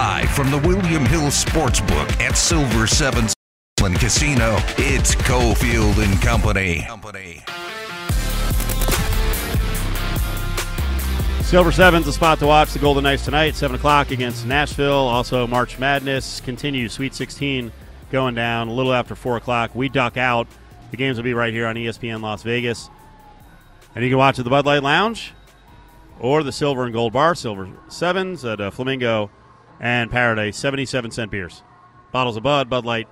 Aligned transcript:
Live 0.00 0.30
from 0.30 0.50
the 0.50 0.56
William 0.56 1.04
Hill 1.04 1.26
Sportsbook 1.26 2.10
at 2.22 2.34
Silver 2.38 2.86
Seven 2.86 3.28
Casino, 3.76 4.56
it's 4.78 5.14
Cofield 5.14 6.02
and 6.02 6.18
Company. 6.22 6.80
Company. 6.86 7.42
Silver 11.42 11.70
Seven's 11.70 12.06
a 12.06 12.14
spot 12.14 12.38
to 12.38 12.46
watch 12.46 12.72
the 12.72 12.78
Golden 12.78 13.02
Knights 13.02 13.26
tonight, 13.26 13.54
7 13.54 13.76
o'clock 13.76 14.10
against 14.10 14.46
Nashville. 14.46 14.90
Also, 14.90 15.46
March 15.46 15.78
Madness 15.78 16.40
continues, 16.40 16.94
Sweet 16.94 17.14
16 17.14 17.70
going 18.10 18.34
down 18.34 18.68
a 18.68 18.72
little 18.72 18.94
after 18.94 19.14
4 19.14 19.36
o'clock. 19.36 19.74
We 19.74 19.90
duck 19.90 20.16
out. 20.16 20.46
The 20.92 20.96
games 20.96 21.18
will 21.18 21.24
be 21.24 21.34
right 21.34 21.52
here 21.52 21.66
on 21.66 21.74
ESPN 21.74 22.22
Las 22.22 22.42
Vegas. 22.42 22.88
And 23.94 24.02
you 24.02 24.10
can 24.10 24.16
watch 24.16 24.38
at 24.38 24.46
the 24.46 24.50
Bud 24.50 24.64
Light 24.64 24.82
Lounge 24.82 25.34
or 26.18 26.42
the 26.42 26.52
Silver 26.52 26.84
and 26.84 26.94
Gold 26.94 27.12
Bar, 27.12 27.34
Silver 27.34 27.68
Sevens 27.88 28.46
at 28.46 28.62
uh, 28.62 28.70
Flamingo 28.70 29.30
and 29.80 30.10
Paradise, 30.10 30.56
77 30.56 31.10
cent 31.10 31.30
beers. 31.30 31.62
Bottles 32.12 32.36
of 32.36 32.42
Bud, 32.42 32.68
Bud 32.68 32.84
Light, 32.84 33.08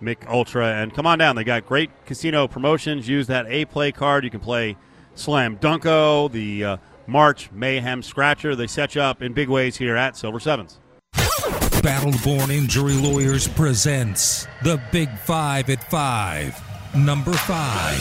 Mick 0.00 0.26
Ultra, 0.28 0.74
and 0.74 0.94
come 0.94 1.06
on 1.06 1.18
down. 1.18 1.36
They 1.36 1.44
got 1.44 1.66
great 1.66 1.90
casino 2.06 2.46
promotions. 2.46 3.08
Use 3.08 3.26
that 3.26 3.46
A 3.48 3.64
Play 3.64 3.90
card. 3.92 4.24
You 4.24 4.30
can 4.30 4.40
play 4.40 4.76
Slam 5.14 5.58
Dunko, 5.58 6.30
the 6.30 6.64
uh, 6.64 6.76
March 7.06 7.50
Mayhem 7.52 8.02
Scratcher. 8.02 8.54
They 8.54 8.66
set 8.66 8.94
you 8.94 9.02
up 9.02 9.22
in 9.22 9.32
big 9.32 9.48
ways 9.48 9.76
here 9.76 9.96
at 9.96 10.16
Silver 10.16 10.40
Sevens. 10.40 10.78
Battleborn 11.12 12.50
Injury 12.50 12.94
Lawyers 12.94 13.46
presents 13.46 14.46
the 14.62 14.80
Big 14.90 15.10
Five 15.18 15.68
at 15.68 15.90
Five. 15.90 16.60
Number 16.94 17.32
five. 17.32 18.00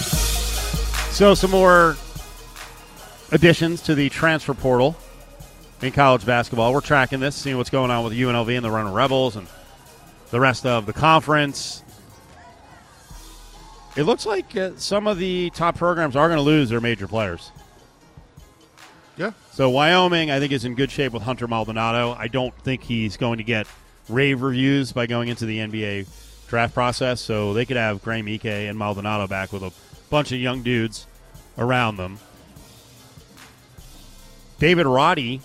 So, 1.11 1.33
some 1.33 1.51
more 1.51 1.97
additions 3.31 3.81
to 3.81 3.95
the 3.95 4.09
transfer 4.09 4.53
portal 4.53 4.95
in 5.83 5.91
college 5.91 6.25
basketball. 6.25 6.73
We're 6.73 6.81
tracking 6.81 7.19
this, 7.19 7.35
seeing 7.35 7.57
what's 7.57 7.69
going 7.69 7.91
on 7.91 8.03
with 8.03 8.13
UNLV 8.13 8.55
and 8.55 8.63
the 8.63 8.71
Running 8.71 8.93
Rebels 8.93 9.35
and 9.35 9.47
the 10.31 10.39
rest 10.39 10.65
of 10.65 10.85
the 10.85 10.93
conference. 10.93 11.83
It 13.95 14.03
looks 14.03 14.25
like 14.25 14.55
uh, 14.55 14.71
some 14.77 15.07
of 15.07 15.17
the 15.17 15.51
top 15.51 15.77
programs 15.77 16.15
are 16.15 16.27
going 16.27 16.37
to 16.37 16.43
lose 16.43 16.69
their 16.69 16.81
major 16.81 17.07
players. 17.07 17.51
Yeah. 19.17 19.31
So 19.51 19.69
Wyoming, 19.69 20.31
I 20.31 20.39
think, 20.39 20.51
is 20.51 20.65
in 20.65 20.73
good 20.73 20.89
shape 20.89 21.11
with 21.11 21.21
Hunter 21.21 21.47
Maldonado. 21.47 22.15
I 22.17 22.27
don't 22.27 22.55
think 22.61 22.81
he's 22.83 23.17
going 23.17 23.37
to 23.37 23.43
get 23.43 23.67
rave 24.09 24.41
reviews 24.41 24.91
by 24.91 25.05
going 25.05 25.27
into 25.27 25.45
the 25.45 25.59
NBA 25.59 26.07
draft 26.47 26.73
process. 26.73 27.21
So 27.21 27.53
they 27.53 27.65
could 27.65 27.77
have 27.77 28.01
Graham 28.01 28.27
Ike 28.27 28.45
and 28.45 28.77
Maldonado 28.77 29.27
back 29.27 29.51
with 29.51 29.63
a 29.63 29.71
bunch 30.09 30.31
of 30.31 30.39
young 30.39 30.63
dudes 30.63 31.05
around 31.57 31.97
them. 31.97 32.17
David 34.59 34.87
Roddy 34.87 35.41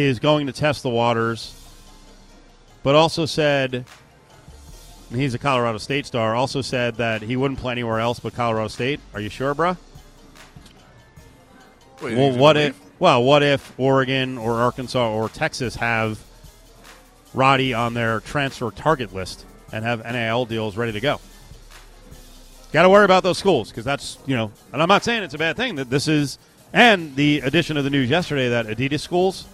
is 0.00 0.18
going 0.18 0.46
to 0.46 0.52
test 0.52 0.82
the 0.82 0.90
waters, 0.90 1.54
but 2.82 2.94
also 2.94 3.26
said 3.26 3.84
and 5.12 5.20
he's 5.20 5.34
a 5.34 5.38
Colorado 5.38 5.76
State 5.76 6.06
star. 6.06 6.34
Also 6.34 6.62
said 6.62 6.96
that 6.96 7.20
he 7.20 7.36
wouldn't 7.36 7.60
play 7.60 7.72
anywhere 7.72 8.00
else 8.00 8.18
but 8.18 8.34
Colorado 8.34 8.68
State. 8.68 8.98
Are 9.12 9.20
you 9.20 9.28
sure, 9.28 9.54
bruh? 9.54 9.76
Wait, 12.00 12.16
Well, 12.16 12.36
what 12.36 12.56
if? 12.56 12.80
Well, 12.98 13.22
what 13.22 13.42
if 13.42 13.78
Oregon 13.78 14.38
or 14.38 14.60
Arkansas 14.62 15.12
or 15.12 15.28
Texas 15.28 15.74
have 15.76 16.18
Roddy 17.34 17.74
on 17.74 17.92
their 17.94 18.20
transfer 18.20 18.70
target 18.70 19.12
list 19.12 19.44
and 19.70 19.84
have 19.84 20.02
NIL 20.10 20.46
deals 20.46 20.76
ready 20.78 20.92
to 20.92 21.00
go? 21.00 21.20
Got 22.72 22.84
to 22.84 22.88
worry 22.88 23.04
about 23.04 23.22
those 23.22 23.36
schools 23.36 23.68
because 23.68 23.84
that's 23.84 24.16
you 24.24 24.34
know, 24.34 24.50
and 24.72 24.80
I'm 24.80 24.88
not 24.88 25.04
saying 25.04 25.24
it's 25.24 25.34
a 25.34 25.38
bad 25.38 25.56
thing 25.56 25.74
that 25.74 25.90
this 25.90 26.08
is, 26.08 26.38
and 26.72 27.14
the 27.16 27.40
addition 27.40 27.76
of 27.76 27.84
the 27.84 27.90
news 27.90 28.08
yesterday 28.08 28.48
that 28.48 28.66
Adidas 28.66 29.00
schools 29.00 29.46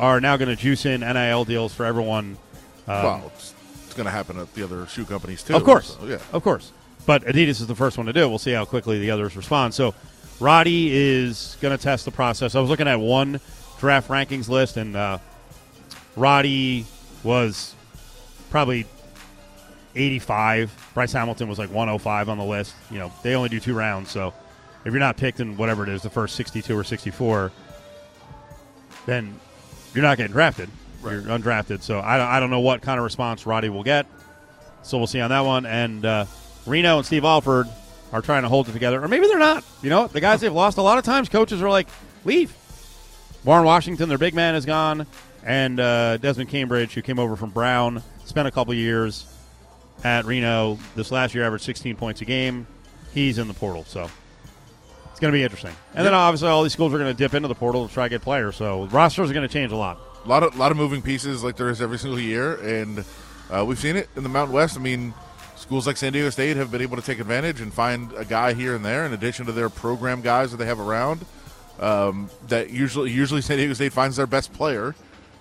are 0.00 0.20
now 0.20 0.36
going 0.38 0.48
to 0.48 0.56
juice 0.56 0.86
in 0.86 1.02
NIL 1.02 1.44
deals 1.44 1.74
for 1.74 1.84
everyone. 1.84 2.38
Um, 2.88 3.04
well, 3.04 3.32
it's, 3.34 3.54
it's 3.84 3.94
going 3.94 4.06
to 4.06 4.10
happen 4.10 4.38
at 4.38 4.52
the 4.54 4.64
other 4.64 4.86
shoe 4.86 5.04
companies 5.04 5.42
too. 5.42 5.54
of 5.54 5.62
course, 5.62 5.96
so, 6.00 6.06
yeah. 6.06 6.18
of 6.32 6.42
course. 6.42 6.72
But 7.06 7.24
Adidas 7.24 7.60
is 7.60 7.66
the 7.66 7.74
first 7.74 7.98
one 7.98 8.06
to 8.06 8.12
do. 8.12 8.22
it. 8.22 8.28
We'll 8.28 8.38
see 8.38 8.52
how 8.52 8.64
quickly 8.64 8.98
the 8.98 9.10
others 9.10 9.36
respond. 9.36 9.74
So, 9.74 9.94
Roddy 10.40 10.90
is 10.90 11.58
going 11.60 11.76
to 11.76 11.82
test 11.82 12.06
the 12.06 12.10
process. 12.10 12.54
I 12.54 12.60
was 12.60 12.70
looking 12.70 12.88
at 12.88 12.98
one 12.98 13.40
draft 13.78 14.08
rankings 14.08 14.48
list, 14.48 14.78
and 14.78 14.96
uh, 14.96 15.18
Roddy 16.16 16.86
was 17.22 17.74
probably 18.48 18.86
85. 19.94 20.90
Bryce 20.94 21.12
Hamilton 21.12 21.46
was 21.48 21.58
like 21.58 21.68
105 21.68 22.28
on 22.30 22.38
the 22.38 22.44
list. 22.44 22.74
You 22.90 22.98
know, 22.98 23.12
they 23.22 23.34
only 23.34 23.50
do 23.50 23.60
two 23.60 23.74
rounds, 23.74 24.10
so 24.10 24.32
if 24.86 24.92
you're 24.92 25.00
not 25.00 25.18
picked 25.18 25.40
in 25.40 25.58
whatever 25.58 25.82
it 25.82 25.90
is, 25.90 26.00
the 26.00 26.10
first 26.10 26.36
62 26.36 26.76
or 26.76 26.84
64, 26.84 27.52
then 29.04 29.38
you're 29.94 30.02
not 30.02 30.16
getting 30.16 30.32
drafted. 30.32 30.68
You're 31.02 31.22
undrafted. 31.22 31.82
So 31.82 32.00
I 32.00 32.16
don't, 32.16 32.28
I 32.28 32.40
don't 32.40 32.50
know 32.50 32.60
what 32.60 32.82
kind 32.82 32.98
of 32.98 33.04
response 33.04 33.46
Roddy 33.46 33.68
will 33.68 33.82
get. 33.82 34.06
So 34.82 34.98
we'll 34.98 35.06
see 35.06 35.20
on 35.20 35.30
that 35.30 35.40
one. 35.40 35.66
And 35.66 36.04
uh, 36.04 36.26
Reno 36.66 36.98
and 36.98 37.06
Steve 37.06 37.24
Alford 37.24 37.66
are 38.12 38.22
trying 38.22 38.42
to 38.42 38.48
hold 38.48 38.68
it 38.68 38.72
together, 38.72 39.02
or 39.02 39.08
maybe 39.08 39.26
they're 39.26 39.38
not. 39.38 39.64
You 39.82 39.90
know, 39.90 40.06
the 40.06 40.20
guys 40.20 40.40
they've 40.40 40.52
lost 40.52 40.78
a 40.78 40.82
lot 40.82 40.98
of 40.98 41.04
times. 41.04 41.28
Coaches 41.28 41.62
are 41.62 41.70
like, 41.70 41.88
leave. 42.24 42.54
Warren 43.44 43.64
Washington, 43.64 44.08
their 44.08 44.18
big 44.18 44.34
man, 44.34 44.54
is 44.54 44.66
gone, 44.66 45.06
and 45.44 45.80
uh, 45.80 46.18
Desmond 46.18 46.50
Cambridge, 46.50 46.92
who 46.92 47.00
came 47.00 47.18
over 47.18 47.36
from 47.36 47.50
Brown, 47.50 48.02
spent 48.26 48.46
a 48.46 48.50
couple 48.50 48.74
years 48.74 49.26
at 50.04 50.26
Reno. 50.26 50.78
This 50.94 51.10
last 51.10 51.34
year, 51.34 51.44
averaged 51.44 51.64
16 51.64 51.96
points 51.96 52.20
a 52.20 52.26
game. 52.26 52.66
He's 53.14 53.38
in 53.38 53.48
the 53.48 53.54
portal, 53.54 53.84
so 53.84 54.10
it's 55.20 55.26
going 55.26 55.32
to 55.32 55.38
be 55.38 55.42
interesting. 55.42 55.76
And 55.94 56.06
then 56.06 56.14
obviously, 56.14 56.48
all 56.48 56.62
these 56.62 56.72
schools 56.72 56.94
are 56.94 56.98
going 56.98 57.14
to 57.14 57.16
dip 57.16 57.34
into 57.34 57.46
the 57.46 57.54
portal 57.54 57.86
to 57.86 57.92
try 57.92 58.06
to 58.06 58.08
get 58.08 58.22
players. 58.22 58.56
So 58.56 58.86
rosters 58.86 59.30
are 59.30 59.34
going 59.34 59.46
to 59.46 59.52
change 59.52 59.70
a 59.70 59.76
lot. 59.76 60.00
A 60.24 60.28
lot 60.28 60.42
of 60.42 60.56
lot 60.56 60.70
of 60.70 60.78
moving 60.78 61.02
pieces 61.02 61.44
like 61.44 61.56
there 61.56 61.68
is 61.68 61.82
every 61.82 61.98
single 61.98 62.18
year, 62.18 62.54
and 62.54 63.04
uh, 63.50 63.62
we've 63.62 63.78
seen 63.78 63.96
it 63.96 64.08
in 64.16 64.22
the 64.22 64.30
Mountain 64.30 64.54
West. 64.54 64.78
I 64.78 64.80
mean, 64.80 65.12
schools 65.56 65.86
like 65.86 65.98
San 65.98 66.14
Diego 66.14 66.30
State 66.30 66.56
have 66.56 66.70
been 66.70 66.80
able 66.80 66.96
to 66.96 67.02
take 67.02 67.20
advantage 67.20 67.60
and 67.60 67.70
find 67.70 68.10
a 68.14 68.24
guy 68.24 68.54
here 68.54 68.74
and 68.74 68.82
there 68.82 69.04
in 69.04 69.12
addition 69.12 69.44
to 69.44 69.52
their 69.52 69.68
program 69.68 70.22
guys 70.22 70.52
that 70.52 70.56
they 70.56 70.64
have 70.64 70.80
around. 70.80 71.26
Um, 71.80 72.30
that 72.48 72.70
usually 72.70 73.10
usually 73.10 73.42
San 73.42 73.58
Diego 73.58 73.74
State 73.74 73.92
finds 73.92 74.16
their 74.16 74.26
best 74.26 74.54
player, 74.54 74.94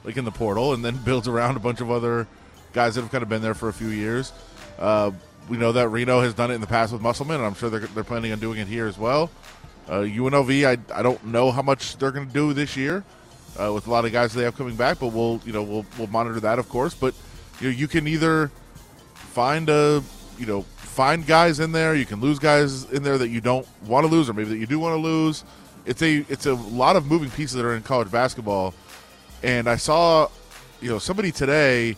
like 0.04 0.18
in 0.18 0.26
the 0.26 0.32
portal, 0.32 0.74
and 0.74 0.84
then 0.84 0.98
builds 1.06 1.30
around 1.30 1.56
a 1.56 1.62
bunch 1.62 1.80
of 1.80 1.90
other 1.90 2.28
guys 2.74 2.96
that 2.96 3.02
have 3.02 3.12
kind 3.12 3.22
of 3.22 3.30
been 3.30 3.42
there 3.42 3.54
for 3.54 3.70
a 3.70 3.74
few 3.74 3.88
years. 3.88 4.34
Uh, 4.78 5.12
we 5.48 5.58
know 5.58 5.72
that 5.72 5.88
Reno 5.90 6.22
has 6.22 6.34
done 6.34 6.52
it 6.52 6.56
in 6.56 6.62
the 6.62 6.68
past 6.68 6.94
with 6.94 7.02
Musselman, 7.02 7.38
and 7.38 7.46
I'm 7.46 7.56
sure 7.56 7.70
they're, 7.70 7.80
they're 7.80 8.04
planning 8.04 8.32
on 8.32 8.40
doing 8.40 8.60
it 8.60 8.68
here 8.68 8.88
as 8.88 8.98
well. 8.98 9.32
Uh, 9.90 10.02
UNLV, 10.02 10.66
I, 10.68 10.98
I 10.98 11.02
don't 11.02 11.26
know 11.26 11.52
how 11.52 11.64
much 11.64 11.98
they're 11.98 12.12
going 12.12 12.28
to 12.28 12.34
do 12.34 12.54
this 12.54 12.78
year 12.78 13.04
uh, 13.60 13.74
with 13.74 13.88
a 13.88 13.90
lot 13.90 14.06
of 14.06 14.12
guys 14.12 14.34
they 14.34 14.44
have 14.44 14.56
coming 14.56 14.76
back, 14.76 15.00
but 15.00 15.08
we'll 15.08 15.42
you 15.46 15.52
know 15.52 15.64
we'll 15.64 15.86
we'll 15.98 16.08
monitor 16.08 16.40
that 16.42 16.60
of 16.60 16.70
course. 16.70 16.94
But 16.94 17.16
you 17.60 17.70
know 17.70 17.76
you 17.76 17.88
can 17.88 18.08
either 18.08 18.52
find 19.16 19.68
a 19.70 20.04
you 20.38 20.46
know 20.46 20.62
find 20.78 21.26
guys 21.26 21.60
in 21.60 21.72
there, 21.72 21.96
you 21.96 22.06
can 22.06 22.22
lose 22.22 22.40
guys 22.40 22.84
in 22.92 23.04
there 23.04 23.18
that 23.18 23.30
you 23.30 23.42
don't 23.42 23.68
want 23.86 24.06
to 24.06 24.12
lose, 24.12 24.30
or 24.30 24.34
maybe 24.34 24.50
that 24.50 24.58
you 24.58 24.68
do 24.68 24.80
want 24.80 24.94
to 24.94 25.02
lose. 25.02 25.44
It's 25.86 26.02
a 26.04 26.18
it's 26.30 26.46
a 26.46 26.54
lot 26.54 26.96
of 26.96 27.08
moving 27.08 27.32
pieces 27.32 27.56
that 27.56 27.66
are 27.66 27.76
in 27.76 27.82
college 27.82 28.12
basketball, 28.12 28.74
and 29.42 29.68
I 29.68 29.78
saw 29.78 30.28
you 30.82 30.90
know 30.90 31.00
somebody 31.00 31.32
today 31.32 31.96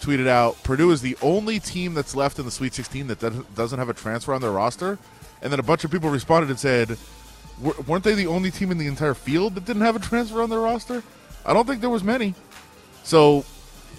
tweeted 0.00 0.26
out 0.26 0.60
Purdue 0.64 0.90
is 0.90 1.02
the 1.02 1.16
only 1.22 1.60
team 1.60 1.92
that's 1.94 2.16
left 2.16 2.38
in 2.38 2.46
the 2.46 2.50
Sweet 2.50 2.72
16 2.72 3.06
that 3.08 3.20
doesn't- 3.20 3.78
have 3.78 3.90
a 3.90 3.94
transfer 3.94 4.32
on 4.32 4.40
their 4.40 4.50
roster, 4.50 4.98
and 5.42 5.52
then 5.52 5.60
a 5.60 5.62
bunch 5.62 5.84
of 5.84 5.90
people 5.90 6.08
responded 6.08 6.48
and 6.48 6.58
said, 6.58 6.88
"W- 6.88 6.98
"Weren't 7.86 8.04
they 8.04 8.14
the 8.14 8.26
only 8.26 8.50
team 8.50 8.70
in 8.70 8.78
the 8.78 8.86
entire 8.86 9.14
field 9.14 9.54
that 9.54 9.64
didn't 9.64 9.82
have 9.82 9.96
a 9.96 10.00
transfer 10.00 10.42
on 10.42 10.50
their 10.50 10.60
roster?" 10.60 11.02
I 11.44 11.52
don't 11.52 11.66
think 11.66 11.80
there 11.80 11.90
was 11.90 12.04
many. 12.04 12.34
So 13.02 13.44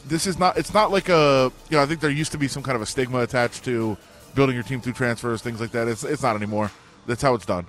this 0.07 0.27
is 0.27 0.39
not 0.39 0.57
it's 0.57 0.73
not 0.73 0.91
like 0.91 1.09
a 1.09 1.51
you 1.69 1.77
know 1.77 1.83
I 1.83 1.85
think 1.85 1.99
there 1.99 2.09
used 2.09 2.31
to 2.33 2.37
be 2.37 2.47
some 2.47 2.63
kind 2.63 2.75
of 2.75 2.81
a 2.81 2.85
stigma 2.85 3.19
attached 3.19 3.63
to 3.65 3.97
building 4.35 4.55
your 4.55 4.63
team 4.63 4.81
through 4.81 4.93
transfers 4.93 5.41
things 5.41 5.59
like 5.59 5.71
that. 5.71 5.87
It's 5.87 6.03
it's 6.03 6.23
not 6.23 6.35
anymore. 6.35 6.71
That's 7.07 7.21
how 7.21 7.33
it's 7.33 7.45
done. 7.45 7.65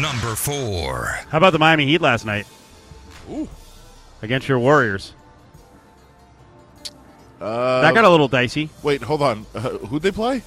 Number 0.00 0.34
four. 0.34 1.18
How 1.28 1.38
about 1.38 1.52
the 1.52 1.58
Miami 1.58 1.86
Heat 1.86 2.00
last 2.00 2.24
night? 2.24 2.46
Ooh. 3.30 3.48
Against 4.22 4.48
your 4.48 4.58
Warriors. 4.58 5.12
Uh, 7.40 7.80
that 7.80 7.94
got 7.94 8.04
a 8.04 8.08
little 8.10 8.28
dicey. 8.28 8.68
Wait, 8.82 9.02
hold 9.02 9.22
on. 9.22 9.46
Uh, 9.54 9.70
who'd 9.78 10.02
they 10.02 10.10
play? 10.10 10.42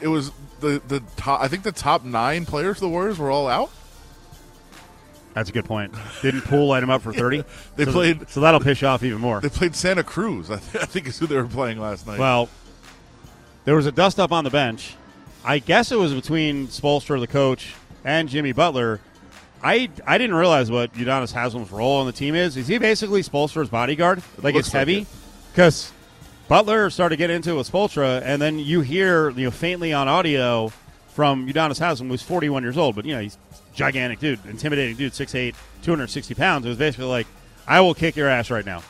It 0.00 0.08
was 0.08 0.32
the 0.62 0.80
the 0.88 1.00
top. 1.16 1.42
I 1.42 1.48
think 1.48 1.62
the 1.62 1.72
top 1.72 2.04
nine 2.04 2.46
players 2.46 2.78
of 2.78 2.80
the 2.80 2.88
Warriors 2.88 3.18
were 3.18 3.30
all 3.30 3.46
out. 3.48 3.70
That's 5.34 5.48
a 5.50 5.52
good 5.52 5.64
point. 5.64 5.94
Didn't 6.20 6.42
Poole 6.42 6.68
light 6.68 6.82
him 6.82 6.90
up 6.90 7.00
for 7.02 7.12
30? 7.14 7.44
They 7.76 7.84
so, 7.86 7.92
played- 7.92 8.28
So 8.28 8.40
that'll 8.40 8.60
piss 8.60 8.82
you 8.82 8.88
off 8.88 9.02
even 9.02 9.18
more. 9.20 9.40
They 9.40 9.48
played 9.48 9.74
Santa 9.74 10.02
Cruz. 10.04 10.50
I, 10.50 10.58
th- 10.58 10.82
I 10.82 10.86
think 10.86 11.06
is 11.06 11.18
who 11.18 11.26
they 11.26 11.36
were 11.36 11.44
playing 11.44 11.78
last 11.80 12.06
night. 12.06 12.18
Well, 12.18 12.48
there 13.64 13.74
was 13.74 13.86
a 13.86 13.92
dust 13.92 14.20
up 14.20 14.30
on 14.32 14.44
the 14.44 14.50
bench. 14.50 14.94
I 15.44 15.58
guess 15.58 15.90
it 15.90 15.96
was 15.96 16.12
between 16.12 16.66
Spoelstra, 16.68 17.18
the 17.18 17.26
coach, 17.26 17.74
and 18.04 18.28
Jimmy 18.28 18.52
Butler. 18.52 19.00
I 19.62 19.88
I 20.06 20.18
didn't 20.18 20.36
realize 20.36 20.70
what 20.70 20.92
Udonis 20.94 21.32
Haslem's 21.32 21.70
role 21.72 22.00
on 22.00 22.06
the 22.06 22.12
team 22.12 22.34
is. 22.34 22.56
Is 22.56 22.66
he 22.68 22.76
basically 22.78 23.22
Spoelstra's 23.22 23.68
bodyguard? 23.70 24.22
Like 24.42 24.54
looks 24.54 24.66
it's 24.66 24.72
heavy? 24.72 24.98
it. 25.02 25.06
Because 25.52 25.92
Butler 26.52 26.90
started 26.90 27.16
getting 27.16 27.36
into 27.36 27.52
it 27.52 27.54
with 27.54 27.72
Spoelstra, 27.72 28.20
and 28.22 28.42
then 28.42 28.58
you 28.58 28.82
hear 28.82 29.30
you 29.30 29.46
know 29.46 29.50
faintly 29.50 29.94
on 29.94 30.06
audio 30.06 30.68
from 31.14 31.50
Udonis 31.50 31.78
Haslem, 31.78 32.10
who's 32.10 32.20
41 32.20 32.62
years 32.62 32.76
old, 32.76 32.94
but 32.94 33.06
you 33.06 33.14
know 33.14 33.22
he's 33.22 33.38
gigantic 33.74 34.18
dude, 34.18 34.38
intimidating 34.44 34.94
dude, 34.94 35.14
6'8", 35.14 35.54
260 35.82 36.34
pounds. 36.34 36.66
It 36.66 36.68
was 36.68 36.76
basically 36.76 37.06
like, 37.06 37.26
I 37.66 37.80
will 37.80 37.94
kick 37.94 38.16
your 38.16 38.28
ass 38.28 38.50
right 38.50 38.66
now. 38.66 38.82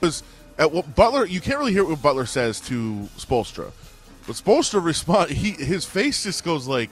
was 0.00 0.22
at 0.56 0.70
what 0.70 0.94
Butler. 0.94 1.26
You 1.26 1.40
can't 1.40 1.58
really 1.58 1.72
hear 1.72 1.84
what 1.84 2.00
Butler 2.00 2.26
says 2.26 2.60
to 2.68 3.08
Spoelstra, 3.18 3.72
but 4.28 4.36
Spoelstra 4.36 4.80
respond. 4.80 5.32
He 5.32 5.50
his 5.50 5.84
face 5.84 6.22
just 6.22 6.44
goes 6.44 6.68
like, 6.68 6.90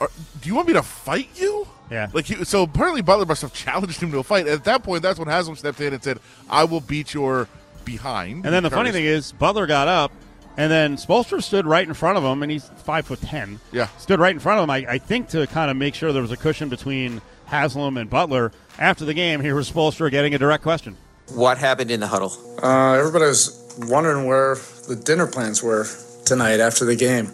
"Are- 0.00 0.12
"Do 0.40 0.48
you 0.48 0.54
want 0.54 0.68
me 0.68 0.74
to 0.74 0.84
fight 0.84 1.30
you?" 1.34 1.66
Yeah. 1.90 2.08
Like 2.12 2.26
he, 2.26 2.44
so, 2.44 2.62
apparently 2.62 3.02
Butler 3.02 3.26
must 3.26 3.42
have 3.42 3.52
challenged 3.64 4.00
him 4.00 4.12
to 4.12 4.18
a 4.18 4.22
fight. 4.22 4.46
At 4.46 4.62
that 4.62 4.84
point, 4.84 5.02
that's 5.02 5.18
when 5.18 5.26
Haslem 5.26 5.56
stepped 5.56 5.80
in 5.80 5.92
and 5.92 6.04
said, 6.04 6.20
"I 6.48 6.62
will 6.62 6.80
beat 6.80 7.14
your 7.14 7.48
behind." 7.86 8.44
And 8.44 8.52
then 8.52 8.62
the 8.62 8.70
funny 8.70 8.92
thing 8.92 9.06
is, 9.06 9.32
Butler 9.32 9.66
got 9.66 9.88
up, 9.88 10.12
and 10.58 10.70
then 10.70 10.96
Spoelstra 10.96 11.42
stood 11.42 11.66
right 11.66 11.86
in 11.86 11.94
front 11.94 12.18
of 12.18 12.24
him, 12.24 12.42
and 12.42 12.52
he's 12.52 12.68
five 12.84 13.06
foot 13.06 13.22
ten. 13.22 13.58
Yeah. 13.72 13.88
stood 13.96 14.20
right 14.20 14.34
in 14.34 14.40
front 14.40 14.58
of 14.58 14.64
him. 14.64 14.70
I, 14.70 14.84
I 14.86 14.98
think 14.98 15.28
to 15.30 15.46
kind 15.46 15.70
of 15.70 15.78
make 15.78 15.94
sure 15.94 16.12
there 16.12 16.20
was 16.20 16.32
a 16.32 16.36
cushion 16.36 16.68
between 16.68 17.22
Haslem 17.46 17.96
and 17.96 18.10
Butler. 18.10 18.52
After 18.78 19.06
the 19.06 19.14
game, 19.14 19.40
here 19.40 19.54
was 19.54 19.70
Spoelstra 19.70 20.10
getting 20.10 20.34
a 20.34 20.38
direct 20.38 20.62
question. 20.62 20.96
What 21.32 21.56
happened 21.58 21.90
in 21.90 22.00
the 22.00 22.06
huddle? 22.06 22.32
Uh, 22.62 22.92
everybody 22.92 23.24
was 23.24 23.62
wondering 23.88 24.26
where 24.26 24.56
the 24.88 24.96
dinner 24.96 25.26
plans 25.26 25.62
were 25.62 25.86
tonight 26.24 26.60
after 26.60 26.84
the 26.84 26.96
game. 26.96 27.30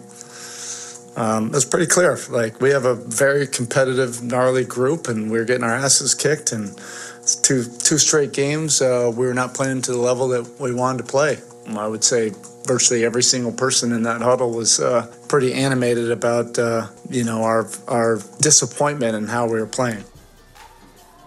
Um, 1.15 1.47
it 1.47 1.53
was 1.53 1.65
pretty 1.65 1.85
clear. 1.85 2.17
Like 2.29 2.59
we 2.59 2.71
have 2.71 2.85
a 2.85 2.95
very 2.95 3.45
competitive, 3.45 4.23
gnarly 4.23 4.65
group, 4.65 5.07
and 5.07 5.31
we 5.31 5.37
are 5.37 5.45
getting 5.45 5.63
our 5.63 5.73
asses 5.75 6.15
kicked. 6.15 6.51
And 6.51 6.69
it's 6.69 7.12
two 7.41 7.63
two 7.63 7.97
straight 7.97 8.33
games, 8.33 8.81
uh, 8.81 9.11
we 9.15 9.25
were 9.25 9.33
not 9.33 9.53
playing 9.53 9.81
to 9.83 9.91
the 9.91 9.97
level 9.97 10.27
that 10.29 10.59
we 10.59 10.73
wanted 10.73 10.99
to 10.99 11.03
play. 11.05 11.37
I 11.77 11.87
would 11.87 12.03
say 12.03 12.31
virtually 12.65 13.05
every 13.05 13.23
single 13.23 13.51
person 13.51 13.91
in 13.93 14.03
that 14.03 14.21
huddle 14.21 14.51
was 14.51 14.79
uh, 14.79 15.13
pretty 15.27 15.53
animated 15.53 16.11
about 16.11 16.57
uh, 16.59 16.87
you 17.09 17.23
know 17.23 17.43
our 17.43 17.69
our 17.87 18.19
disappointment 18.41 19.15
and 19.15 19.29
how 19.29 19.45
we 19.45 19.59
were 19.59 19.67
playing. 19.67 20.03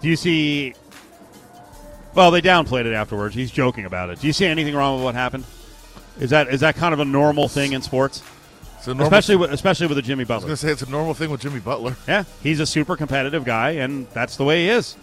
Do 0.01 0.07
you 0.07 0.15
see? 0.15 0.73
Well, 2.13 2.31
they 2.31 2.41
downplayed 2.41 2.85
it 2.85 2.93
afterwards. 2.93 3.35
He's 3.35 3.51
joking 3.51 3.85
about 3.85 4.09
it. 4.09 4.19
Do 4.19 4.27
you 4.27 4.33
see 4.33 4.45
anything 4.45 4.75
wrong 4.75 4.95
with 4.95 5.03
what 5.03 5.15
happened? 5.15 5.45
Is 6.19 6.31
that 6.31 6.47
is 6.47 6.61
that 6.61 6.75
kind 6.75 6.93
of 6.93 6.99
a 6.99 7.05
normal 7.05 7.47
thing 7.47 7.73
in 7.73 7.81
sports, 7.81 8.23
normal, 8.87 9.05
especially 9.05 9.35
with, 9.35 9.51
especially 9.51 9.87
with 9.87 9.97
a 9.97 10.01
Jimmy 10.01 10.23
Butler. 10.23 10.47
I 10.47 10.51
was 10.51 10.61
going 10.61 10.71
to 10.71 10.79
say 10.79 10.83
it's 10.83 10.89
a 10.89 10.91
normal 10.91 11.13
thing 11.13 11.29
with 11.29 11.41
Jimmy 11.41 11.59
Butler. 11.59 11.95
Yeah, 12.07 12.23
he's 12.41 12.59
a 12.59 12.65
super 12.65 12.95
competitive 12.95 13.45
guy, 13.45 13.71
and 13.71 14.07
that's 14.11 14.35
the 14.37 14.43
way 14.43 14.63
he 14.63 14.69
is. 14.69 14.95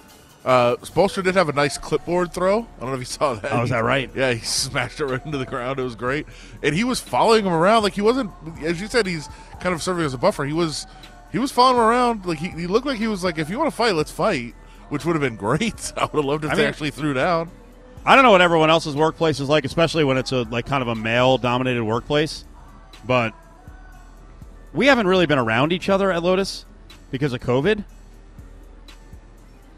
Uh, 0.45 0.77
Spoelstra 0.77 1.25
did 1.25 1.35
have 1.37 1.49
a 1.49 1.53
nice 1.55 1.79
clipboard 1.79 2.35
throw. 2.35 2.59
I 2.77 2.81
don't 2.81 2.89
know 2.91 2.95
if 2.95 2.99
you 3.01 3.05
saw 3.07 3.33
that. 3.35 3.51
Oh, 3.51 3.63
is 3.63 3.71
that 3.71 3.83
right? 3.83 4.11
Yeah, 4.15 4.33
he 4.35 4.41
smashed 4.45 5.01
it 5.01 5.07
right 5.07 5.25
into 5.25 5.39
the 5.39 5.47
ground. 5.47 5.79
It 5.79 5.83
was 5.83 5.95
great, 5.95 6.27
and 6.63 6.75
he 6.75 6.85
was 6.85 7.01
following 7.01 7.47
him 7.47 7.53
around 7.53 7.83
like 7.83 7.95
he 7.95 8.03
wasn't. 8.03 8.31
As 8.63 8.81
you 8.81 8.87
said, 8.87 9.07
he's 9.07 9.29
kind 9.61 9.75
of 9.75 9.83
serving 9.83 10.05
as 10.05 10.13
a 10.13 10.19
buffer. 10.19 10.45
He 10.45 10.53
was, 10.53 10.87
he 11.33 11.39
was 11.39 11.51
following 11.51 11.77
him 11.79 11.83
around 11.85 12.27
like 12.27 12.39
he, 12.39 12.49
he 12.51 12.67
looked 12.67 12.87
like 12.87 12.99
he 12.99 13.09
was 13.09 13.25
like, 13.25 13.39
if 13.39 13.49
you 13.49 13.59
want 13.59 13.71
to 13.71 13.77
fight, 13.77 13.95
let's 13.95 14.11
fight, 14.11 14.55
which 14.91 15.07
would 15.07 15.15
have 15.15 15.23
been 15.23 15.37
great. 15.59 15.93
I 15.97 16.03
would 16.05 16.13
have 16.17 16.25
loved 16.25 16.45
if 16.45 16.51
I 16.51 16.55
they 16.57 16.63
mean- 16.63 16.69
actually 16.69 16.91
threw 16.91 17.15
down. 17.15 17.51
I 18.07 18.15
don't 18.15 18.23
know 18.23 18.33
what 18.33 18.43
everyone 18.43 18.69
else's 18.69 18.95
workplace 18.95 19.41
is 19.41 19.49
like, 19.49 19.65
especially 19.65 20.05
when 20.05 20.19
it's 20.19 20.31
a 20.31 20.43
like 20.43 20.67
kind 20.67 20.83
of 20.83 20.89
a 20.89 20.95
male 20.95 21.39
dominated 21.39 21.83
workplace. 21.83 22.45
But 23.07 23.33
we 24.75 24.89
haven't 24.89 25.07
really 25.07 25.25
been 25.25 25.39
around 25.39 25.73
each 25.73 25.89
other 25.89 26.13
at 26.13 26.23
Lotus 26.23 26.67
because 27.11 27.33
of 27.33 27.41
COVID. 27.41 27.83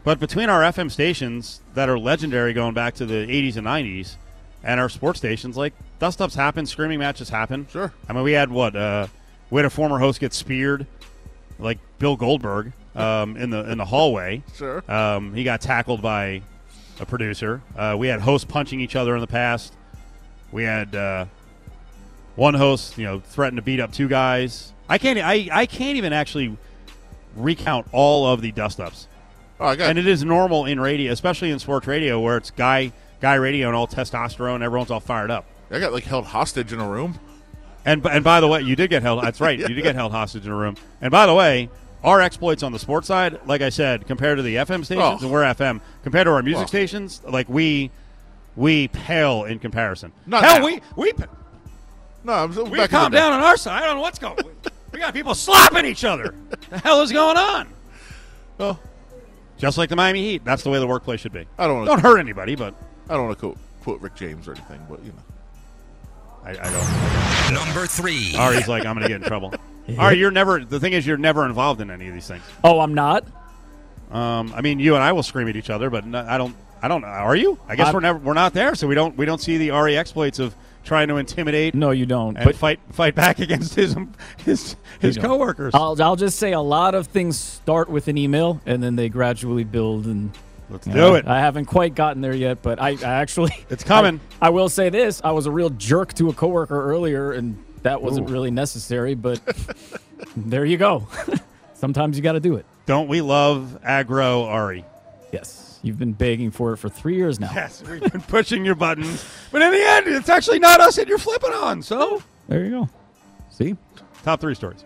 But 0.07 0.21
between 0.21 0.47
our 0.47 0.61
FM 0.61 0.89
stations 0.89 1.59
that 1.73 1.89
are 1.89 1.99
legendary 1.99 2.53
going 2.53 2.73
back 2.73 2.93
to 2.93 3.05
the 3.05 3.27
80s 3.27 3.57
and 3.57 3.67
90s 3.67 4.15
and 4.63 4.79
our 4.79 4.87
sports 4.87 5.19
stations, 5.19 5.57
like 5.57 5.73
dust 5.99 6.21
ups 6.21 6.33
happen, 6.33 6.65
screaming 6.65 6.99
matches 6.99 7.27
happen. 7.27 7.67
Sure. 7.69 7.91
I 8.07 8.13
mean, 8.13 8.23
we 8.23 8.31
had 8.31 8.49
what? 8.49 8.73
Uh, 8.73 9.07
we 9.49 9.57
had 9.57 9.65
a 9.65 9.69
former 9.69 9.99
host 9.99 10.21
get 10.21 10.33
speared, 10.33 10.87
like 11.59 11.77
Bill 11.99 12.15
Goldberg, 12.15 12.71
um, 12.95 13.35
in 13.35 13.49
the 13.49 13.69
in 13.69 13.79
the 13.79 13.83
hallway. 13.83 14.43
Sure. 14.55 14.81
Um, 14.89 15.33
he 15.33 15.43
got 15.43 15.59
tackled 15.59 16.01
by 16.01 16.41
a 17.01 17.05
producer. 17.05 17.61
Uh, 17.75 17.97
we 17.99 18.07
had 18.07 18.21
hosts 18.21 18.45
punching 18.49 18.79
each 18.79 18.95
other 18.95 19.13
in 19.13 19.19
the 19.19 19.27
past. 19.27 19.73
We 20.53 20.63
had 20.63 20.95
uh, 20.95 21.25
one 22.37 22.53
host, 22.53 22.97
you 22.97 23.03
know, 23.03 23.19
threatened 23.19 23.57
to 23.57 23.61
beat 23.61 23.81
up 23.81 23.91
two 23.91 24.07
guys. 24.07 24.71
I 24.87 24.99
can't. 24.99 25.19
I, 25.19 25.49
I 25.51 25.65
can't 25.65 25.97
even 25.97 26.13
actually 26.13 26.57
recount 27.35 27.87
all 27.91 28.25
of 28.25 28.39
the 28.39 28.53
dust 28.53 28.79
ups. 28.79 29.09
Oh, 29.59 29.65
I 29.67 29.75
got 29.75 29.89
And 29.89 29.97
it 29.99 30.07
is 30.07 30.23
normal 30.23 30.65
in 30.65 30.79
radio, 30.79 31.11
especially 31.11 31.51
in 31.51 31.59
sports 31.59 31.87
radio, 31.87 32.19
where 32.19 32.37
it's 32.37 32.51
guy 32.51 32.91
guy 33.21 33.35
radio 33.35 33.67
and 33.67 33.75
all 33.75 33.87
testosterone. 33.87 34.61
Everyone's 34.61 34.91
all 34.91 34.99
fired 34.99 35.31
up. 35.31 35.45
I 35.71 35.79
got 35.79 35.91
like 35.93 36.03
held 36.03 36.25
hostage 36.25 36.71
in 36.73 36.79
a 36.79 36.87
room. 36.87 37.19
And 37.85 38.05
and 38.05 38.23
by 38.23 38.39
the 38.39 38.47
way, 38.47 38.61
you 38.61 38.75
did 38.75 38.89
get 38.89 39.01
held. 39.01 39.23
That's 39.23 39.41
right. 39.41 39.57
You 39.67 39.67
did 39.69 39.81
get 39.83 39.95
held 39.95 40.11
hostage 40.11 40.45
in 40.45 40.51
a 40.51 40.55
room. 40.55 40.75
And 41.01 41.09
by 41.11 41.25
the 41.25 41.33
way, 41.33 41.69
our 42.03 42.21
exploits 42.21 42.61
on 42.63 42.71
the 42.71 42.79
sports 42.79 43.07
side, 43.07 43.39
like 43.47 43.61
I 43.61 43.69
said, 43.69 44.05
compared 44.05 44.37
to 44.37 44.43
the 44.43 44.55
FM 44.57 44.85
stations, 44.85 45.21
Oh. 45.21 45.25
and 45.25 45.31
we're 45.31 45.41
FM, 45.43 45.81
compared 46.03 46.25
to 46.25 46.31
our 46.31 46.43
music 46.43 46.59
Well. 46.59 46.67
stations, 46.67 47.21
like 47.27 47.49
we 47.49 47.89
we 48.55 48.87
pale 48.89 49.45
in 49.45 49.57
comparison. 49.59 50.11
Not 50.25 50.43
Hell, 50.43 50.59
now. 50.59 50.65
we 50.65 50.81
we 50.95 51.13
No, 52.23 52.33
I'm 52.33 52.53
so 52.53 52.63
we 52.65 52.85
calm 52.87 53.11
down 53.11 53.31
on 53.33 53.41
our 53.41 53.57
side. 53.57 53.81
I 53.81 53.85
don't 53.87 53.95
know 53.95 54.01
what's 54.01 54.19
going. 54.19 54.37
we 54.91 54.99
got 54.99 55.13
people 55.13 55.33
slapping 55.33 55.85
each 55.85 56.03
other. 56.03 56.35
the 56.69 56.77
hell 56.77 57.01
is 57.01 57.11
going 57.11 57.37
on? 57.37 57.67
Oh, 58.59 58.77
Just 59.57 59.77
like 59.77 59.89
the 59.89 59.95
Miami 59.95 60.21
Heat. 60.21 60.45
That's 60.45 60.63
the 60.63 60.69
way 60.69 60.79
the 60.79 60.87
workplace 60.87 61.19
should 61.19 61.33
be. 61.33 61.45
I 61.57 61.67
don't 61.67 61.77
wanna- 61.77 61.87
don't 61.89 61.99
hurt 62.01 62.19
anybody, 62.19 62.55
but 62.55 62.73
I 63.09 63.13
don't 63.15 63.25
want 63.27 63.37
to 63.37 63.41
quote, 63.41 63.57
quote 63.81 64.01
Rick 64.01 64.15
James 64.15 64.47
or 64.47 64.51
anything, 64.51 64.85
but 64.89 65.03
you 65.03 65.11
know. 65.11 65.23
I, 66.45 66.51
I 66.51 67.49
don't. 67.49 67.53
Number 67.65 67.87
three. 67.87 68.33
Ari's 68.37 68.67
like, 68.67 68.85
I'm 68.85 68.93
going 68.95 69.03
to 69.03 69.09
get 69.09 69.21
in 69.21 69.27
trouble. 69.27 69.53
Ari, 69.97 70.17
you're 70.17 70.31
never. 70.31 70.63
The 70.63 70.79
thing 70.79 70.93
is, 70.93 71.05
you're 71.05 71.17
never 71.17 71.45
involved 71.45 71.81
in 71.81 71.89
any 71.91 72.07
of 72.07 72.13
these 72.13 72.27
things. 72.27 72.43
Oh, 72.63 72.79
I'm 72.79 72.93
not. 72.93 73.25
Um, 74.11 74.53
I 74.55 74.61
mean, 74.61 74.79
you 74.79 74.95
and 74.95 75.03
I 75.03 75.11
will 75.11 75.23
scream 75.23 75.47
at 75.49 75.55
each 75.57 75.69
other, 75.69 75.89
but 75.89 76.05
no, 76.05 76.25
I 76.25 76.37
don't. 76.37 76.55
I 76.81 76.87
don't. 76.87 77.03
Are 77.03 77.35
you? 77.35 77.57
I 77.67 77.75
guess 77.75 77.87
I'm- 77.87 77.95
we're 77.95 77.99
never. 78.01 78.19
We're 78.19 78.33
not 78.33 78.53
there, 78.53 78.75
so 78.75 78.87
we 78.87 78.95
don't. 78.95 79.17
We 79.17 79.25
don't 79.25 79.41
see 79.41 79.57
the 79.57 79.71
Ari 79.71 79.97
exploits 79.97 80.39
of 80.39 80.55
trying 80.87 81.09
to 81.09 81.17
intimidate 81.17 81.75
No, 81.75 81.91
you 81.91 82.05
don't. 82.05 82.35
and 82.37 82.45
But 82.45 82.55
fight 82.55 82.79
fight 82.91 83.13
back 83.13 83.39
against 83.47 83.75
his 83.75 83.95
his 84.43 84.75
his 84.99 85.17
coworkers. 85.17 85.73
I'll, 85.75 86.01
I'll 86.01 86.15
just 86.15 86.39
say 86.39 86.53
a 86.53 86.61
lot 86.61 86.95
of 86.95 87.07
things 87.07 87.37
start 87.37 87.89
with 87.89 88.07
an 88.07 88.17
email 88.17 88.59
and 88.65 88.81
then 88.81 88.95
they 88.95 89.09
gradually 89.09 89.63
build. 89.65 90.05
And 90.07 90.31
Let's 90.69 90.85
do 90.85 90.93
know, 90.93 91.15
it. 91.15 91.27
I 91.27 91.39
haven't 91.39 91.65
quite 91.65 91.93
gotten 91.95 92.21
there 92.21 92.33
yet, 92.33 92.61
but 92.61 92.81
I, 92.81 92.89
I 92.91 93.21
actually 93.21 93.51
It's 93.69 93.83
coming. 93.83 94.19
I, 94.41 94.47
I 94.47 94.49
will 94.49 94.69
say 94.69 94.89
this: 94.89 95.21
I 95.23 95.31
was 95.31 95.45
a 95.45 95.51
real 95.51 95.69
jerk 95.69 96.13
to 96.15 96.29
a 96.29 96.33
coworker 96.33 96.81
earlier, 96.91 97.31
and 97.33 97.63
that 97.83 98.01
wasn't 98.01 98.29
Ooh. 98.29 98.33
really 98.33 98.51
necessary. 98.51 99.13
But 99.13 99.39
there 100.35 100.65
you 100.65 100.77
go. 100.77 101.07
Sometimes 101.73 102.17
you 102.17 102.23
got 102.23 102.33
to 102.33 102.39
do 102.39 102.55
it. 102.55 102.65
Don't 102.85 103.07
we 103.07 103.21
love 103.21 103.79
aggro 103.85 104.45
Ari? 104.45 104.83
Yes, 105.31 105.66
you've 105.83 105.97
been 105.99 106.13
begging 106.13 106.51
for 106.51 106.73
it 106.73 106.77
for 106.77 106.89
three 106.89 107.15
years 107.15 107.39
now. 107.39 107.51
Yes, 107.53 107.83
we've 107.87 108.01
been 108.11 108.21
pushing 108.27 108.65
your 108.65 108.75
buttons, 108.75 109.25
but 109.51 109.61
in 109.61 109.71
the 109.71 109.83
end, 109.83 110.07
it's 110.07 110.29
actually 110.29 110.59
not 110.59 110.79
us 110.79 110.95
that 110.97 111.07
you're 111.07 111.17
flipping 111.17 111.53
on. 111.53 111.81
So, 111.81 112.21
There 112.47 112.63
you 112.63 112.69
go. 112.71 112.89
See, 113.49 113.75
top 114.23 114.39
three 114.41 114.55
stories. 114.55 114.83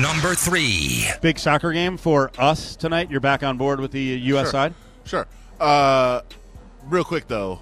Number 0.00 0.34
three. 0.34 1.06
Big 1.20 1.38
soccer 1.38 1.72
game 1.72 1.96
for 1.96 2.30
us 2.38 2.74
tonight. 2.76 3.10
You're 3.10 3.20
back 3.20 3.42
on 3.42 3.58
board 3.58 3.80
with 3.80 3.92
the 3.92 4.00
U.S. 4.00 4.46
Sure. 4.46 4.50
side. 4.50 4.74
Sure. 5.04 5.26
Uh, 5.58 6.22
real 6.86 7.04
quick 7.04 7.28
though, 7.28 7.60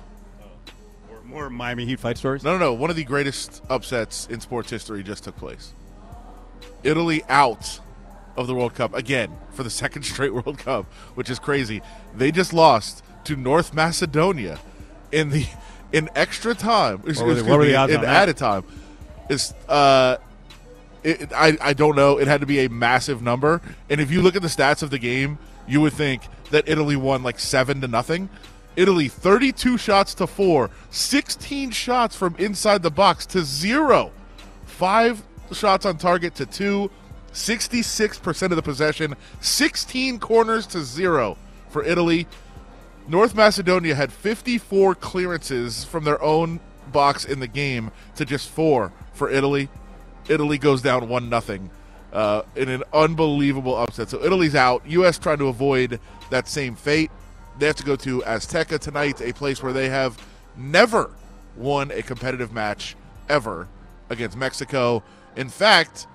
More, 1.08 1.22
more 1.24 1.50
Miami 1.50 1.84
Heat 1.84 1.98
fight 1.98 2.16
stories. 2.16 2.44
No, 2.44 2.52
no, 2.52 2.58
no. 2.58 2.72
One 2.74 2.90
of 2.90 2.96
the 2.96 3.02
greatest 3.04 3.62
upsets 3.68 4.26
in 4.28 4.40
sports 4.40 4.70
history 4.70 5.02
just 5.02 5.24
took 5.24 5.36
place. 5.36 5.72
Italy 6.84 7.22
out 7.28 7.80
of 8.38 8.46
the 8.46 8.54
World 8.54 8.74
Cup 8.74 8.94
again 8.94 9.30
for 9.52 9.62
the 9.62 9.70
second 9.70 10.02
straight 10.04 10.32
World 10.32 10.58
Cup, 10.58 10.86
which 11.14 11.28
is 11.28 11.38
crazy. 11.38 11.82
They 12.14 12.30
just 12.30 12.52
lost 12.52 13.04
to 13.24 13.36
North 13.36 13.74
Macedonia 13.74 14.58
in 15.12 15.30
the 15.30 15.46
in 15.92 16.08
extra 16.14 16.54
time. 16.54 17.02
were 17.02 17.12
what 17.12 17.44
were 17.46 17.58
me, 17.60 17.68
the 17.68 17.76
odds 17.76 17.92
in 17.92 18.04
added 18.04 18.36
time? 18.36 18.64
Is 19.28 19.52
uh, 19.68 20.16
it, 21.02 21.32
I 21.34 21.58
I 21.60 21.72
don't 21.72 21.96
know. 21.96 22.18
It 22.18 22.28
had 22.28 22.40
to 22.40 22.46
be 22.46 22.64
a 22.64 22.70
massive 22.70 23.20
number. 23.20 23.60
And 23.90 24.00
if 24.00 24.10
you 24.10 24.22
look 24.22 24.36
at 24.36 24.42
the 24.42 24.48
stats 24.48 24.82
of 24.82 24.90
the 24.90 24.98
game, 24.98 25.38
you 25.66 25.80
would 25.80 25.92
think 25.92 26.22
that 26.50 26.68
Italy 26.68 26.96
won 26.96 27.22
like 27.22 27.38
seven 27.38 27.80
to 27.80 27.88
nothing. 27.88 28.28
Italy 28.76 29.08
32 29.08 29.76
shots 29.76 30.14
to 30.14 30.26
four, 30.28 30.70
16 30.90 31.72
shots 31.72 32.14
from 32.14 32.36
inside 32.38 32.84
the 32.84 32.92
box 32.92 33.26
to 33.26 33.42
zero, 33.42 34.12
five 34.66 35.20
shots 35.52 35.84
on 35.84 35.98
target 35.98 36.36
to 36.36 36.46
two, 36.46 36.88
66% 37.38 38.42
of 38.42 38.56
the 38.56 38.62
possession, 38.62 39.14
16 39.40 40.18
corners 40.18 40.66
to 40.68 40.82
zero 40.82 41.38
for 41.70 41.84
Italy. 41.84 42.26
North 43.06 43.34
Macedonia 43.34 43.94
had 43.94 44.12
54 44.12 44.94
clearances 44.96 45.84
from 45.84 46.04
their 46.04 46.22
own 46.22 46.60
box 46.92 47.24
in 47.24 47.40
the 47.40 47.46
game 47.46 47.90
to 48.16 48.24
just 48.24 48.48
four 48.48 48.92
for 49.12 49.30
Italy. 49.30 49.68
Italy 50.28 50.58
goes 50.58 50.82
down 50.82 51.08
one 51.08 51.28
nothing 51.28 51.70
uh, 52.12 52.42
in 52.56 52.68
an 52.68 52.82
unbelievable 52.92 53.76
upset. 53.76 54.10
So 54.10 54.22
Italy's 54.22 54.54
out. 54.54 54.82
U.S. 54.86 55.18
trying 55.18 55.38
to 55.38 55.48
avoid 55.48 56.00
that 56.30 56.48
same 56.48 56.74
fate. 56.74 57.10
They 57.58 57.66
have 57.66 57.76
to 57.76 57.84
go 57.84 57.96
to 57.96 58.20
Azteca 58.22 58.78
tonight, 58.78 59.20
a 59.20 59.32
place 59.32 59.62
where 59.62 59.72
they 59.72 59.88
have 59.88 60.18
never 60.56 61.10
won 61.56 61.90
a 61.90 62.02
competitive 62.02 62.52
match 62.52 62.96
ever 63.28 63.68
against 64.10 64.36
Mexico. 64.36 65.02
In 65.36 65.48
fact, 65.48 66.06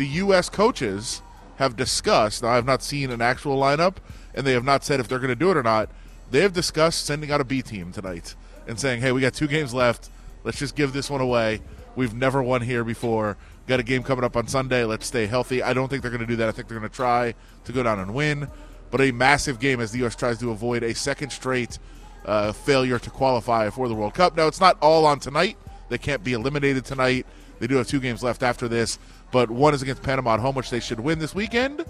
the 0.00 0.06
U.S. 0.06 0.48
coaches 0.48 1.20
have 1.56 1.76
discussed. 1.76 2.42
Now, 2.42 2.48
I 2.48 2.54
have 2.54 2.64
not 2.64 2.82
seen 2.82 3.10
an 3.10 3.20
actual 3.20 3.58
lineup, 3.58 3.96
and 4.34 4.46
they 4.46 4.54
have 4.54 4.64
not 4.64 4.82
said 4.82 4.98
if 4.98 5.08
they're 5.08 5.18
going 5.18 5.28
to 5.28 5.34
do 5.34 5.50
it 5.50 5.58
or 5.58 5.62
not. 5.62 5.90
They 6.30 6.40
have 6.40 6.54
discussed 6.54 7.04
sending 7.04 7.30
out 7.30 7.42
a 7.42 7.44
B 7.44 7.60
team 7.60 7.92
tonight 7.92 8.34
and 8.66 8.80
saying, 8.80 9.02
"Hey, 9.02 9.12
we 9.12 9.20
got 9.20 9.34
two 9.34 9.46
games 9.46 9.74
left. 9.74 10.08
Let's 10.42 10.58
just 10.58 10.74
give 10.74 10.94
this 10.94 11.10
one 11.10 11.20
away. 11.20 11.60
We've 11.96 12.14
never 12.14 12.42
won 12.42 12.62
here 12.62 12.82
before. 12.82 13.36
Got 13.66 13.78
a 13.78 13.82
game 13.82 14.02
coming 14.02 14.24
up 14.24 14.38
on 14.38 14.46
Sunday. 14.46 14.84
Let's 14.84 15.06
stay 15.06 15.26
healthy." 15.26 15.62
I 15.62 15.74
don't 15.74 15.88
think 15.88 16.00
they're 16.00 16.10
going 16.10 16.22
to 16.22 16.26
do 16.26 16.36
that. 16.36 16.48
I 16.48 16.52
think 16.52 16.68
they're 16.68 16.78
going 16.78 16.88
to 16.88 16.96
try 16.96 17.34
to 17.64 17.72
go 17.72 17.82
down 17.82 17.98
and 17.98 18.14
win, 18.14 18.48
but 18.90 19.02
a 19.02 19.12
massive 19.12 19.60
game 19.60 19.80
as 19.80 19.92
the 19.92 19.98
U.S. 19.98 20.16
tries 20.16 20.38
to 20.38 20.50
avoid 20.50 20.82
a 20.82 20.94
second 20.94 21.28
straight 21.28 21.78
uh, 22.24 22.52
failure 22.52 22.98
to 22.98 23.10
qualify 23.10 23.68
for 23.68 23.86
the 23.86 23.94
World 23.94 24.14
Cup. 24.14 24.34
Now, 24.34 24.46
it's 24.46 24.60
not 24.60 24.78
all 24.80 25.04
on 25.04 25.20
tonight. 25.20 25.58
They 25.90 25.98
can't 25.98 26.24
be 26.24 26.32
eliminated 26.32 26.86
tonight. 26.86 27.26
They 27.60 27.66
do 27.66 27.76
have 27.76 27.86
two 27.86 28.00
games 28.00 28.22
left 28.22 28.42
after 28.42 28.66
this, 28.66 28.98
but 29.30 29.50
one 29.50 29.74
is 29.74 29.82
against 29.82 30.02
Panama 30.02 30.34
at 30.34 30.40
home, 30.40 30.54
which 30.54 30.70
they 30.70 30.80
should 30.80 31.00
win 31.00 31.18
this 31.18 31.34
weekend. 31.34 31.84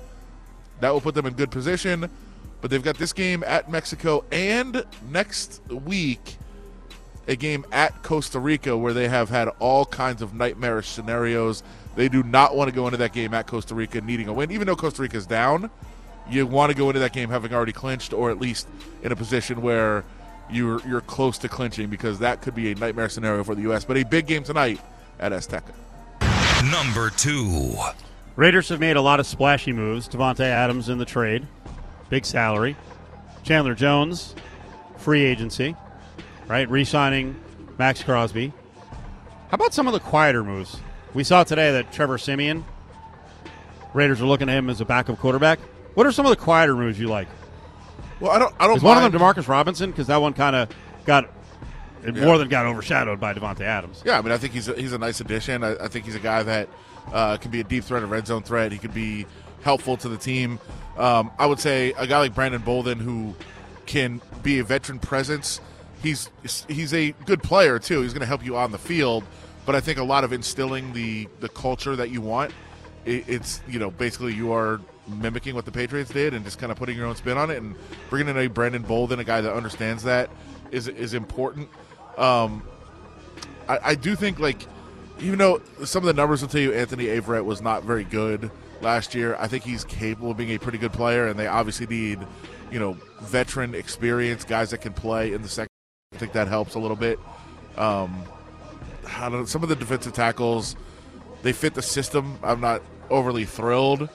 That 0.81 0.91
will 0.91 1.01
put 1.01 1.15
them 1.15 1.27
in 1.27 1.35
good 1.35 1.51
position. 1.51 2.11
But 2.61 2.71
they've 2.71 2.83
got 2.83 2.99
this 2.99 3.13
game 3.13 3.43
at 3.47 3.71
Mexico 3.71 4.25
and 4.31 4.85
next 5.11 5.63
week 5.71 6.37
a 7.27 7.37
game 7.37 7.65
at 7.71 8.03
Costa 8.03 8.39
Rica 8.39 8.77
where 8.77 8.93
they 8.93 9.09
have 9.09 9.31
had 9.31 9.49
all 9.61 9.87
kinds 9.87 10.21
of 10.21 10.35
nightmarish 10.35 10.89
scenarios. 10.89 11.63
They 11.97 12.09
do 12.09 12.23
not 12.23 12.57
want 12.57 12.69
to 12.69 12.75
go 12.75 12.87
into 12.87 12.97
that 12.99 13.13
game 13.13 13.35
at 13.35 13.47
Costa 13.47 13.75
Rica 13.75 14.01
needing 14.01 14.29
a 14.29 14.33
win, 14.33 14.51
even 14.51 14.67
though 14.67 14.77
Costa 14.77 15.03
Rica 15.03 15.17
is 15.17 15.27
down. 15.27 15.71
You 16.29 16.47
want 16.47 16.71
to 16.71 16.77
go 16.77 16.89
into 16.89 17.01
that 17.01 17.13
game 17.13 17.31
having 17.31 17.53
already 17.53 17.73
clinched, 17.73 18.13
or 18.13 18.31
at 18.31 18.39
least 18.39 18.69
in 19.03 19.11
a 19.11 19.17
position 19.17 19.63
where 19.63 20.05
you're 20.51 20.81
you're 20.87 21.01
close 21.01 21.39
to 21.39 21.49
clinching, 21.49 21.89
because 21.89 22.19
that 22.21 22.43
could 22.43 22.55
be 22.55 22.73
a 22.73 22.75
nightmare 22.75 23.09
scenario 23.09 23.43
for 23.43 23.55
the 23.55 23.63
U.S. 23.63 23.85
But 23.85 23.97
a 23.97 24.05
big 24.05 24.27
game 24.27 24.45
tonight 24.45 24.81
at 25.19 25.33
Azteca. 25.33 25.73
Number 26.65 27.11
two. 27.11 27.75
Raiders 28.37 28.69
have 28.69 28.81
made 28.81 28.97
a 28.97 29.01
lot 29.01 29.19
of 29.21 29.27
splashy 29.27 29.73
moves. 29.73 30.09
Davante 30.09 30.41
Adams 30.45 30.89
in 30.89 30.99
the 30.99 31.05
trade, 31.05 31.47
big 32.11 32.25
salary. 32.27 32.77
Chandler 33.43 33.75
Jones, 33.75 34.35
free 34.99 35.25
agency, 35.25 35.75
right? 36.47 36.69
Re-signing 36.69 37.35
Maxx 37.79 38.03
Crosby. 38.03 38.53
How 39.51 39.55
about 39.55 39.73
some 39.73 39.87
of 39.87 39.95
the 39.95 40.01
quieter 40.01 40.45
moves? 40.45 40.79
We 41.15 41.25
saw 41.25 41.45
today 41.45 41.73
that 41.73 41.93
Trevor 41.93 42.19
Siemian, 42.19 42.65
Raiders 43.95 44.21
are 44.21 44.27
looking 44.27 44.49
at 44.49 44.57
him 44.59 44.69
as 44.71 44.81
a 44.81 44.85
backup 44.85 45.19
quarterback. 45.19 45.59
What 45.95 46.07
are 46.07 46.13
some 46.13 46.27
of 46.27 46.31
the 46.31 46.37
quieter 46.37 46.77
moves 46.77 47.01
you 47.01 47.09
like? 47.09 47.27
Well, 48.21 48.31
I 48.31 48.39
don't. 48.39 48.55
I 48.61 48.67
don't. 48.67 48.77
Is 48.77 48.83
one 48.83 48.97
of 48.99 49.03
mind- 49.03 49.15
them 49.15 49.21
Demarcus 49.21 49.49
Robinson? 49.49 49.91
Because 49.91 50.07
that 50.09 50.19
one 50.19 50.35
kind 50.35 50.55
of 50.55 50.69
got 51.07 51.29
it 52.05 52.17
Yeah. 52.17 52.25
more 52.25 52.39
than 52.39 52.49
got 52.49 52.67
overshadowed 52.67 53.21
by 53.21 53.35
Davante 53.35 53.61
Adams. 53.63 54.03
Yeah, 54.05 54.19
I 54.19 54.23
mean, 54.23 54.33
I 54.33 54.39
think 54.39 54.53
he's 54.53 54.69
a, 54.69 54.75
he's 54.75 54.93
a 54.93 54.99
nice 54.99 55.21
addition. 55.21 55.63
I, 55.65 55.77
I 55.85 55.89
think 55.89 56.05
he's 56.05 56.15
a 56.15 56.21
guy 56.21 56.43
that 56.43 56.69
uh, 57.13 57.37
can 57.37 57.51
be 57.51 57.61
a 57.61 57.65
deep 57.65 57.85
threat, 57.85 58.03
a 58.03 58.07
red 58.07 58.27
zone 58.27 58.43
threat. 58.43 58.73
He 58.73 58.79
could 58.79 58.95
be 58.95 59.27
helpful 59.63 59.97
to 59.99 60.09
the 60.09 60.17
team. 60.17 60.59
Um, 60.97 61.31
I 61.39 61.47
would 61.47 61.61
say 61.61 61.93
a 61.97 62.07
guy 62.07 62.19
like 62.19 62.35
Brandon 62.35 62.61
Bolden 62.63 62.99
who 62.99 63.35
can 63.87 64.21
be 64.43 64.59
a 64.59 64.65
veteran 64.65 64.99
presence. 64.99 65.61
He's 66.03 66.31
he's 66.69 66.95
a 66.95 67.13
good 67.27 67.43
player 67.43 67.79
too. 67.79 68.01
He's 68.03 68.13
going 68.13 68.21
to 68.21 68.27
help 68.27 68.45
you 68.45 68.57
on 68.57 68.73
the 68.73 68.79
field, 68.79 69.25
but 69.67 69.75
I 69.75 69.81
think 69.81 69.99
a 69.99 70.05
lot 70.05 70.25
of 70.25 70.33
instilling 70.33 70.93
the 70.93 71.29
the 71.41 71.49
culture 71.49 71.95
that 71.97 72.11
you 72.11 72.21
want. 72.21 72.53
It, 73.05 73.25
it's 73.29 73.61
you 73.69 73.79
know 73.79 73.91
basically 73.91 74.35
you 74.35 74.53
are 74.53 74.81
mimicking 75.09 75.55
what 75.55 75.65
the 75.65 75.73
Patriots 75.73 76.11
did 76.11 76.33
and 76.35 76.45
just 76.45 76.59
kind 76.59 76.71
of 76.71 76.79
putting 76.79 76.97
your 76.97 77.07
own 77.07 77.17
spin 77.17 77.37
on 77.37 77.51
it 77.51 77.57
and 77.59 77.75
bringing 78.09 78.29
in 78.29 78.39
a 78.39 78.47
Brandon 78.47 78.83
Bolden, 78.83 79.19
a 79.19 79.25
guy 79.25 79.41
that 79.41 79.53
understands 79.53 80.03
that, 80.05 80.31
is 80.71 80.89
is 80.89 81.13
important. 81.15 81.69
Um, 82.21 82.63
I, 83.67 83.79
I 83.83 83.95
do 83.95 84.15
think 84.15 84.39
like 84.39 84.67
even 85.21 85.39
though 85.39 85.61
some 85.85 86.03
of 86.03 86.07
the 86.07 86.13
numbers 86.13 86.43
will 86.43 86.49
tell 86.49 86.61
you 86.61 86.73
Anthony 86.73 87.07
Averett 87.07 87.45
was 87.45 87.63
not 87.63 87.83
very 87.85 88.05
good 88.05 88.51
last 88.83 89.15
year, 89.15 89.37
I 89.39 89.49
think 89.49 89.65
he's 89.65 89.85
capable 89.85 90.31
of 90.31 90.37
being 90.37 90.51
a 90.51 90.59
pretty 90.59 90.79
good 90.79 90.93
player, 90.93 91.27
and 91.27 91.39
they 91.39 91.47
obviously 91.47 91.87
need 91.87 92.19
you 92.71 92.79
know 92.79 92.93
veteran 93.23 93.75
experience 93.75 94.45
guys 94.45 94.71
that 94.71 94.79
can 94.79 94.93
play 94.93 95.33
in 95.33 95.43
the 95.43 95.49
second. 95.49 95.71
I 96.13 96.19
think 96.19 96.33
that 96.33 96.47
helps 96.47 96.75
a 96.75 96.79
little 96.79 96.97
bit. 96.97 97.19
Um, 97.77 98.23
I 99.07 99.31
don't 99.31 99.47
some 99.47 99.63
of 99.63 99.71
the 99.71 99.77
defensive 99.77 100.13
tackles 100.13 100.77
they 101.43 101.55
fit 101.55 101.73
the 101.73 101.83
system. 101.83 102.39
I'm 102.43 102.61
not 102.61 102.83
overly 103.09 103.47
thrilled 103.47 104.11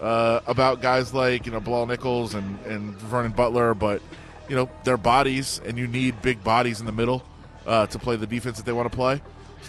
uh, 0.00 0.40
about 0.48 0.82
guys 0.82 1.14
like 1.14 1.46
you 1.46 1.52
know 1.52 1.60
Bilal 1.60 1.86
Nichols 1.86 2.34
and 2.34 2.58
and 2.66 2.96
Vernon 2.96 3.30
Butler, 3.30 3.74
but 3.74 4.02
you 4.48 4.56
know 4.56 4.68
their 4.82 4.96
bodies, 4.96 5.60
and 5.64 5.78
you 5.78 5.86
need 5.86 6.20
big 6.20 6.42
bodies 6.42 6.80
in 6.80 6.86
the 6.86 6.92
middle 6.92 7.22
uh, 7.66 7.86
to 7.86 7.98
play 7.98 8.16
the 8.16 8.26
defense 8.26 8.56
that 8.56 8.66
they 8.66 8.72
want 8.72 8.90
to 8.90 8.96
play. 8.96 9.20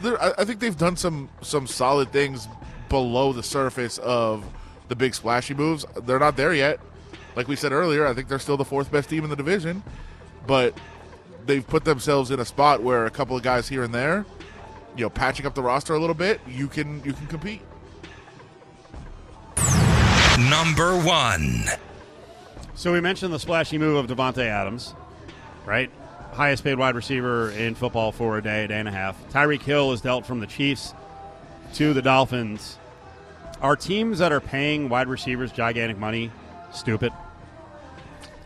So 0.01 0.15
I, 0.17 0.41
I 0.41 0.45
think 0.45 0.59
they've 0.59 0.77
done 0.77 0.97
some 0.97 1.29
some 1.41 1.67
solid 1.67 2.11
things 2.11 2.47
below 2.89 3.33
the 3.33 3.43
surface 3.43 3.97
of 3.99 4.45
the 4.87 4.95
big 4.95 5.15
splashy 5.15 5.53
moves. 5.53 5.85
They're 6.03 6.19
not 6.19 6.37
there 6.37 6.53
yet. 6.53 6.79
Like 7.35 7.47
we 7.47 7.55
said 7.55 7.71
earlier, 7.71 8.05
I 8.05 8.13
think 8.13 8.27
they're 8.27 8.39
still 8.39 8.57
the 8.57 8.65
fourth 8.65 8.91
best 8.91 9.09
team 9.09 9.23
in 9.23 9.29
the 9.29 9.35
division, 9.35 9.83
but 10.47 10.77
they've 11.45 11.65
put 11.65 11.83
themselves 11.83 12.31
in 12.31 12.39
a 12.39 12.45
spot 12.45 12.81
where 12.81 13.05
a 13.05 13.11
couple 13.11 13.35
of 13.35 13.43
guys 13.43 13.67
here 13.67 13.83
and 13.83 13.93
there, 13.93 14.25
you 14.95 15.03
know, 15.03 15.09
patching 15.09 15.45
up 15.45 15.55
the 15.55 15.61
roster 15.61 15.93
a 15.93 15.99
little 15.99 16.15
bit, 16.15 16.39
you 16.47 16.67
can 16.67 17.03
you 17.03 17.13
can 17.13 17.27
compete. 17.27 17.61
Number 20.49 20.97
one. 20.97 21.65
So 22.75 22.91
we 22.91 22.99
mentioned 22.99 23.33
the 23.33 23.39
splashy 23.39 23.77
move 23.77 23.95
of 23.95 24.17
Davante 24.17 24.45
Adams, 24.45 24.93
right? 25.65 25.89
Highest 26.35 26.65
paid 26.65 26.77
wide 26.77 26.95
receiver 26.95 27.51
in 27.51 27.75
football 27.75 28.11
for 28.11 28.37
a 28.37 28.43
day, 28.43 28.67
day 28.67 28.77
and 28.77 28.89
a 28.89 28.91
half. 28.91 29.17
Tyreek 29.31 29.61
Hill 29.61 29.93
is 29.93 30.01
dealt 30.01 30.25
from 30.25 30.41
the 30.41 30.45
Chiefs 30.45 30.93
to 31.75 31.93
the 31.93 32.01
Dolphins. 32.01 32.77
Are 33.61 33.77
teams 33.77 34.19
that 34.19 34.33
are 34.33 34.41
paying 34.41 34.89
wide 34.89 35.07
receivers 35.07 35.53
gigantic 35.53 35.97
money 35.97 36.29
stupid? 36.73 37.13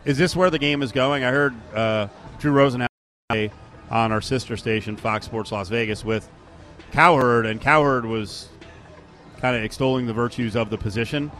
Is 0.04 0.16
this 0.16 0.36
where 0.36 0.50
the 0.50 0.58
game 0.60 0.82
is 0.82 0.92
going? 0.92 1.24
I 1.24 1.32
heard 1.32 1.54
uh, 1.74 2.06
Drew 2.38 2.52
Rosenhaus 2.52 3.50
on 3.90 4.12
our 4.12 4.20
sister 4.20 4.56
station, 4.56 4.96
Fox 4.96 5.26
Sports 5.26 5.50
Las 5.50 5.68
Vegas, 5.68 6.04
with 6.04 6.28
Cowherd, 6.92 7.44
and 7.44 7.60
Cowherd 7.60 8.06
was 8.06 8.50
kind 9.38 9.56
of 9.56 9.64
extolling 9.64 10.06
the 10.06 10.12
virtues 10.12 10.54
of 10.54 10.70
the 10.70 10.78
position 10.78 11.32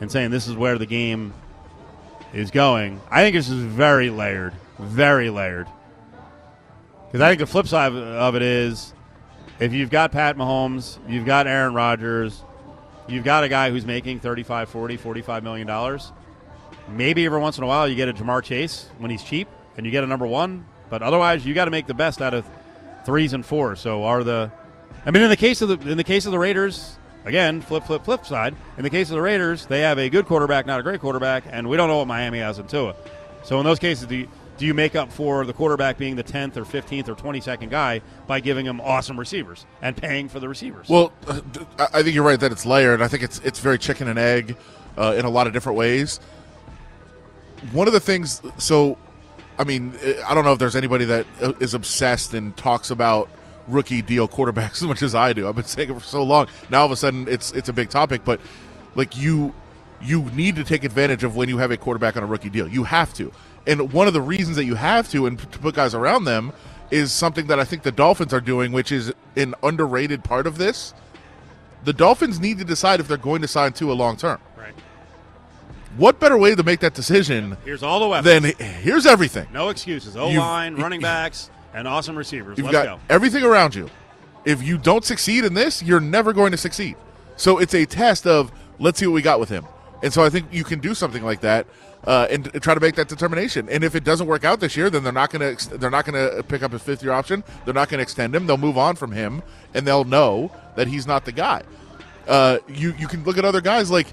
and 0.00 0.08
saying 0.08 0.30
this 0.30 0.46
is 0.46 0.54
where 0.54 0.78
the 0.78 0.86
game 0.86 1.34
is 2.32 2.52
going. 2.52 3.00
I 3.10 3.24
think 3.24 3.34
this 3.34 3.48
is 3.48 3.64
very 3.64 4.08
layered, 4.08 4.54
very 4.78 5.30
layered. 5.30 5.66
Because 7.06 7.20
I 7.20 7.28
think 7.28 7.38
the 7.38 7.46
flip 7.46 7.66
side 7.66 7.92
of 7.92 8.34
it 8.34 8.42
is 8.42 8.92
if 9.58 9.72
you've 9.72 9.90
got 9.90 10.12
Pat 10.12 10.36
Mahomes, 10.36 10.98
you've 11.08 11.24
got 11.24 11.46
Aaron 11.46 11.72
Rodgers, 11.72 12.42
you've 13.08 13.24
got 13.24 13.44
a 13.44 13.48
guy 13.48 13.70
who's 13.70 13.86
making 13.86 14.20
35, 14.20 14.68
40, 14.68 14.96
45 14.96 15.42
million 15.42 15.66
dollars. 15.66 16.12
Maybe 16.88 17.24
every 17.24 17.40
once 17.40 17.58
in 17.58 17.64
a 17.64 17.66
while 17.66 17.88
you 17.88 17.94
get 17.96 18.08
a 18.08 18.12
Ja'Marr 18.12 18.42
Chase 18.42 18.88
when 18.98 19.10
he's 19.10 19.22
cheap 19.22 19.48
and 19.76 19.84
you 19.84 19.92
get 19.92 20.04
a 20.04 20.06
number 20.06 20.26
one, 20.26 20.66
but 20.90 21.02
otherwise 21.02 21.44
you 21.44 21.54
got 21.54 21.64
to 21.66 21.70
make 21.70 21.86
the 21.86 21.94
best 21.94 22.22
out 22.22 22.34
of 22.34 22.46
threes 23.04 23.32
and 23.32 23.44
fours. 23.44 23.80
So 23.80 24.04
are 24.04 24.22
the 24.22 24.50
I 25.04 25.10
mean 25.10 25.22
in 25.22 25.30
the 25.30 25.36
case 25.36 25.62
of 25.62 25.68
the 25.68 25.90
in 25.90 25.96
the 25.96 26.04
case 26.04 26.26
of 26.26 26.32
the 26.32 26.38
Raiders, 26.38 26.98
again, 27.24 27.60
flip 27.60 27.84
flip 27.84 28.04
flip 28.04 28.26
side. 28.26 28.54
In 28.76 28.82
the 28.82 28.90
case 28.90 29.10
of 29.10 29.16
the 29.16 29.22
Raiders, 29.22 29.66
they 29.66 29.80
have 29.80 29.98
a 29.98 30.08
good 30.08 30.26
quarterback, 30.26 30.66
not 30.66 30.80
a 30.80 30.82
great 30.82 31.00
quarterback, 31.00 31.44
and 31.50 31.68
we 31.68 31.76
don't 31.76 31.88
know 31.88 31.98
what 31.98 32.08
Miami 32.08 32.40
has 32.40 32.58
in 32.58 32.66
Tua. 32.66 32.94
So 33.42 33.58
in 33.58 33.64
those 33.64 33.78
cases, 33.78 34.10
you, 34.10 34.28
do 34.58 34.66
you 34.66 34.74
make 34.74 34.94
up 34.94 35.12
for 35.12 35.44
the 35.44 35.52
quarterback 35.52 35.98
being 35.98 36.16
the 36.16 36.24
10th 36.24 36.56
or 36.56 36.64
15th 36.64 37.08
or 37.08 37.14
22nd 37.14 37.70
guy 37.70 38.00
by 38.26 38.40
giving 38.40 38.66
him 38.66 38.80
awesome 38.80 39.18
receivers 39.18 39.66
and 39.82 39.96
paying 39.96 40.28
for 40.28 40.40
the 40.40 40.48
receivers? 40.48 40.88
Well, 40.88 41.12
uh, 41.26 41.40
I 41.78 42.02
think 42.02 42.14
you're 42.14 42.24
right 42.24 42.40
that 42.40 42.52
it's 42.52 42.66
layered. 42.66 43.02
I 43.02 43.08
think 43.08 43.22
it's 43.22 43.38
it's 43.40 43.60
very 43.60 43.78
chicken 43.78 44.08
and 44.08 44.18
egg 44.18 44.56
uh, 44.96 45.14
in 45.16 45.24
a 45.24 45.30
lot 45.30 45.46
of 45.46 45.52
different 45.52 45.78
ways. 45.78 46.18
One 47.72 47.86
of 47.86 47.92
the 47.92 48.00
things, 48.00 48.42
so 48.58 48.98
I 49.58 49.64
mean, 49.64 49.94
I 50.26 50.34
don't 50.34 50.44
know 50.44 50.52
if 50.52 50.58
there's 50.58 50.76
anybody 50.76 51.04
that 51.06 51.26
uh, 51.42 51.52
obsessed 51.60 52.34
and 52.34 52.56
talks 52.56 52.90
about 52.90 53.28
rookie 53.68 54.02
deal 54.02 54.28
quarterbacks 54.28 54.72
as 54.82 54.84
much 54.84 55.02
as 55.02 55.14
I 55.14 55.32
do. 55.32 55.48
I've 55.48 55.56
been 55.56 55.64
saying 55.64 55.90
it 55.90 55.94
for 55.94 56.00
so 56.00 56.22
long. 56.22 56.48
Now 56.70 56.80
all 56.80 56.86
of 56.86 56.92
a 56.92 56.96
sudden 56.96 57.26
it's 57.28 57.52
it's 57.52 57.68
a 57.68 57.72
big 57.72 57.90
topic, 57.90 58.22
but 58.24 58.40
like 58.94 59.16
you 59.16 59.54
you 60.02 60.24
need 60.32 60.56
to 60.56 60.64
take 60.64 60.84
advantage 60.84 61.24
of 61.24 61.36
when 61.36 61.48
you 61.48 61.58
have 61.58 61.70
a 61.70 61.76
quarterback 61.76 62.16
on 62.16 62.22
a 62.22 62.26
rookie 62.26 62.50
deal. 62.50 62.68
You 62.68 62.84
have 62.84 63.14
to. 63.14 63.32
And 63.66 63.92
one 63.92 64.06
of 64.06 64.12
the 64.12 64.20
reasons 64.20 64.56
that 64.56 64.64
you 64.64 64.76
have 64.76 65.10
to 65.10 65.26
and 65.26 65.38
to 65.38 65.58
put 65.58 65.74
guys 65.74 65.94
around 65.94 66.24
them 66.24 66.52
is 66.90 67.10
something 67.12 67.48
that 67.48 67.58
I 67.58 67.64
think 67.64 67.82
the 67.82 67.92
Dolphins 67.92 68.32
are 68.32 68.40
doing, 68.40 68.70
which 68.72 68.92
is 68.92 69.12
an 69.34 69.54
underrated 69.62 70.22
part 70.22 70.46
of 70.46 70.56
this. 70.58 70.94
The 71.84 71.92
Dolphins 71.92 72.38
need 72.40 72.58
to 72.58 72.64
decide 72.64 73.00
if 73.00 73.08
they're 73.08 73.16
going 73.16 73.42
to 73.42 73.48
sign 73.48 73.72
Tua 73.72 73.92
long 73.92 74.16
term. 74.16 74.40
right. 74.56 74.74
What 75.96 76.20
better 76.20 76.36
way 76.36 76.54
to 76.54 76.62
make 76.62 76.80
that 76.80 76.94
decision 76.94 77.56
Here's 77.64 77.82
all 77.82 78.00
the 78.00 78.08
weapons. 78.08 78.56
Then 78.56 78.68
here's 78.82 79.06
everything. 79.06 79.46
no 79.52 79.70
excuses. 79.70 80.16
O 80.16 80.28
line, 80.28 80.76
running 80.76 81.00
backs, 81.00 81.50
and 81.74 81.88
awesome 81.88 82.16
receivers. 82.16 82.58
You've 82.58 82.66
Let's 82.66 82.86
got 82.86 82.98
go. 82.98 83.00
everything 83.08 83.42
around 83.44 83.74
you. 83.74 83.88
If 84.44 84.62
you 84.62 84.78
don't 84.78 85.04
succeed 85.04 85.44
in 85.44 85.54
this, 85.54 85.82
you're 85.82 86.00
never 86.00 86.32
going 86.32 86.52
to 86.52 86.56
succeed. 86.58 86.96
So 87.36 87.58
it's 87.58 87.74
a 87.74 87.84
test 87.86 88.26
of 88.26 88.52
let's 88.78 88.98
see 88.98 89.06
what 89.06 89.14
we 89.14 89.22
got 89.22 89.40
with 89.40 89.48
him. 89.48 89.64
And 90.02 90.12
so 90.12 90.22
I 90.22 90.30
think 90.30 90.46
you 90.52 90.62
can 90.64 90.78
do 90.80 90.94
something 90.94 91.24
like 91.24 91.40
that 91.40 91.66
uh, 92.06 92.26
and, 92.30 92.44
try 92.62 92.74
to 92.74 92.80
make 92.80 92.94
that 92.94 93.08
determination. 93.08 93.68
And 93.68 93.82
if 93.82 93.94
it 93.94 94.04
doesn't 94.04 94.26
work 94.26 94.44
out 94.44 94.60
this 94.60 94.76
year, 94.76 94.90
then 94.90 95.02
they're 95.02 95.12
not 95.12 95.30
going 95.30 95.40
to 95.40 95.52
ex- 95.52 95.66
they're 95.66 95.90
not 95.90 96.04
going 96.04 96.14
to 96.14 96.42
pick 96.44 96.62
up 96.62 96.72
his 96.72 96.82
fifth 96.82 97.02
year 97.02 97.12
option. 97.12 97.42
They're 97.64 97.74
not 97.74 97.88
going 97.88 97.98
to 97.98 98.02
extend 98.02 98.34
him. 98.34 98.46
They'll 98.46 98.56
move 98.56 98.78
on 98.78 98.96
from 98.96 99.12
him, 99.12 99.42
and 99.74 99.86
they'll 99.86 100.04
know 100.04 100.52
that 100.76 100.86
he's 100.86 101.06
not 101.06 101.24
the 101.24 101.32
guy. 101.32 101.62
Uh, 102.28 102.58
you 102.68 102.94
you 102.98 103.08
can 103.08 103.24
look 103.24 103.38
at 103.38 103.44
other 103.44 103.60
guys 103.60 103.90
like 103.90 104.06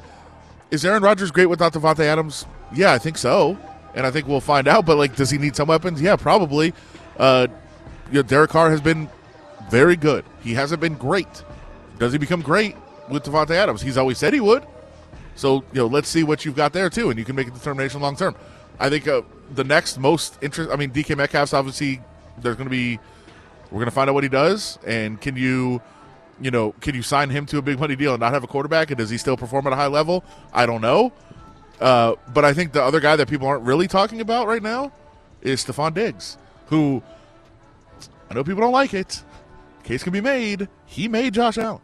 is 0.71 0.83
Aaron 0.83 1.03
Rodgers 1.03 1.29
great 1.29 1.45
without 1.45 1.73
Davante 1.73 1.99
Adams? 1.99 2.47
Yeah, 2.73 2.93
I 2.93 2.97
think 2.97 3.17
so, 3.19 3.57
and 3.93 4.07
I 4.07 4.11
think 4.11 4.27
we'll 4.27 4.41
find 4.41 4.67
out. 4.67 4.85
But 4.87 4.97
like, 4.97 5.15
does 5.15 5.29
he 5.29 5.37
need 5.37 5.55
some 5.55 5.67
weapons? 5.67 6.01
Yeah, 6.01 6.15
probably. 6.15 6.73
Uh, 7.17 7.47
you 8.07 8.15
know, 8.15 8.21
Derek 8.23 8.49
Carr 8.49 8.71
has 8.71 8.81
been 8.81 9.07
very 9.69 9.95
good. 9.95 10.25
He 10.41 10.55
hasn't 10.55 10.81
been 10.81 10.95
great. 10.95 11.43
Does 11.99 12.11
he 12.11 12.17
become 12.17 12.41
great 12.41 12.75
with 13.07 13.23
Davante 13.23 13.51
Adams? 13.51 13.81
He's 13.81 13.97
always 13.97 14.17
said 14.17 14.33
he 14.33 14.39
would. 14.39 14.65
So 15.35 15.63
you 15.73 15.81
know, 15.81 15.87
let's 15.87 16.09
see 16.09 16.23
what 16.23 16.45
you've 16.45 16.55
got 16.55 16.73
there 16.73 16.89
too, 16.89 17.09
and 17.09 17.19
you 17.19 17.25
can 17.25 17.35
make 17.35 17.47
a 17.47 17.51
determination 17.51 18.01
long 18.01 18.15
term. 18.15 18.35
I 18.79 18.89
think 18.89 19.07
uh, 19.07 19.21
the 19.53 19.63
next 19.63 19.99
most 19.99 20.37
interest. 20.41 20.71
I 20.71 20.75
mean, 20.75 20.91
DK 20.91 21.17
Metcalf's 21.17 21.53
obviously 21.53 22.01
there's 22.37 22.55
going 22.55 22.67
to 22.67 22.71
be. 22.71 22.99
We're 23.71 23.79
going 23.79 23.85
to 23.85 23.91
find 23.91 24.07
out 24.07 24.13
what 24.13 24.23
he 24.23 24.29
does, 24.29 24.77
and 24.85 25.19
can 25.19 25.35
you, 25.35 25.81
you 26.39 26.51
know, 26.51 26.73
can 26.79 26.93
you 26.93 27.01
sign 27.01 27.31
him 27.31 27.47
to 27.47 27.57
a 27.57 27.61
big 27.61 27.79
money 27.79 27.95
deal 27.95 28.13
and 28.13 28.21
not 28.21 28.31
have 28.33 28.43
a 28.43 28.47
quarterback? 28.47 28.91
And 28.91 28.99
does 28.99 29.09
he 29.09 29.17
still 29.17 29.35
perform 29.35 29.65
at 29.65 29.73
a 29.73 29.75
high 29.75 29.87
level? 29.87 30.23
I 30.53 30.67
don't 30.67 30.81
know. 30.81 31.11
Uh, 31.81 32.13
but 32.33 32.45
I 32.45 32.53
think 32.53 32.71
the 32.71 32.83
other 32.83 32.99
guy 32.99 33.15
that 33.15 33.27
people 33.27 33.47
aren't 33.47 33.63
really 33.63 33.87
talking 33.87 34.21
about 34.21 34.45
right 34.47 34.61
now 34.61 34.91
is 35.41 35.65
Stefon 35.65 35.95
Diggs, 35.95 36.37
who 36.67 37.01
I 38.29 38.35
know 38.35 38.43
people 38.43 38.61
don't 38.61 38.73
like 38.73 38.93
it. 38.93 39.23
Case 39.83 40.03
can 40.03 40.13
be 40.13 40.21
made. 40.21 40.69
He 40.85 41.07
made 41.07 41.33
Josh 41.33 41.57
Allen. 41.57 41.81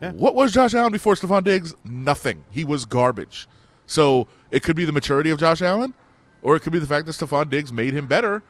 Yeah. 0.00 0.12
What 0.12 0.34
was 0.34 0.52
Josh 0.52 0.74
Allen 0.74 0.92
before 0.92 1.14
Stefon 1.14 1.44
Diggs? 1.44 1.74
Nothing. 1.84 2.44
He 2.50 2.64
was 2.64 2.84
garbage. 2.84 3.46
So 3.86 4.28
it 4.50 4.62
could 4.62 4.76
be 4.76 4.84
the 4.84 4.92
maturity 4.92 5.30
of 5.30 5.38
Josh 5.38 5.60
Allen, 5.62 5.94
or 6.42 6.56
it 6.56 6.60
could 6.60 6.72
be 6.72 6.78
the 6.78 6.86
fact 6.86 7.06
that 7.06 7.12
Stefon 7.12 7.50
Diggs 7.50 7.72
made 7.72 7.92
him 7.92 8.06
better. 8.06 8.42